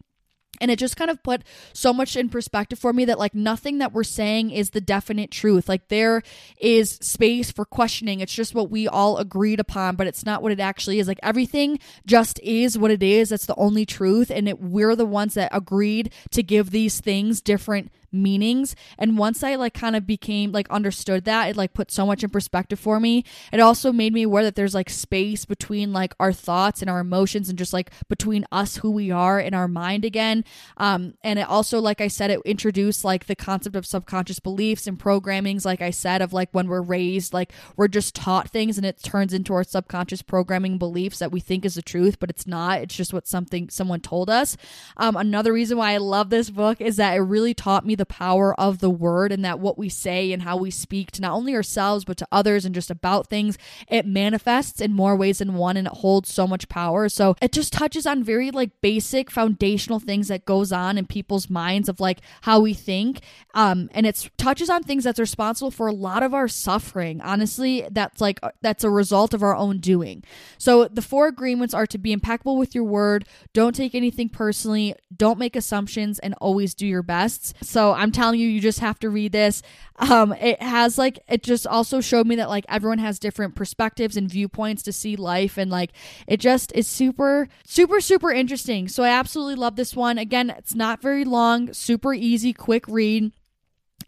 and 0.61 0.70
it 0.70 0.78
just 0.78 0.96
kind 0.96 1.11
of 1.11 1.22
put 1.22 1.42
so 1.72 1.92
much 1.92 2.16
in 2.16 2.28
perspective 2.28 2.78
for 2.78 2.92
me 2.92 3.04
that 3.04 3.18
like 3.18 3.34
nothing 3.34 3.78
that 3.78 3.92
we're 3.92 4.04
saying 4.04 4.50
is 4.50 4.70
the 4.70 4.80
definite 4.80 5.30
truth. 5.30 5.68
Like 5.68 5.88
there 5.88 6.22
is 6.61 6.92
space 7.02 7.50
for 7.50 7.64
questioning. 7.64 8.20
It's 8.20 8.34
just 8.34 8.54
what 8.54 8.70
we 8.70 8.88
all 8.88 9.18
agreed 9.18 9.61
upon 9.61 9.96
but 9.96 10.06
it's 10.06 10.24
not 10.24 10.42
what 10.42 10.52
it 10.52 10.61
actually 10.61 10.98
is. 10.98 11.09
Like 11.09 11.20
everything 11.22 11.78
just 12.06 12.40
is 12.42 12.78
what 12.78 12.90
it 12.90 13.02
is. 13.02 13.28
That's 13.28 13.46
the 13.46 13.54
only 13.56 13.84
truth. 13.84 14.30
And 14.30 14.48
it, 14.48 14.61
we're 14.61 14.96
the 14.96 15.06
ones 15.06 15.34
that 15.34 15.50
agreed 15.52 16.12
to 16.30 16.42
give 16.42 16.70
these 16.70 17.00
things 17.00 17.40
different 17.40 17.90
meanings. 18.12 18.74
And 18.98 19.18
once 19.18 19.42
i 19.42 19.54
like 19.54 19.74
kind 19.74 19.96
of 19.96 20.06
became 20.06 20.52
like 20.52 20.68
understood 20.70 21.24
that 21.24 21.48
it 21.48 21.56
like 21.56 21.74
put 21.74 21.90
so 21.90 22.06
much 22.06 22.22
in 22.24 22.30
perspective 22.30 22.78
for 22.78 23.00
me. 23.00 23.24
It 23.52 23.61
also 23.61 23.92
made 23.92 24.12
me 24.12 24.22
aware 24.22 24.44
that 24.44 24.54
there's 24.54 24.74
like 24.74 24.90
space 24.90 25.44
between 25.44 25.92
like 25.92 26.14
our 26.20 26.32
thoughts 26.32 26.80
and 26.80 26.90
our 26.90 27.00
emotions 27.00 27.48
and 27.48 27.59
just 27.59 27.72
like 27.72 27.90
between 28.09 28.46
us 28.52 28.76
who 28.78 28.90
we 28.90 29.11
are 29.11 29.40
in 29.40 29.54
our 29.54 29.68
mind 29.68 30.04
again. 30.04 30.44
Um 30.76 31.14
and 31.22 31.38
it 31.38 31.48
also 31.48 31.80
like 31.80 32.00
i 32.00 32.09
said 32.09 32.30
it 32.30 32.40
introduced 32.44 33.04
like 33.04 33.26
the 33.26 33.36
concept 33.36 33.76
of 33.76 33.86
subconscious 33.86 34.38
beliefs 34.40 34.86
and 34.86 34.98
programmings 34.98 35.64
like 35.64 35.80
i 35.80 35.90
said 35.90 36.22
of 36.22 36.32
like 36.32 36.48
when 36.52 36.68
we're 36.68 36.80
raised 36.80 37.32
like 37.32 37.52
we're 37.76 37.88
just 37.88 38.14
taught 38.14 38.50
things 38.50 38.76
and 38.76 38.86
it 38.86 39.02
turns 39.02 39.32
into 39.32 39.54
our 39.54 39.64
subconscious 39.64 40.22
programming 40.22 40.78
beliefs 40.78 41.18
that 41.18 41.32
we 41.32 41.40
think 41.40 41.64
is 41.64 41.74
the 41.74 41.82
truth 41.82 42.18
but 42.18 42.30
it's 42.30 42.46
not. 42.46 42.80
It's 42.80 42.96
just 42.96 43.12
what 43.12 43.26
something 43.26 43.68
someone 43.68 44.00
told 44.00 44.30
us. 44.30 44.56
Um 44.96 45.16
another 45.16 45.52
reason 45.52 45.78
why 45.78 45.92
i 45.92 45.96
love 45.98 46.30
this 46.30 46.50
book 46.50 46.80
is 46.80 46.96
that 46.96 47.14
it 47.14 47.20
really 47.20 47.54
taught 47.54 47.86
me 47.86 47.94
the 47.99 48.07
power 48.07 48.59
of 48.59 48.78
the 48.78 48.90
word 48.90 49.30
and 49.32 49.44
that 49.44 49.61
what 49.61 49.76
we 49.76 49.88
say 49.88 50.32
and 50.32 50.42
how 50.42 50.57
we 50.57 50.70
speak 50.70 51.11
to 51.12 51.20
not 51.20 51.32
only 51.32 51.55
ourselves 51.55 52.05
but 52.05 52.16
to 52.16 52.28
others 52.32 52.64
and 52.64 52.74
just 52.74 52.90
about 52.90 53.28
things, 53.28 53.59
it 53.88 54.07
manifests 54.07 54.80
in 54.80 54.92
more 54.92 55.14
ways 55.14 55.38
than 55.38 55.55
one 55.55 55.76
and 55.76 55.86
it 55.86 55.92
holds 55.94 56.32
so 56.32 56.46
much 56.46 56.68
power. 56.68 57.09
So 57.09 57.36
it 57.42 57.53
just 57.53 57.72
touches 57.72 58.07
on 58.07 58.24
very 58.24 58.51
like 58.51 58.80
basic 58.80 59.30
foundational 59.30 59.99
things 59.99 60.28
that 60.28 60.44
goes 60.44 60.72
on 60.72 60.96
in 60.96 61.07
people's 61.07 61.51
minds 61.51 61.88
of 61.88 62.01
like 62.01 62.20
how 62.42 62.61
we 62.61 62.74
think. 62.74 63.20
Um, 63.55 63.90
and 63.92 64.07
it 64.07 64.30
touches 64.38 64.70
on 64.70 64.82
things 64.82 65.05
that's 65.05 65.18
responsible 65.18 65.70
for 65.70 65.86
a 65.86 65.92
lot 65.92 66.22
of 66.22 66.32
our 66.34 66.49
suffering. 66.49 67.20
Honestly, 67.20 67.86
that's 67.90 68.20
like 68.20 68.40
that's 68.62 68.84
a 68.84 68.90
result 68.90 69.34
of 69.34 69.42
our 69.42 69.57
own 69.57 69.78
doing. 69.78 70.22
So 70.59 70.86
the 70.86 71.03
four 71.03 71.26
agreements 71.26 71.74
are 71.74 71.86
to 71.86 71.99
be 71.99 72.12
impeccable 72.12 72.57
with 72.57 72.74
your 72.74 72.84
word, 72.84 73.26
don't 73.53 73.74
take 73.74 73.94
anything 73.94 74.28
personally, 74.28 74.94
don't 75.14 75.38
make 75.38 75.57
assumptions, 75.57 76.18
and 76.18 76.34
always 76.40 76.74
do 76.74 76.86
your 76.86 77.03
best. 77.03 77.55
So 77.62 77.88
I'm 77.93 78.12
telling 78.12 78.41
you, 78.41 78.49
you 78.49 78.61
just 78.61 78.80
have 78.80 78.99
to 79.01 79.11
read 79.11 79.32
this. 79.32 79.62
Um, 79.97 80.32
it 80.34 80.62
has 80.62 80.97
like 80.99 81.18
it 81.28 81.43
just 81.43 81.66
also 81.66 82.01
showed 82.01 82.26
me 82.26 82.36
that 82.36 82.49
like 82.49 82.64
everyone 82.68 82.99
has 82.99 83.18
different 83.18 83.55
perspectives 83.55 84.16
and 84.16 84.30
viewpoints 84.30 84.82
to 84.84 84.93
see 84.93 85.16
life, 85.16 85.57
and 85.59 85.70
like 85.70 85.91
it 86.26 86.39
just 86.39 86.72
is 86.74 86.86
super, 86.86 87.49
super, 87.64 88.01
super 88.01 88.30
interesting. 88.30 88.89
So 88.89 89.03
I 89.03 89.09
absolutely 89.09 89.57
love 89.57 89.76
this 89.76 89.97
one. 89.97 90.18
Again, 90.18 90.51
it's 90.51 90.74
not 90.74 91.03
very 91.03 91.24
long, 91.24 91.72
super 91.72 92.14
easy, 92.14 92.53
quick 92.53 92.86
read 92.89 93.32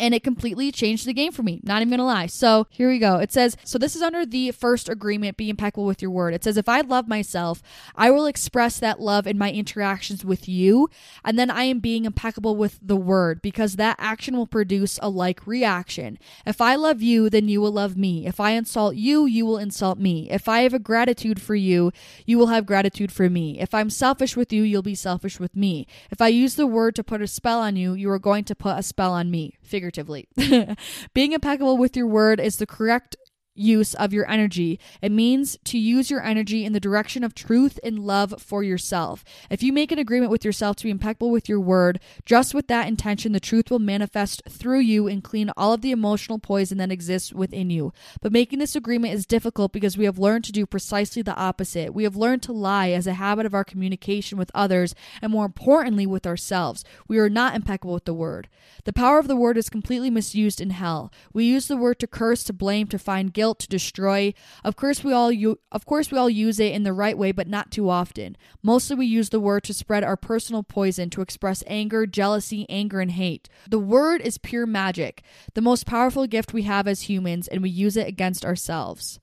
and 0.01 0.15
it 0.15 0.25
completely 0.25 0.73
changed 0.73 1.07
the 1.07 1.13
game 1.13 1.31
for 1.31 1.43
me. 1.43 1.61
Not 1.63 1.83
even 1.83 1.91
gonna 1.91 2.05
lie. 2.05 2.27
So 2.27 2.67
here 2.71 2.89
we 2.89 2.99
go. 2.99 3.17
It 3.17 3.33
says, 3.33 3.57
so 3.65 3.79
this 3.79 3.95
is 3.95 4.03
under 4.03 4.27
the 4.27 4.51
first 4.51 4.89
agreement 4.89 5.37
be 5.37 5.51
impeccable 5.51 5.85
with 5.85 6.03
your 6.03 6.11
word. 6.11 6.35
It 6.35 6.43
says, 6.43 6.57
if 6.57 6.69
I 6.69 6.81
love 6.81 7.07
myself, 7.07 7.63
I 7.95 8.11
will 8.11 8.27
express 8.27 8.79
that 8.81 9.01
love 9.01 9.27
in 9.27 9.39
my 9.39 9.53
interactions 9.53 10.25
with 10.25 10.49
you, 10.49 10.89
and 11.25 11.39
then 11.39 11.51
I 11.51 11.65
am 11.65 11.81
being 11.81 12.05
impeccable 12.05 12.57
with 12.57 12.79
the 12.83 12.97
word 12.97 13.43
because 13.43 13.77
that 13.77 13.97
action 13.99 14.37
will 14.37 14.47
produce 14.47 14.99
a 15.03 15.09
like 15.09 15.47
reaction. 15.47 16.19
If 16.47 16.61
I 16.61 16.75
love 16.75 17.03
you, 17.03 17.29
then 17.29 17.49
you 17.49 17.61
will 17.61 17.73
love 17.73 17.97
me. 17.97 18.27
If 18.27 18.41
I 18.41 18.53
insult 18.53 18.97
you, 18.97 19.27
you 19.27 19.45
will 19.45 19.59
insult 19.59 19.99
me. 19.99 20.31
If 20.31 20.49
I 20.49 20.63
have 20.63 20.75
a 20.75 20.79
gratitude 20.79 21.41
for 21.41 21.55
you, 21.55 21.93
you 22.25 22.39
will 22.39 22.49
have 22.49 22.67
gratitude 22.67 23.13
for 23.13 23.29
me. 23.29 23.61
If 23.61 23.75
I'm 23.75 23.91
selfish 23.91 24.37
with 24.37 24.53
you, 24.53 24.63
you'll 24.63 24.83
be 24.83 24.95
selfish 24.95 25.39
with 25.39 25.55
me. 25.55 25.87
If 26.11 26.21
I 26.21 26.29
use 26.29 26.55
the 26.55 26.67
word 26.67 26.95
to 26.97 27.05
put 27.05 27.21
a 27.21 27.27
spell 27.27 27.61
on 27.61 27.77
you, 27.77 27.95
you 27.95 28.11
are 28.11 28.19
going 28.19 28.45
to 28.45 28.55
put 28.55 28.79
a 28.79 28.83
spell 28.83 29.13
on 29.13 29.31
me. 29.31 29.59
Figure 29.63 29.90
figuratively. 29.91 30.29
Being 31.15 31.33
impeccable 31.33 31.77
with 31.77 31.97
your 31.97 32.07
word 32.07 32.41
is 32.41 32.57
the 32.57 32.67
correct 32.67 33.17
use 33.55 33.95
of 33.95 34.13
your 34.13 34.29
energy. 34.31 34.79
It 35.03 35.13
means 35.13 35.59
to 35.65 35.79
use 35.79 36.11
your 36.11 36.23
energy 36.23 36.65
in 36.65 36.73
the 36.73 36.81
direction 36.81 37.25
of 37.25 37.35
truth 37.35 37.79
and 37.83 37.99
love 37.99 38.35
for 38.39 38.63
yourself. 38.63 39.25
If 39.51 39.63
you 39.63 39.73
make 39.73 39.93
an 39.93 39.99
agreement 39.99 40.31
with 40.31 40.45
yourself 40.45 40.77
to 40.77 40.85
be 40.85 40.91
impeccable 40.91 41.31
with 41.31 41.49
your 41.49 41.61
word, 41.61 42.01
just 42.25 42.55
with 42.55 42.69
that 42.69 42.89
intention, 42.89 43.33
the 43.33 43.41
truth 43.41 43.71
will 43.71 43.79
manifest 43.79 44.43
through 44.49 44.81
you 44.81 45.07
and 45.07 45.23
clean 45.23 45.51
all 45.57 45.73
of 45.73 45.81
the 45.81 45.91
emotional 45.91 46.39
poison 46.39 46.79
that 46.79 46.93
exists 46.93 47.33
within 47.33 47.71
you. 47.71 47.93
But 48.21 48.33
making 48.33 48.61
this 48.61 48.77
agreement 48.77 49.15
is 49.15 49.27
difficult 49.27 49.73
because 49.73 49.99
we 49.99 50.05
have 50.05 50.19
learned 50.19 50.45
to 50.45 50.53
do 50.53 50.67
precisely 50.67 51.23
the 51.23 51.37
opposite. 51.37 51.93
We 51.93 52.05
have 52.05 52.17
learned 52.17 52.43
to 52.45 52.53
lie 52.53 52.91
as 52.91 53.07
a 53.07 53.15
habit 53.15 53.47
of 53.47 53.55
our 53.55 53.65
communication 53.65 54.39
with 54.39 54.51
others 54.55 54.95
and 55.21 55.33
more 55.33 55.47
importantly 55.47 56.07
with 56.07 56.27
ourselves. 56.27 56.85
We 57.09 57.19
are 57.19 57.31
not 57.31 57.55
impeccable 57.55 57.95
with 57.95 58.05
the 58.05 58.15
word. 58.15 58.49
The 58.85 58.93
power 58.93 59.19
of 59.19 59.29
the 59.29 59.37
word 59.37 59.59
is 59.59 59.69
completely 59.69 60.11
misused 60.11 60.61
in 60.61 60.71
hell. 60.71 61.13
We 61.33 61.45
use 61.45 61.69
the 61.69 61.77
word 61.77 61.99
to 62.01 62.07
curse, 62.07 62.45
to 62.45 62.53
blame, 62.53 62.87
to 62.89 62.99
find 62.99 63.33
guilt, 63.33 63.40
to 63.41 63.69
destroy. 63.69 64.33
Of 64.65 64.77
course, 64.77 65.03
we 65.03 65.13
all 65.13 65.33
u- 65.33 65.59
of 65.73 65.87
course 65.87 66.11
we 66.11 66.19
all 66.19 66.31
use 66.31 66.61
it 66.61 66.73
in 66.73 66.83
the 66.83 66.93
right 66.93 67.17
way, 67.17 67.33
but 67.33 67.49
not 67.49 67.71
too 67.71 67.89
often. 67.89 68.37
Mostly, 68.63 68.97
we 68.97 69.07
use 69.07 69.31
the 69.31 69.41
word 69.41 69.65
to 69.65 69.75
spread 69.75 70.05
our 70.05 70.17
personal 70.17 70.63
poison, 70.63 71.11
to 71.11 71.23
express 71.23 71.65
anger, 71.67 72.07
jealousy, 72.07 72.67
anger, 72.69 73.01
and 73.01 73.13
hate. 73.13 73.49
The 73.69 73.79
word 73.79 74.21
is 74.21 74.39
pure 74.39 74.67
magic, 74.67 75.23
the 75.55 75.61
most 75.61 75.87
powerful 75.87 76.27
gift 76.27 76.53
we 76.53 76.63
have 76.63 76.87
as 76.87 77.03
humans, 77.03 77.49
and 77.49 77.63
we 77.63 77.71
use 77.71 77.97
it 77.97 78.07
against 78.07 78.45
ourselves. 78.45 79.19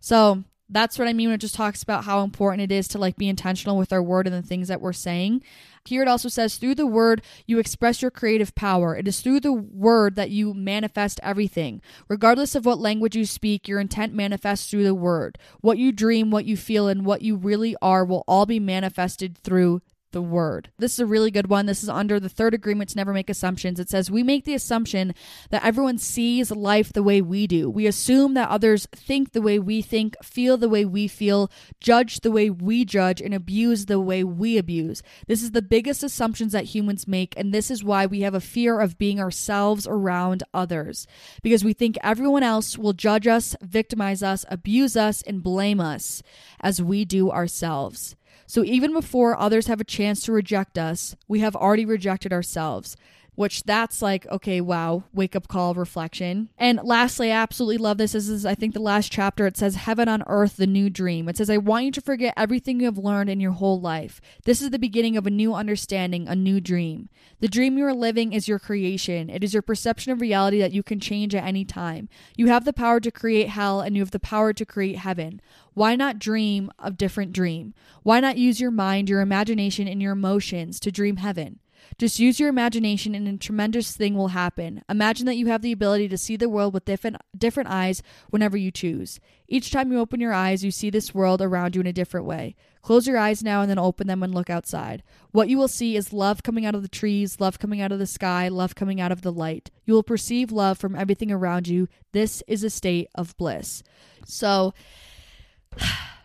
So 0.00 0.44
that's 0.68 0.98
what 0.98 1.08
I 1.08 1.12
mean 1.12 1.28
when 1.28 1.36
it 1.36 1.40
just 1.40 1.54
talks 1.54 1.82
about 1.82 2.04
how 2.04 2.22
important 2.22 2.62
it 2.62 2.74
is 2.74 2.88
to 2.88 2.98
like 2.98 3.16
be 3.16 3.28
intentional 3.28 3.78
with 3.78 3.92
our 3.92 4.02
word 4.02 4.26
and 4.26 4.34
the 4.34 4.46
things 4.46 4.68
that 4.68 4.80
we're 4.80 4.92
saying. 4.92 5.42
Here 5.84 6.02
it 6.02 6.08
also 6.08 6.28
says, 6.28 6.56
through 6.56 6.74
the 6.74 6.86
word, 6.86 7.22
you 7.46 7.60
express 7.60 8.02
your 8.02 8.10
creative 8.10 8.54
power. 8.56 8.96
It 8.96 9.06
is 9.06 9.20
through 9.20 9.40
the 9.40 9.52
word 9.52 10.16
that 10.16 10.30
you 10.30 10.52
manifest 10.52 11.20
everything. 11.22 11.80
Regardless 12.08 12.56
of 12.56 12.66
what 12.66 12.80
language 12.80 13.14
you 13.14 13.24
speak, 13.24 13.68
your 13.68 13.78
intent 13.78 14.12
manifests 14.12 14.68
through 14.68 14.82
the 14.82 14.94
word. 14.94 15.38
What 15.60 15.78
you 15.78 15.92
dream, 15.92 16.32
what 16.32 16.44
you 16.44 16.56
feel, 16.56 16.88
and 16.88 17.06
what 17.06 17.22
you 17.22 17.36
really 17.36 17.76
are 17.80 18.04
will 18.04 18.24
all 18.26 18.46
be 18.46 18.58
manifested 18.58 19.38
through 19.38 19.80
the 20.12 20.22
word. 20.22 20.70
This 20.78 20.94
is 20.94 21.00
a 21.00 21.06
really 21.06 21.30
good 21.30 21.48
one. 21.48 21.66
This 21.66 21.82
is 21.82 21.88
under 21.88 22.18
the 22.18 22.28
third 22.28 22.54
agreement 22.54 22.90
to 22.90 22.96
never 22.96 23.12
make 23.12 23.28
assumptions. 23.28 23.78
It 23.78 23.90
says, 23.90 24.10
We 24.10 24.22
make 24.22 24.44
the 24.44 24.54
assumption 24.54 25.14
that 25.50 25.64
everyone 25.64 25.98
sees 25.98 26.50
life 26.50 26.92
the 26.92 27.02
way 27.02 27.20
we 27.20 27.46
do. 27.46 27.68
We 27.68 27.86
assume 27.86 28.34
that 28.34 28.48
others 28.48 28.86
think 28.94 29.32
the 29.32 29.42
way 29.42 29.58
we 29.58 29.82
think, 29.82 30.16
feel 30.22 30.56
the 30.56 30.68
way 30.68 30.84
we 30.84 31.08
feel, 31.08 31.50
judge 31.80 32.20
the 32.20 32.30
way 32.30 32.50
we 32.50 32.84
judge, 32.84 33.20
and 33.20 33.34
abuse 33.34 33.86
the 33.86 34.00
way 34.00 34.24
we 34.24 34.58
abuse. 34.58 35.02
This 35.26 35.42
is 35.42 35.52
the 35.52 35.62
biggest 35.62 36.02
assumptions 36.02 36.52
that 36.52 36.64
humans 36.64 37.06
make, 37.06 37.34
and 37.36 37.52
this 37.52 37.70
is 37.70 37.84
why 37.84 38.06
we 38.06 38.20
have 38.20 38.34
a 38.34 38.40
fear 38.40 38.80
of 38.80 38.98
being 38.98 39.20
ourselves 39.20 39.86
around 39.86 40.42
others. 40.54 41.06
Because 41.42 41.64
we 41.64 41.72
think 41.72 41.96
everyone 42.02 42.42
else 42.42 42.78
will 42.78 42.92
judge 42.92 43.26
us, 43.26 43.56
victimize 43.60 44.22
us, 44.22 44.44
abuse 44.48 44.96
us, 44.96 45.22
and 45.22 45.42
blame 45.42 45.80
us 45.80 46.22
as 46.60 46.82
we 46.82 47.04
do 47.04 47.30
ourselves. 47.30 48.16
So 48.46 48.64
even 48.64 48.92
before 48.92 49.38
others 49.38 49.66
have 49.66 49.80
a 49.80 49.84
chance 49.84 50.22
to 50.22 50.32
reject 50.32 50.78
us, 50.78 51.16
we 51.28 51.40
have 51.40 51.56
already 51.56 51.84
rejected 51.84 52.32
ourselves 52.32 52.96
which 53.36 53.62
that's 53.62 54.02
like 54.02 54.26
okay 54.26 54.60
wow 54.60 55.04
wake 55.12 55.36
up 55.36 55.46
call 55.46 55.74
reflection. 55.74 56.48
And 56.58 56.80
lastly 56.82 57.30
i 57.30 57.36
absolutely 57.36 57.78
love 57.78 57.98
this. 57.98 58.12
This 58.12 58.28
is 58.28 58.44
i 58.44 58.54
think 58.54 58.74
the 58.74 58.80
last 58.80 59.12
chapter. 59.12 59.46
It 59.46 59.56
says 59.56 59.76
heaven 59.76 60.08
on 60.08 60.24
earth 60.26 60.56
the 60.56 60.66
new 60.66 60.90
dream. 60.90 61.28
It 61.28 61.36
says 61.36 61.48
i 61.48 61.56
want 61.58 61.84
you 61.84 61.90
to 61.92 62.00
forget 62.00 62.34
everything 62.36 62.80
you 62.80 62.86
have 62.86 62.98
learned 62.98 63.30
in 63.30 63.38
your 63.38 63.52
whole 63.52 63.80
life. 63.80 64.20
This 64.44 64.60
is 64.60 64.70
the 64.70 64.78
beginning 64.78 65.16
of 65.16 65.26
a 65.26 65.30
new 65.30 65.54
understanding 65.54 66.26
a 66.26 66.34
new 66.34 66.60
dream. 66.60 67.08
The 67.40 67.48
dream 67.48 67.78
you 67.78 67.84
are 67.84 67.94
living 67.94 68.32
is 68.32 68.48
your 68.48 68.58
creation. 68.58 69.28
It 69.28 69.44
is 69.44 69.52
your 69.52 69.62
perception 69.62 70.12
of 70.12 70.20
reality 70.20 70.58
that 70.60 70.72
you 70.72 70.82
can 70.82 70.98
change 70.98 71.34
at 71.34 71.44
any 71.44 71.64
time. 71.64 72.08
You 72.36 72.46
have 72.48 72.64
the 72.64 72.72
power 72.72 72.98
to 73.00 73.10
create 73.10 73.50
hell 73.50 73.80
and 73.82 73.94
you 73.94 74.02
have 74.02 74.10
the 74.10 74.18
power 74.18 74.52
to 74.54 74.64
create 74.64 74.96
heaven. 74.96 75.40
Why 75.74 75.94
not 75.94 76.18
dream 76.18 76.70
a 76.78 76.90
different 76.90 77.32
dream? 77.32 77.74
Why 78.02 78.20
not 78.20 78.38
use 78.38 78.60
your 78.60 78.70
mind 78.70 79.10
your 79.10 79.20
imagination 79.20 79.86
and 79.86 80.00
your 80.00 80.12
emotions 80.12 80.80
to 80.80 80.90
dream 80.90 81.16
heaven 81.16 81.60
just 81.98 82.18
use 82.18 82.38
your 82.38 82.50
imagination 82.50 83.14
and 83.14 83.26
a 83.26 83.38
tremendous 83.38 83.96
thing 83.96 84.14
will 84.14 84.28
happen. 84.28 84.82
Imagine 84.88 85.24
that 85.26 85.36
you 85.36 85.46
have 85.46 85.62
the 85.62 85.72
ability 85.72 86.08
to 86.08 86.18
see 86.18 86.36
the 86.36 86.48
world 86.48 86.74
with 86.74 86.84
different 86.84 87.16
different 87.36 87.70
eyes 87.70 88.02
whenever 88.30 88.56
you 88.56 88.70
choose. 88.70 89.18
Each 89.48 89.70
time 89.70 89.90
you 89.90 89.98
open 89.98 90.20
your 90.20 90.32
eyes, 90.32 90.64
you 90.64 90.70
see 90.70 90.90
this 90.90 91.14
world 91.14 91.40
around 91.40 91.74
you 91.74 91.80
in 91.80 91.86
a 91.86 91.92
different 91.92 92.26
way. 92.26 92.54
Close 92.82 93.06
your 93.06 93.16
eyes 93.16 93.42
now 93.42 93.62
and 93.62 93.70
then 93.70 93.78
open 93.78 94.06
them 94.06 94.22
and 94.22 94.34
look 94.34 94.50
outside. 94.50 95.02
What 95.32 95.48
you 95.48 95.56
will 95.56 95.68
see 95.68 95.96
is 95.96 96.12
love 96.12 96.42
coming 96.42 96.66
out 96.66 96.74
of 96.74 96.82
the 96.82 96.88
trees, 96.88 97.40
love 97.40 97.58
coming 97.58 97.80
out 97.80 97.92
of 97.92 97.98
the 97.98 98.06
sky, 98.06 98.48
love 98.48 98.74
coming 98.74 99.00
out 99.00 99.12
of 99.12 99.22
the 99.22 99.32
light. 99.32 99.70
You 99.84 99.94
will 99.94 100.02
perceive 100.02 100.52
love 100.52 100.78
from 100.78 100.94
everything 100.94 101.32
around 101.32 101.66
you. 101.66 101.88
This 102.12 102.42
is 102.46 102.62
a 102.62 102.70
state 102.70 103.08
of 103.14 103.36
bliss. 103.36 103.82
So 104.26 104.74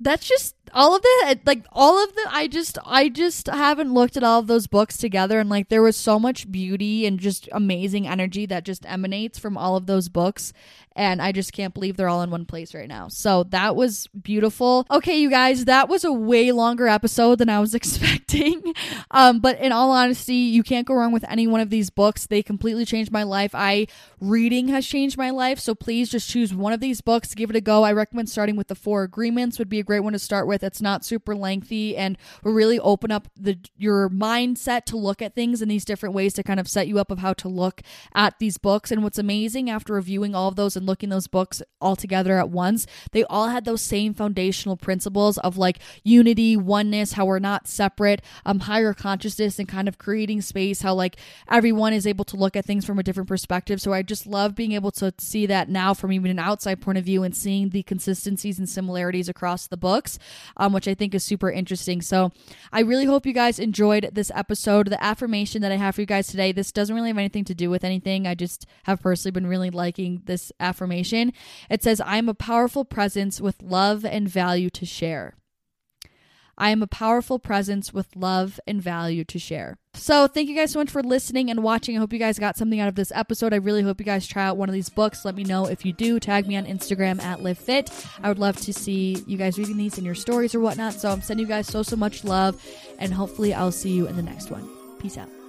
that's 0.00 0.26
just 0.26 0.56
all 0.72 0.94
of 0.94 1.02
the 1.02 1.38
like 1.46 1.64
all 1.72 2.02
of 2.02 2.14
the 2.14 2.26
i 2.30 2.46
just 2.46 2.78
i 2.84 3.08
just 3.08 3.46
haven't 3.48 3.92
looked 3.92 4.16
at 4.16 4.22
all 4.22 4.38
of 4.38 4.46
those 4.46 4.66
books 4.66 4.96
together 4.96 5.40
and 5.40 5.50
like 5.50 5.68
there 5.68 5.82
was 5.82 5.96
so 5.96 6.18
much 6.18 6.50
beauty 6.50 7.06
and 7.06 7.18
just 7.18 7.48
amazing 7.52 8.06
energy 8.06 8.46
that 8.46 8.64
just 8.64 8.86
emanates 8.86 9.38
from 9.38 9.56
all 9.56 9.76
of 9.76 9.86
those 9.86 10.08
books 10.08 10.52
and 10.96 11.22
i 11.22 11.32
just 11.32 11.52
can't 11.52 11.74
believe 11.74 11.96
they're 11.96 12.08
all 12.08 12.22
in 12.22 12.30
one 12.30 12.44
place 12.44 12.74
right 12.74 12.88
now. 12.88 13.08
So 13.08 13.44
that 13.44 13.76
was 13.76 14.08
beautiful. 14.08 14.86
Okay 14.90 15.20
you 15.20 15.30
guys 15.30 15.64
that 15.66 15.88
was 15.88 16.04
a 16.04 16.12
way 16.12 16.52
longer 16.52 16.88
episode 16.88 17.38
than 17.38 17.48
i 17.48 17.60
was 17.60 17.74
expecting. 17.80 18.62
Um 19.10 19.40
but 19.40 19.58
in 19.60 19.72
all 19.72 19.90
honesty 19.90 20.34
you 20.34 20.62
can't 20.62 20.86
go 20.86 20.94
wrong 20.94 21.12
with 21.12 21.24
any 21.28 21.46
one 21.46 21.60
of 21.60 21.70
these 21.70 21.90
books. 21.90 22.26
They 22.26 22.42
completely 22.42 22.84
changed 22.84 23.12
my 23.12 23.22
life. 23.22 23.52
I 23.54 23.86
reading 24.20 24.68
has 24.68 24.86
changed 24.86 25.16
my 25.16 25.30
life 25.30 25.58
so 25.58 25.74
please 25.74 26.10
just 26.10 26.28
choose 26.28 26.54
one 26.54 26.72
of 26.72 26.80
these 26.80 27.00
books 27.00 27.34
give 27.34 27.50
it 27.50 27.56
a 27.56 27.60
go. 27.60 27.82
I 27.82 27.92
recommend 27.92 28.28
starting 28.28 28.56
with 28.56 28.68
the 28.68 28.74
four 28.74 29.02
agreements 29.02 29.58
would 29.58 29.68
be 29.68 29.80
a 29.80 29.84
great 29.90 30.04
one 30.04 30.12
to 30.12 30.20
start 30.20 30.46
with. 30.46 30.62
It's 30.62 30.80
not 30.80 31.04
super 31.04 31.34
lengthy 31.34 31.96
and 31.96 32.16
will 32.44 32.52
really 32.52 32.78
open 32.78 33.10
up 33.10 33.26
the 33.36 33.58
your 33.76 34.08
mindset 34.08 34.84
to 34.84 34.96
look 34.96 35.20
at 35.20 35.34
things 35.34 35.60
in 35.60 35.68
these 35.68 35.84
different 35.84 36.14
ways 36.14 36.32
to 36.34 36.44
kind 36.44 36.60
of 36.60 36.68
set 36.68 36.86
you 36.86 37.00
up 37.00 37.10
of 37.10 37.18
how 37.18 37.32
to 37.32 37.48
look 37.48 37.82
at 38.14 38.38
these 38.38 38.56
books. 38.56 38.92
And 38.92 39.02
what's 39.02 39.18
amazing 39.18 39.68
after 39.68 39.94
reviewing 39.94 40.32
all 40.32 40.46
of 40.46 40.54
those 40.54 40.76
and 40.76 40.86
looking 40.86 41.08
those 41.08 41.26
books 41.26 41.60
all 41.80 41.96
together 41.96 42.38
at 42.38 42.50
once, 42.50 42.86
they 43.10 43.24
all 43.24 43.48
had 43.48 43.64
those 43.64 43.82
same 43.82 44.14
foundational 44.14 44.76
principles 44.76 45.38
of 45.38 45.58
like 45.58 45.80
unity, 46.04 46.56
oneness, 46.56 47.14
how 47.14 47.24
we're 47.24 47.40
not 47.40 47.66
separate, 47.66 48.22
um, 48.46 48.60
higher 48.60 48.94
consciousness, 48.94 49.58
and 49.58 49.66
kind 49.66 49.88
of 49.88 49.98
creating 49.98 50.40
space. 50.40 50.82
How 50.82 50.94
like 50.94 51.16
everyone 51.50 51.94
is 51.94 52.06
able 52.06 52.26
to 52.26 52.36
look 52.36 52.54
at 52.54 52.64
things 52.64 52.84
from 52.84 53.00
a 53.00 53.02
different 53.02 53.28
perspective. 53.28 53.80
So 53.80 53.92
I 53.92 54.02
just 54.02 54.24
love 54.24 54.54
being 54.54 54.70
able 54.70 54.92
to 54.92 55.12
see 55.18 55.46
that 55.46 55.68
now 55.68 55.94
from 55.94 56.12
even 56.12 56.30
an 56.30 56.38
outside 56.38 56.80
point 56.80 56.98
of 56.98 57.04
view 57.04 57.24
and 57.24 57.36
seeing 57.36 57.70
the 57.70 57.82
consistencies 57.82 58.60
and 58.60 58.68
similarities 58.68 59.28
across 59.28 59.66
the 59.66 59.79
books 59.80 60.18
um, 60.56 60.72
which 60.72 60.88
I 60.88 60.94
think 60.94 61.14
is 61.14 61.24
super 61.24 61.50
interesting. 61.50 62.02
So 62.02 62.32
I 62.72 62.80
really 62.80 63.06
hope 63.06 63.26
you 63.26 63.32
guys 63.32 63.58
enjoyed 63.58 64.10
this 64.12 64.30
episode. 64.34 64.88
The 64.88 65.02
affirmation 65.02 65.62
that 65.62 65.72
I 65.72 65.76
have 65.76 65.94
for 65.94 66.02
you 66.02 66.06
guys 66.06 66.26
today, 66.26 66.52
this 66.52 66.72
doesn't 66.72 66.94
really 66.94 67.08
have 67.08 67.18
anything 67.18 67.44
to 67.46 67.54
do 67.54 67.70
with 67.70 67.84
anything. 67.84 68.26
I 68.26 68.34
just 68.34 68.66
have 68.84 69.00
personally 69.00 69.32
been 69.32 69.46
really 69.46 69.70
liking 69.70 70.22
this 70.26 70.52
affirmation. 70.60 71.32
It 71.68 71.82
says, 71.82 72.00
I 72.00 72.18
am 72.18 72.28
a 72.28 72.34
powerful 72.34 72.84
presence 72.84 73.40
with 73.40 73.62
love 73.62 74.04
and 74.04 74.28
value 74.28 74.70
to 74.70 74.86
share. 74.86 75.34
I 76.60 76.70
am 76.70 76.82
a 76.82 76.86
powerful 76.86 77.38
presence 77.38 77.94
with 77.94 78.14
love 78.14 78.60
and 78.66 78.82
value 78.82 79.24
to 79.24 79.38
share. 79.38 79.78
So, 79.94 80.26
thank 80.26 80.50
you 80.50 80.54
guys 80.54 80.70
so 80.72 80.78
much 80.78 80.90
for 80.90 81.02
listening 81.02 81.50
and 81.50 81.62
watching. 81.62 81.96
I 81.96 82.00
hope 82.00 82.12
you 82.12 82.18
guys 82.18 82.38
got 82.38 82.58
something 82.58 82.78
out 82.78 82.88
of 82.88 82.96
this 82.96 83.10
episode. 83.14 83.54
I 83.54 83.56
really 83.56 83.82
hope 83.82 83.98
you 83.98 84.04
guys 84.04 84.26
try 84.26 84.44
out 84.44 84.58
one 84.58 84.68
of 84.68 84.74
these 84.74 84.90
books. 84.90 85.24
Let 85.24 85.34
me 85.34 85.42
know 85.42 85.66
if 85.66 85.86
you 85.86 85.94
do. 85.94 86.20
Tag 86.20 86.46
me 86.46 86.56
on 86.56 86.66
Instagram 86.66 87.20
at 87.22 87.38
Livfiit. 87.38 88.06
I 88.22 88.28
would 88.28 88.38
love 88.38 88.58
to 88.58 88.74
see 88.74 89.24
you 89.26 89.38
guys 89.38 89.58
reading 89.58 89.78
these 89.78 89.96
in 89.96 90.04
your 90.04 90.14
stories 90.14 90.54
or 90.54 90.60
whatnot. 90.60 90.92
So, 90.92 91.10
I'm 91.10 91.22
sending 91.22 91.46
you 91.46 91.48
guys 91.48 91.66
so, 91.66 91.82
so 91.82 91.96
much 91.96 92.24
love, 92.24 92.62
and 92.98 93.12
hopefully, 93.12 93.54
I'll 93.54 93.72
see 93.72 93.92
you 93.92 94.06
in 94.06 94.16
the 94.16 94.22
next 94.22 94.50
one. 94.50 94.68
Peace 95.00 95.16
out. 95.16 95.39